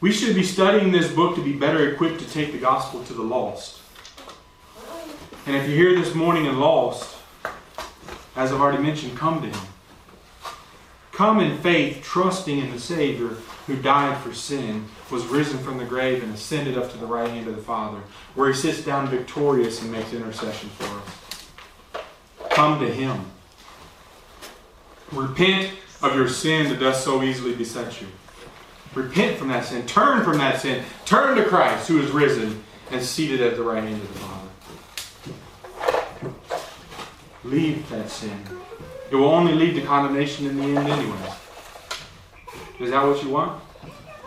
We 0.02 0.12
should 0.12 0.34
be 0.34 0.42
studying 0.42 0.92
this 0.92 1.10
book 1.10 1.36
to 1.36 1.44
be 1.44 1.52
better 1.52 1.88
equipped 1.90 2.20
to 2.20 2.28
take 2.28 2.52
the 2.52 2.58
gospel 2.58 3.02
to 3.04 3.14
the 3.14 3.22
lost. 3.22 3.80
And 5.46 5.56
if 5.56 5.68
you're 5.68 5.76
here 5.76 5.98
this 5.98 6.14
morning 6.14 6.46
and 6.46 6.60
lost, 6.60 7.16
as 8.36 8.52
I've 8.52 8.60
already 8.60 8.82
mentioned, 8.82 9.16
come 9.16 9.40
to 9.42 9.48
Him. 9.48 9.66
Come 11.12 11.40
in 11.40 11.58
faith, 11.58 12.02
trusting 12.02 12.58
in 12.58 12.72
the 12.72 12.80
Savior 12.80 13.36
who 13.66 13.76
died 13.76 14.18
for 14.18 14.34
sin, 14.34 14.86
was 15.10 15.24
risen 15.26 15.58
from 15.58 15.78
the 15.78 15.84
grave, 15.84 16.22
and 16.22 16.34
ascended 16.34 16.76
up 16.76 16.90
to 16.90 16.98
the 16.98 17.06
right 17.06 17.28
hand 17.28 17.46
of 17.48 17.56
the 17.56 17.62
Father, 17.62 18.00
where 18.34 18.48
he 18.48 18.54
sits 18.54 18.84
down 18.84 19.08
victorious 19.08 19.80
and 19.82 19.92
makes 19.92 20.12
intercession 20.12 20.68
for 20.70 20.84
us. 20.84 21.08
Come 22.50 22.80
to 22.80 22.92
him. 22.92 23.24
Repent 25.12 25.72
of 26.02 26.14
your 26.14 26.28
sin 26.28 26.68
that 26.70 26.80
does 26.80 27.02
so 27.02 27.22
easily 27.22 27.54
beset 27.54 28.00
you. 28.00 28.08
Repent 28.94 29.38
from 29.38 29.48
that 29.48 29.64
sin. 29.64 29.86
Turn 29.86 30.24
from 30.24 30.38
that 30.38 30.60
sin. 30.60 30.84
Turn 31.04 31.36
to 31.36 31.44
Christ 31.44 31.88
who 31.88 32.00
is 32.00 32.10
risen 32.10 32.62
and 32.90 33.02
seated 33.02 33.40
at 33.40 33.56
the 33.56 33.62
right 33.62 33.82
hand 33.82 34.02
of 34.02 34.12
the 34.12 34.18
Father. 34.18 34.48
Leave 37.44 37.88
that 37.90 38.10
sin. 38.10 38.38
It 39.10 39.16
will 39.16 39.30
only 39.30 39.54
lead 39.54 39.74
to 39.74 39.82
condemnation 39.82 40.46
in 40.46 40.56
the 40.56 40.64
end, 40.64 40.88
anyway. 40.88 41.32
Is 42.82 42.90
that 42.90 43.06
what 43.06 43.22
you 43.22 43.30
want? 43.30 43.62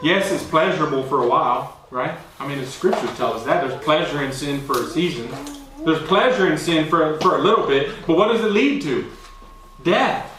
Yes, 0.02 0.32
it's 0.32 0.44
pleasurable 0.44 1.04
for 1.04 1.24
a 1.24 1.28
while, 1.28 1.86
right? 1.92 2.18
I 2.40 2.48
mean, 2.48 2.60
the 2.60 2.66
scriptures 2.66 3.16
tell 3.18 3.34
us 3.34 3.44
that. 3.44 3.68
There's 3.68 3.84
pleasure 3.84 4.24
in 4.24 4.32
sin 4.32 4.62
for 4.62 4.82
a 4.82 4.88
season. 4.88 5.30
There's 5.84 6.02
pleasure 6.04 6.50
in 6.52 6.58
sin 6.58 6.88
for, 6.88 7.20
for 7.20 7.38
a 7.38 7.42
little 7.42 7.68
bit, 7.68 7.94
but 8.08 8.16
what 8.18 8.30
does 8.30 8.44
it 8.44 8.52
lead 8.52 8.82
to? 8.84 9.12
Death. 9.84 10.32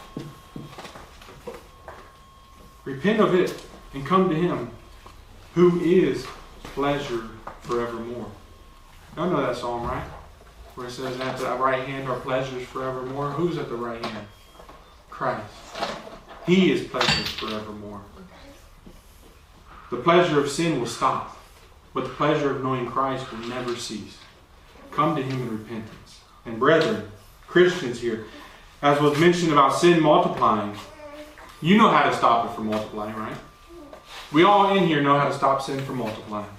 Repent 2.85 3.19
of 3.19 3.35
it 3.35 3.63
and 3.93 4.05
come 4.05 4.29
to 4.29 4.35
Him 4.35 4.71
who 5.53 5.79
is 5.81 6.25
pleasure 6.63 7.29
forevermore. 7.61 8.31
Y'all 9.15 9.29
know 9.29 9.45
that 9.45 9.57
song, 9.57 9.85
right? 9.85 10.03
Where 10.75 10.87
it 10.87 10.91
says, 10.91 11.19
At 11.19 11.37
the 11.37 11.55
right 11.55 11.83
hand 11.83 12.07
are 12.09 12.19
pleasures 12.19 12.65
forevermore. 12.65 13.31
Who's 13.31 13.57
at 13.57 13.69
the 13.69 13.75
right 13.75 14.03
hand? 14.03 14.27
Christ. 15.09 15.51
He 16.47 16.71
is 16.71 16.87
pleasures 16.87 17.29
forevermore. 17.31 18.01
The 19.91 19.97
pleasure 19.97 20.39
of 20.39 20.49
sin 20.49 20.79
will 20.79 20.87
stop, 20.87 21.37
but 21.93 22.05
the 22.05 22.09
pleasure 22.11 22.51
of 22.51 22.63
knowing 22.63 22.87
Christ 22.87 23.29
will 23.31 23.47
never 23.49 23.75
cease. 23.75 24.17
Come 24.91 25.15
to 25.17 25.21
Him 25.21 25.41
in 25.41 25.59
repentance. 25.59 26.21
And 26.45 26.57
brethren, 26.57 27.11
Christians 27.47 27.99
here, 27.99 28.25
as 28.81 28.99
was 29.01 29.19
mentioned 29.19 29.51
about 29.51 29.75
sin 29.75 30.01
multiplying, 30.01 30.73
you 31.61 31.77
know 31.77 31.89
how 31.89 32.09
to 32.09 32.15
stop 32.15 32.49
it 32.49 32.55
from 32.55 32.67
multiplying, 32.67 33.15
right? 33.15 33.37
We 34.31 34.43
all 34.43 34.75
in 34.77 34.85
here 34.85 35.01
know 35.01 35.19
how 35.19 35.27
to 35.27 35.33
stop 35.33 35.61
sin 35.61 35.83
from 35.83 35.97
multiplying. 35.97 36.49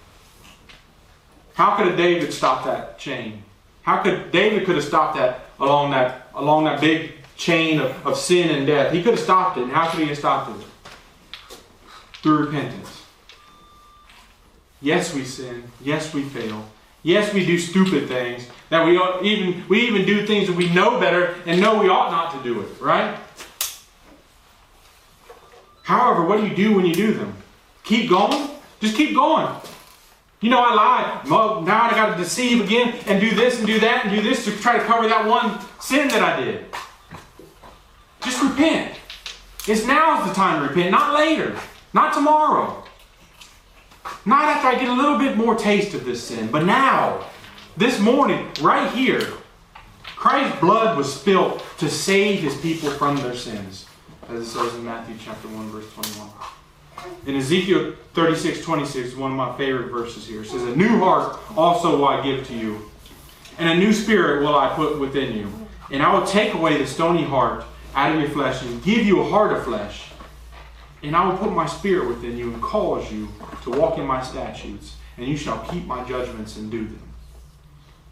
How 1.55 1.77
could 1.77 1.89
a 1.89 1.97
David 1.97 2.33
stop 2.33 2.65
that 2.65 2.99
chain? 2.99 3.43
How 3.83 4.03
could 4.03 4.33
David 4.33 4.67
could 4.67 4.77
have 4.77 4.85
stopped 4.85 5.17
that 5.17 5.47
along 5.59 5.93
that 5.93 6.29
along 6.35 6.65
that 6.65 6.81
big 6.81 7.18
chain 7.39 7.81
of, 7.81 8.07
of 8.07 8.19
sin 8.19 8.51
and 8.51 8.67
death? 8.67 8.93
He 8.93 9.03
could 9.03 9.15
have 9.15 9.23
stopped 9.23 9.57
it. 9.57 9.63
And 9.63 9.73
how 9.73 9.89
could 9.89 10.01
he 10.01 10.07
have 10.07 10.19
stopped 10.19 10.61
it? 10.61 10.67
Through 12.23 12.47
repentance. 12.47 13.05
Yes, 14.83 15.15
we 15.15 15.25
sin. 15.25 15.65
Yes, 15.81 16.13
we 16.13 16.23
fail. 16.25 16.69
Yes, 17.03 17.33
we 17.33 17.47
do 17.47 17.59
stupid 17.59 18.09
things. 18.09 18.47
That 18.71 18.85
we 18.85 19.01
even 19.29 19.67
we 19.69 19.81
even 19.89 20.05
do 20.05 20.27
things 20.27 20.47
that 20.49 20.57
we 20.57 20.69
know 20.73 21.01
better 21.01 21.37
and 21.47 21.61
know 21.61 21.81
we 21.81 21.89
ought 21.89 22.11
not 22.11 22.37
to 22.37 22.43
do 22.43 22.61
it, 22.61 22.81
right? 22.81 23.19
However, 25.85 26.25
what 26.25 26.39
do 26.39 26.47
you 26.47 26.55
do 26.55 26.75
when 26.75 26.85
you 26.85 26.95
do 26.95 27.15
them? 27.15 27.35
Keep 27.85 28.11
going? 28.11 28.51
Just 28.81 28.95
keep 28.95 29.15
going. 29.15 29.49
You 30.41 30.51
know, 30.51 30.63
I 30.63 30.75
lied. 30.75 31.29
Well, 31.29 31.63
now 31.63 31.85
I 31.85 31.91
got 31.93 32.17
to 32.17 32.23
deceive 32.23 32.63
again 32.63 32.95
and 33.07 33.21
do 33.21 33.35
this 33.35 33.59
and 33.59 33.67
do 33.67 33.81
that 33.81 34.05
and 34.05 34.15
do 34.15 34.23
this 34.23 34.45
to 34.45 34.53
try 34.53 34.77
to 34.79 34.85
cover 34.85 35.09
that 35.09 35.27
one 35.27 35.59
sin 35.81 36.09
that 36.09 36.23
I 36.23 36.45
did. 36.45 36.67
Just 38.23 38.43
repent. 38.43 38.95
It's 39.67 39.87
now 39.87 40.23
is 40.23 40.29
the 40.29 40.35
time 40.35 40.63
to 40.63 40.69
repent, 40.69 40.91
not 40.91 41.15
later, 41.15 41.57
not 41.93 42.15
tomorrow. 42.15 42.85
Not 44.25 44.45
after 44.45 44.69
I 44.69 44.75
get 44.79 44.89
a 44.89 44.93
little 44.93 45.19
bit 45.19 45.37
more 45.37 45.55
taste 45.55 45.95
of 45.95 46.05
this 46.05 46.23
sin, 46.23 46.51
but 46.51 46.65
now, 46.65 47.25
this 47.77 48.01
morning, 48.01 48.49
right 48.61 48.91
here, 48.93 49.29
Christ's 50.17 50.59
blood 50.61 50.97
was 50.97 51.13
spilt 51.13 51.63
to 51.79 51.89
save 51.89 52.41
his 52.41 52.57
people 52.61 52.91
from 52.91 53.17
their 53.17 53.35
sins, 53.37 53.87
as 54.29 54.43
it 54.43 54.47
says 54.47 54.75
in 54.75 54.85
Matthew 54.85 55.15
chapter 55.23 55.49
1, 55.49 55.71
verse 55.71 55.93
21. 55.95 56.29
In 57.27 57.37
Ezekiel 57.37 57.95
36, 58.15 58.65
26, 58.65 59.15
one 59.15 59.31
of 59.31 59.37
my 59.37 59.57
favorite 59.57 59.91
verses 59.91 60.27
here, 60.27 60.43
it 60.43 60.47
says, 60.47 60.63
A 60.63 60.75
new 60.75 60.99
heart 60.99 61.39
also 61.57 61.97
will 61.97 62.09
I 62.09 62.23
give 62.23 62.47
to 62.49 62.55
you, 62.55 62.91
and 63.59 63.69
a 63.69 63.77
new 63.77 63.93
spirit 63.93 64.43
will 64.43 64.57
I 64.57 64.75
put 64.75 64.99
within 64.99 65.37
you. 65.37 65.53
And 65.91 66.03
I 66.03 66.13
will 66.13 66.27
take 66.27 66.55
away 66.55 66.79
the 66.79 66.87
stony 66.87 67.23
heart 67.23 67.65
out 67.95 68.15
of 68.15 68.21
your 68.21 68.31
flesh 68.31 68.63
and 68.63 68.83
give 68.83 69.07
you 69.07 69.21
a 69.21 69.25
heart 69.25 69.53
of 69.53 69.65
flesh. 69.65 70.11
And 71.03 71.15
I 71.15 71.29
will 71.29 71.39
put 71.39 71.53
my 71.53 71.67
spirit 71.67 72.09
within 72.09 72.37
you 72.37 72.53
and 72.53 72.63
cause 72.63 73.11
you 73.13 73.29
to 73.63 73.71
walk 73.71 73.99
in 73.99 74.07
my 74.07 74.23
statutes, 74.23 74.97
and 75.17 75.27
you 75.27 75.37
shall 75.37 75.59
keep 75.67 75.87
my 75.87 76.05
judgments 76.05 76.57
and 76.57 76.71
do 76.71 76.85
them. 76.85 77.03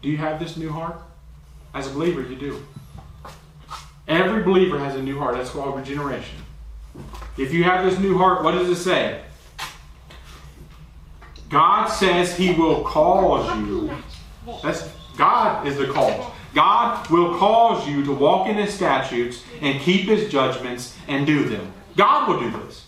Do 0.01 0.09
you 0.09 0.17
have 0.17 0.39
this 0.39 0.57
new 0.57 0.71
heart? 0.71 1.01
As 1.73 1.87
a 1.87 1.89
believer, 1.91 2.21
you 2.21 2.35
do. 2.35 2.65
Every 4.07 4.43
believer 4.43 4.79
has 4.79 4.95
a 4.95 5.01
new 5.01 5.19
heart. 5.19 5.35
That's 5.35 5.49
called 5.49 5.75
regeneration. 5.75 6.37
If 7.37 7.53
you 7.53 7.63
have 7.65 7.83
this 7.83 7.99
new 7.99 8.17
heart, 8.17 8.43
what 8.43 8.51
does 8.51 8.69
it 8.69 8.81
say? 8.81 9.21
God 11.49 11.87
says 11.87 12.35
He 12.35 12.53
will 12.53 12.83
cause 12.83 13.57
you. 13.59 13.91
That's 14.63 14.89
God 15.17 15.67
is 15.67 15.77
the 15.77 15.87
cause. 15.87 16.31
God 16.57 17.07
will 17.11 17.37
cause 17.37 17.87
you 17.87 18.03
to 18.03 18.11
walk 18.11 18.47
in 18.47 18.55
His 18.55 18.73
statutes 18.73 19.43
and 19.61 19.79
keep 19.79 20.07
His 20.07 20.27
judgments 20.31 20.97
and 21.07 21.23
do 21.23 21.47
them. 21.47 21.71
God 21.95 22.27
will 22.27 22.39
do 22.39 22.49
this. 22.49 22.87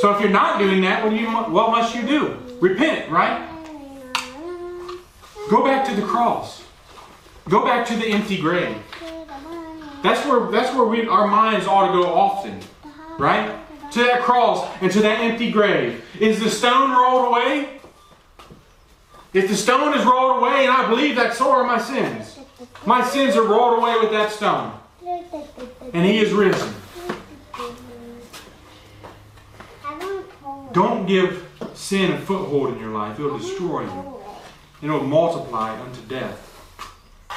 So 0.00 0.14
if 0.14 0.20
you're 0.20 0.28
not 0.28 0.58
doing 0.58 0.82
that, 0.82 1.02
what, 1.02 1.08
do 1.08 1.16
you, 1.16 1.26
what 1.26 1.70
must 1.70 1.94
you 1.94 2.06
do? 2.06 2.36
Repent, 2.60 3.10
right? 3.10 3.48
Go 5.48 5.64
back 5.64 5.88
to 5.88 5.94
the 5.96 6.02
cross. 6.02 6.62
Go 7.48 7.64
back 7.64 7.86
to 7.86 7.96
the 7.96 8.08
empty 8.08 8.38
grave. 8.38 8.76
That's 10.02 10.22
where 10.26 10.50
that's 10.50 10.76
where 10.76 10.84
we 10.84 11.08
our 11.08 11.28
minds 11.28 11.66
ought 11.66 11.86
to 11.86 11.92
go 11.94 12.12
often, 12.12 12.60
right? 13.18 13.58
To 13.92 14.04
that 14.04 14.20
cross 14.20 14.68
and 14.82 14.92
to 14.92 15.00
that 15.00 15.20
empty 15.20 15.50
grave. 15.50 16.04
Is 16.20 16.40
the 16.40 16.50
stone 16.50 16.90
rolled 16.90 17.28
away? 17.28 17.79
If 19.32 19.48
the 19.48 19.56
stone 19.56 19.96
is 19.96 20.04
rolled 20.04 20.42
away, 20.42 20.66
and 20.66 20.72
I 20.72 20.88
believe 20.88 21.16
that 21.16 21.34
so 21.34 21.50
are 21.52 21.64
my 21.64 21.78
sins. 21.78 22.38
My 22.84 23.04
sins 23.04 23.36
are 23.36 23.46
rolled 23.46 23.78
away 23.78 23.96
with 24.00 24.10
that 24.10 24.32
stone. 24.32 24.72
And 25.92 26.04
he 26.04 26.18
is 26.18 26.32
risen. 26.32 26.74
Don't 30.72 31.06
give 31.06 31.48
sin 31.74 32.12
a 32.12 32.18
foothold 32.20 32.74
in 32.74 32.80
your 32.80 32.90
life. 32.90 33.18
It'll 33.18 33.38
destroy 33.38 33.82
you. 33.82 34.14
It'll 34.82 35.04
multiply 35.04 35.78
unto 35.80 36.00
death. 36.02 36.46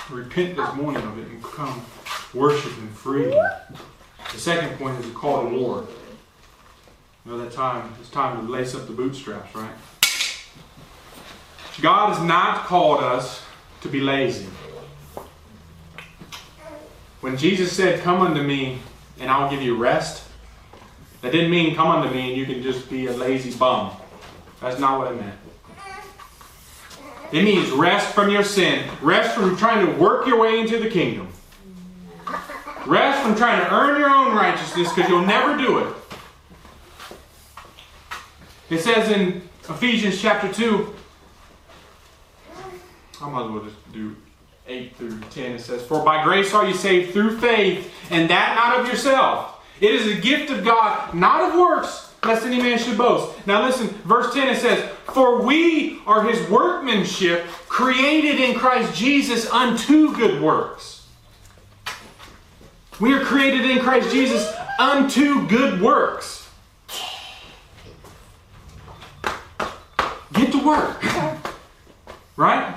Repent 0.09 0.55
this 0.55 0.73
morning 0.75 1.03
of 1.03 1.17
it 1.17 1.27
and 1.27 1.43
come 1.43 1.81
worship 2.33 2.71
Him 2.73 2.89
freely. 2.89 3.39
The 4.31 4.39
second 4.39 4.77
point 4.77 4.99
is 4.99 5.05
to 5.07 5.13
call 5.13 5.43
the 5.43 5.55
Lord. 5.55 5.87
You 7.25 7.31
know 7.31 7.37
that 7.37 7.53
time, 7.53 7.93
it's 7.99 8.09
time 8.09 8.45
to 8.45 8.51
lace 8.51 8.75
up 8.75 8.87
the 8.87 8.93
bootstraps, 8.93 9.55
right? 9.55 9.71
God 11.81 12.13
has 12.13 12.23
not 12.25 12.65
called 12.65 13.03
us 13.03 13.43
to 13.81 13.89
be 13.89 13.99
lazy. 13.99 14.47
When 17.21 17.37
Jesus 17.37 17.71
said, 17.71 18.01
Come 18.01 18.21
unto 18.21 18.41
me 18.41 18.79
and 19.19 19.29
I'll 19.29 19.49
give 19.49 19.61
you 19.61 19.75
rest, 19.75 20.27
that 21.21 21.31
didn't 21.31 21.51
mean 21.51 21.75
come 21.75 21.87
unto 21.87 22.13
me 22.13 22.29
and 22.29 22.37
you 22.37 22.45
can 22.45 22.61
just 22.61 22.89
be 22.89 23.07
a 23.07 23.13
lazy 23.13 23.57
bum. 23.57 23.91
That's 24.59 24.79
not 24.79 24.99
what 24.99 25.11
it 25.11 25.19
meant. 25.19 25.39
It 27.31 27.43
means 27.43 27.71
rest 27.71 28.13
from 28.13 28.29
your 28.29 28.43
sin, 28.43 28.87
rest 29.01 29.35
from 29.35 29.57
trying 29.57 29.85
to 29.85 29.91
work 29.93 30.27
your 30.27 30.39
way 30.39 30.59
into 30.59 30.77
the 30.77 30.89
kingdom. 30.89 31.29
Rest 32.85 33.23
from 33.23 33.35
trying 33.35 33.61
to 33.61 33.73
earn 33.73 33.99
your 33.99 34.09
own 34.09 34.35
righteousness 34.35 34.91
because 34.93 35.09
you'll 35.09 35.25
never 35.25 35.57
do 35.57 35.79
it. 35.79 35.95
It 38.69 38.79
says 38.81 39.09
in 39.09 39.41
Ephesians 39.69 40.21
chapter 40.21 40.51
2, 40.51 40.93
I 43.23 43.29
might 43.29 43.45
as 43.45 43.51
well 43.51 43.63
just 43.63 43.93
do 43.93 44.15
8 44.67 44.95
through 44.95 45.19
10. 45.31 45.51
It 45.53 45.61
says, 45.61 45.81
For 45.83 46.03
by 46.03 46.23
grace 46.23 46.53
are 46.53 46.67
you 46.67 46.73
saved 46.73 47.13
through 47.13 47.37
faith, 47.39 47.91
and 48.09 48.29
that 48.29 48.55
not 48.55 48.79
of 48.79 48.87
yourself. 48.87 49.65
It 49.81 49.93
is 49.93 50.17
a 50.17 50.21
gift 50.21 50.51
of 50.51 50.63
God, 50.63 51.13
not 51.13 51.49
of 51.49 51.59
works, 51.59 52.13
lest 52.23 52.45
any 52.45 52.57
man 52.57 52.77
should 52.77 52.97
boast. 52.97 53.45
Now 53.47 53.65
listen, 53.65 53.87
verse 54.05 54.33
10 54.33 54.49
it 54.49 54.57
says, 54.57 54.89
For 55.13 55.41
we 55.41 55.99
are 56.05 56.23
his 56.23 56.47
workmanship, 56.49 57.45
created 57.67 58.39
in 58.39 58.57
Christ 58.57 58.95
Jesus 58.95 59.49
unto 59.49 60.15
good 60.15 60.41
works 60.41 61.03
we 62.99 63.13
are 63.13 63.19
created 63.19 63.69
in 63.69 63.79
Christ 63.79 64.11
Jesus 64.11 64.49
unto 64.79 65.47
good 65.47 65.81
works. 65.81 66.49
Get 70.33 70.51
to 70.51 70.65
work. 70.65 71.03
Right? 72.37 72.75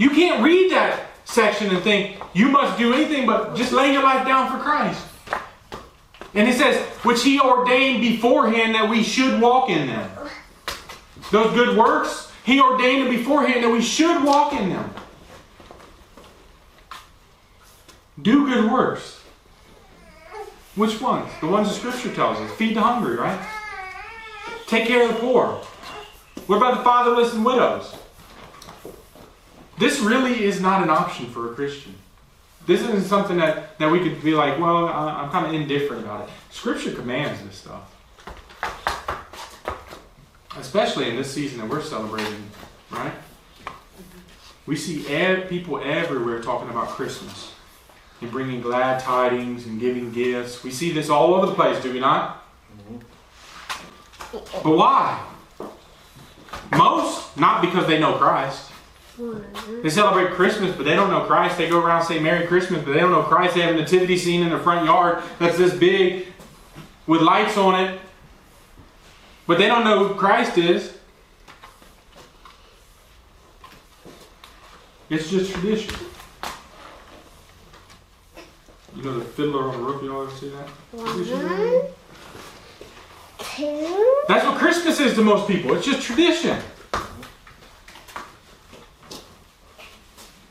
You 0.00 0.08
can't 0.08 0.42
read 0.42 0.72
that 0.72 1.08
section 1.26 1.68
and 1.68 1.84
think 1.84 2.18
you 2.32 2.48
must 2.48 2.78
do 2.78 2.94
anything 2.94 3.26
but 3.26 3.54
just 3.54 3.70
lay 3.70 3.92
your 3.92 4.02
life 4.02 4.26
down 4.26 4.50
for 4.50 4.56
Christ. 4.56 5.04
And 6.32 6.48
it 6.48 6.56
says, 6.56 6.80
which 7.04 7.22
he 7.22 7.38
ordained 7.38 8.00
beforehand 8.00 8.74
that 8.76 8.88
we 8.88 9.02
should 9.02 9.42
walk 9.42 9.68
in 9.68 9.88
them. 9.88 10.10
Those 11.30 11.52
good 11.52 11.76
works, 11.76 12.32
he 12.46 12.62
ordained 12.62 13.10
beforehand 13.10 13.62
that 13.62 13.68
we 13.68 13.82
should 13.82 14.24
walk 14.24 14.54
in 14.54 14.70
them. 14.70 14.90
Do 18.22 18.46
good 18.46 18.72
works. 18.72 19.20
Which 20.76 20.98
ones? 20.98 21.30
The 21.42 21.46
ones 21.46 21.68
the 21.68 21.74
scripture 21.74 22.14
tells 22.14 22.38
us. 22.38 22.50
Feed 22.52 22.74
the 22.74 22.80
hungry, 22.80 23.16
right? 23.16 23.38
Take 24.66 24.86
care 24.86 25.06
of 25.06 25.14
the 25.14 25.20
poor. 25.20 25.62
What 26.46 26.56
about 26.56 26.78
the 26.78 26.84
fatherless 26.84 27.34
and 27.34 27.44
widows? 27.44 27.96
This 29.80 29.98
really 29.98 30.44
is 30.44 30.60
not 30.60 30.82
an 30.82 30.90
option 30.90 31.24
for 31.30 31.50
a 31.50 31.54
Christian. 31.54 31.94
This 32.66 32.82
isn't 32.82 33.04
something 33.04 33.38
that, 33.38 33.78
that 33.78 33.90
we 33.90 33.98
could 34.00 34.22
be 34.22 34.34
like, 34.34 34.58
well, 34.60 34.88
I'm 34.88 35.30
kind 35.30 35.46
of 35.46 35.54
indifferent 35.54 36.04
about 36.04 36.28
it. 36.28 36.34
Scripture 36.50 36.92
commands 36.92 37.42
this 37.42 37.56
stuff. 37.56 37.96
Especially 40.58 41.08
in 41.08 41.16
this 41.16 41.32
season 41.32 41.60
that 41.60 41.68
we're 41.70 41.80
celebrating, 41.80 42.50
right? 42.90 43.14
We 44.66 44.76
see 44.76 45.08
ev- 45.08 45.48
people 45.48 45.80
everywhere 45.82 46.42
talking 46.42 46.68
about 46.68 46.88
Christmas 46.88 47.54
and 48.20 48.30
bringing 48.30 48.60
glad 48.60 49.00
tidings 49.00 49.64
and 49.64 49.80
giving 49.80 50.12
gifts. 50.12 50.62
We 50.62 50.72
see 50.72 50.92
this 50.92 51.08
all 51.08 51.32
over 51.32 51.46
the 51.46 51.54
place, 51.54 51.82
do 51.82 51.90
we 51.90 52.00
not? 52.00 52.44
Mm-hmm. 52.76 52.98
But 54.62 54.76
why? 54.76 55.26
Most, 56.76 57.34
not 57.38 57.62
because 57.62 57.86
they 57.86 57.98
know 57.98 58.18
Christ. 58.18 58.69
They 59.82 59.90
celebrate 59.90 60.32
Christmas, 60.32 60.74
but 60.74 60.84
they 60.84 60.94
don't 60.94 61.10
know 61.10 61.24
Christ. 61.24 61.58
They 61.58 61.68
go 61.68 61.80
around 61.84 62.04
saying 62.04 62.22
Merry 62.22 62.46
Christmas, 62.46 62.82
but 62.84 62.92
they 62.92 63.00
don't 63.00 63.10
know 63.10 63.22
Christ. 63.22 63.54
They 63.54 63.62
have 63.62 63.74
a 63.74 63.78
nativity 63.78 64.16
scene 64.16 64.42
in 64.42 64.50
the 64.50 64.58
front 64.58 64.86
yard 64.86 65.22
that's 65.38 65.58
this 65.58 65.74
big 65.74 66.26
with 67.06 67.20
lights 67.20 67.56
on 67.56 67.78
it. 67.84 68.00
But 69.46 69.58
they 69.58 69.66
don't 69.66 69.84
know 69.84 70.08
who 70.08 70.14
Christ 70.14 70.58
is. 70.58 70.94
It's 75.10 75.28
just 75.28 75.52
tradition. 75.52 75.94
You 78.94 79.02
know 79.02 79.18
the 79.18 79.24
fiddler 79.24 79.64
on 79.64 79.72
the 79.72 79.82
roof, 79.82 80.02
you 80.02 80.14
all 80.14 80.22
ever 80.22 80.30
see 80.36 80.50
that? 80.50 80.68
One, 80.92 81.24
two, 83.38 84.22
That's 84.28 84.44
what 84.44 84.58
Christmas 84.58 85.00
is 85.00 85.14
to 85.14 85.22
most 85.22 85.48
people. 85.48 85.74
It's 85.74 85.84
just 85.84 86.02
tradition. 86.02 86.58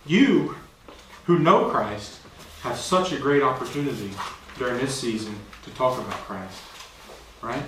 You 0.09 0.55
who 1.25 1.37
know 1.37 1.65
Christ 1.65 2.17
have 2.61 2.77
such 2.77 3.11
a 3.11 3.17
great 3.17 3.43
opportunity 3.43 4.09
during 4.57 4.79
this 4.79 4.99
season 4.99 5.35
to 5.63 5.69
talk 5.75 5.99
about 5.99 6.15
Christ. 6.21 6.59
Right? 7.43 7.61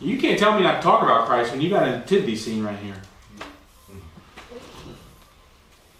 You 0.00 0.18
can't 0.18 0.36
tell 0.36 0.56
me 0.56 0.64
not 0.64 0.78
to 0.78 0.82
talk 0.82 1.04
about 1.04 1.28
Christ 1.28 1.52
when 1.52 1.60
you 1.60 1.70
got 1.70 1.86
a 1.86 1.98
nativity 1.98 2.34
scene 2.34 2.64
right 2.64 2.78
here. 2.80 3.00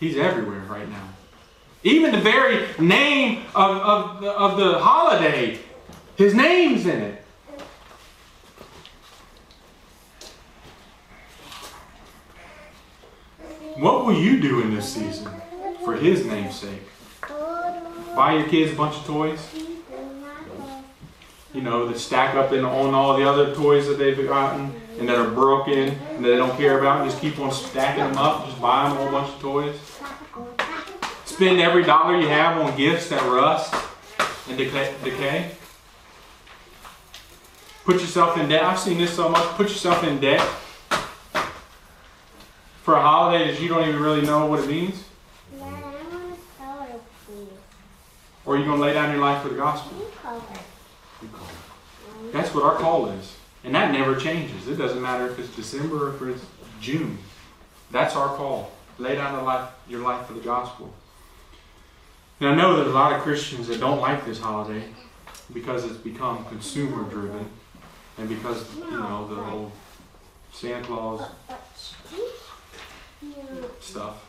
He's 0.00 0.16
everywhere 0.16 0.62
right 0.62 0.88
now. 0.88 1.08
Even 1.84 2.10
the 2.10 2.20
very 2.20 2.66
name 2.80 3.44
of, 3.54 3.76
of, 3.76 4.24
of 4.24 4.58
the 4.58 4.80
holiday, 4.80 5.60
his 6.16 6.34
name's 6.34 6.84
in 6.86 7.00
it. 7.00 7.19
What 13.80 14.04
will 14.04 14.12
you 14.12 14.38
do 14.38 14.60
in 14.60 14.74
this 14.74 14.92
season 14.92 15.26
for 15.82 15.94
his 15.96 16.26
name's 16.26 16.54
sake? 16.54 16.82
Buy 18.14 18.34
your 18.34 18.46
kids 18.46 18.72
a 18.72 18.74
bunch 18.74 18.94
of 18.94 19.06
toys? 19.06 19.40
You 21.54 21.62
know, 21.62 21.88
that 21.88 21.98
stack 21.98 22.34
up 22.34 22.52
in, 22.52 22.62
on 22.62 22.92
all 22.92 23.16
the 23.16 23.26
other 23.26 23.54
toys 23.54 23.86
that 23.86 23.96
they've 23.96 24.28
gotten 24.28 24.70
and 24.98 25.08
that 25.08 25.16
are 25.16 25.30
broken 25.30 25.88
and 25.88 26.22
that 26.22 26.28
they 26.28 26.36
don't 26.36 26.54
care 26.58 26.78
about. 26.78 27.06
Just 27.06 27.22
keep 27.22 27.38
on 27.38 27.50
stacking 27.52 28.04
them 28.04 28.18
up. 28.18 28.44
Just 28.44 28.60
buy 28.60 28.86
them 28.86 28.98
a 28.98 29.00
whole 29.00 29.12
bunch 29.12 29.34
of 29.34 29.40
toys. 29.40 29.76
Spend 31.24 31.58
every 31.58 31.82
dollar 31.82 32.20
you 32.20 32.28
have 32.28 32.60
on 32.60 32.76
gifts 32.76 33.08
that 33.08 33.22
rust 33.22 33.74
and 34.46 34.58
decay. 34.58 34.94
decay. 35.02 35.52
Put 37.86 37.94
yourself 38.02 38.36
in 38.36 38.46
debt. 38.50 38.62
I've 38.62 38.78
seen 38.78 38.98
this 38.98 39.16
so 39.16 39.30
much. 39.30 39.42
Put 39.56 39.70
yourself 39.70 40.04
in 40.04 40.20
debt 40.20 40.46
for 42.90 42.96
a 42.96 43.02
holiday 43.02 43.52
that 43.52 43.62
you 43.62 43.68
don't 43.68 43.88
even 43.88 44.02
really 44.02 44.22
know 44.22 44.46
what 44.46 44.58
it 44.58 44.66
means? 44.66 45.04
Or 48.44 48.56
are 48.56 48.58
you 48.58 48.64
going 48.64 48.78
to 48.78 48.84
lay 48.84 48.92
down 48.92 49.12
your 49.12 49.20
life 49.20 49.42
for 49.44 49.48
the 49.48 49.54
gospel? 49.54 49.92
That's 52.32 52.52
what 52.52 52.64
our 52.64 52.74
call 52.74 53.10
is. 53.10 53.36
And 53.62 53.72
that 53.76 53.92
never 53.92 54.16
changes. 54.16 54.66
It 54.66 54.74
doesn't 54.74 55.00
matter 55.00 55.28
if 55.28 55.38
it's 55.38 55.54
December 55.54 56.08
or 56.08 56.28
if 56.30 56.36
it's 56.36 56.44
June. 56.80 57.18
That's 57.92 58.16
our 58.16 58.34
call. 58.34 58.72
Lay 58.98 59.14
down 59.14 59.36
the 59.36 59.42
life, 59.42 59.70
your 59.88 60.00
life 60.00 60.26
for 60.26 60.32
the 60.32 60.40
gospel. 60.40 60.92
And 62.40 62.48
I 62.48 62.56
know 62.56 62.74
there's 62.74 62.88
a 62.88 62.90
lot 62.90 63.12
of 63.12 63.20
Christians 63.20 63.68
that 63.68 63.78
don't 63.78 64.00
like 64.00 64.24
this 64.24 64.40
holiday 64.40 64.82
because 65.52 65.84
it's 65.84 65.98
become 65.98 66.44
consumer 66.46 67.04
driven 67.04 67.48
and 68.18 68.28
because, 68.28 68.64
you 68.74 68.90
know, 68.90 69.28
the 69.28 69.40
whole 69.40 69.70
Santa 70.52 70.84
Claus 70.84 71.22
stuff. 73.80 74.26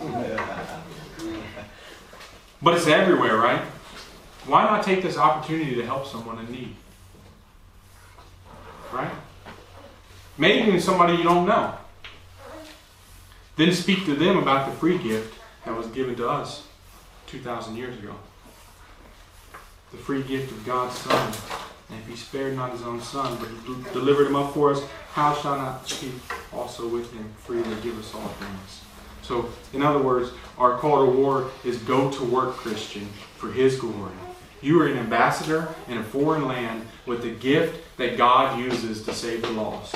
But 2.60 2.74
it's 2.74 2.86
everywhere, 2.88 3.36
right? 3.36 3.60
Why 4.46 4.64
not 4.64 4.82
take 4.82 5.02
this 5.02 5.16
opportunity 5.16 5.76
to 5.76 5.86
help 5.86 6.06
someone 6.06 6.38
in 6.40 6.50
need? 6.50 6.74
Right? 8.92 9.12
Maybe 10.36 10.66
even 10.68 10.80
somebody 10.80 11.14
you 11.14 11.22
don't 11.22 11.46
know. 11.46 11.74
Then 13.56 13.72
speak 13.72 14.04
to 14.06 14.14
them 14.14 14.38
about 14.38 14.70
the 14.70 14.76
free 14.76 14.98
gift 14.98 15.34
that 15.64 15.76
was 15.76 15.86
given 15.88 16.16
to 16.16 16.28
us 16.28 16.66
2,000 17.26 17.76
years 17.76 17.96
ago. 17.98 18.14
The 19.90 19.98
free 19.98 20.22
gift 20.22 20.50
of 20.50 20.64
God's 20.64 20.98
Son. 20.98 21.32
And 21.90 21.98
if 22.00 22.06
he 22.08 22.16
spared 22.16 22.54
not 22.54 22.72
his 22.72 22.82
own 22.82 23.00
Son, 23.00 23.38
but 23.38 23.48
he 23.66 23.92
delivered 23.92 24.26
him 24.26 24.36
up 24.36 24.52
for 24.52 24.72
us, 24.72 24.82
how 25.12 25.34
shall 25.34 25.56
not 25.56 25.88
he 25.90 26.12
also 26.52 26.86
with 26.86 27.12
him 27.12 27.32
freely 27.38 27.74
give 27.82 27.98
us 27.98 28.14
all 28.14 28.28
things? 28.28 28.82
So, 29.22 29.48
in 29.72 29.82
other 29.82 30.00
words, 30.00 30.30
our 30.56 30.78
call 30.78 31.04
to 31.04 31.12
war 31.12 31.50
is 31.64 31.78
go 31.78 32.10
to 32.10 32.24
work, 32.24 32.56
Christian, 32.56 33.06
for 33.36 33.52
his 33.52 33.78
glory. 33.78 34.12
You 34.60 34.80
are 34.82 34.86
an 34.86 34.98
ambassador 34.98 35.68
in 35.86 35.98
a 35.98 36.02
foreign 36.02 36.46
land 36.46 36.86
with 37.06 37.22
the 37.22 37.30
gift 37.30 37.96
that 37.98 38.16
God 38.16 38.58
uses 38.58 39.04
to 39.04 39.14
save 39.14 39.42
the 39.42 39.50
lost. 39.50 39.94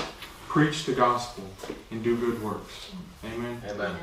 Preach 0.48 0.84
the 0.84 0.92
gospel 0.92 1.44
and 1.90 2.02
do 2.02 2.16
good 2.16 2.42
works. 2.42 2.90
Amen. 3.24 3.62
Amen. 3.68 3.96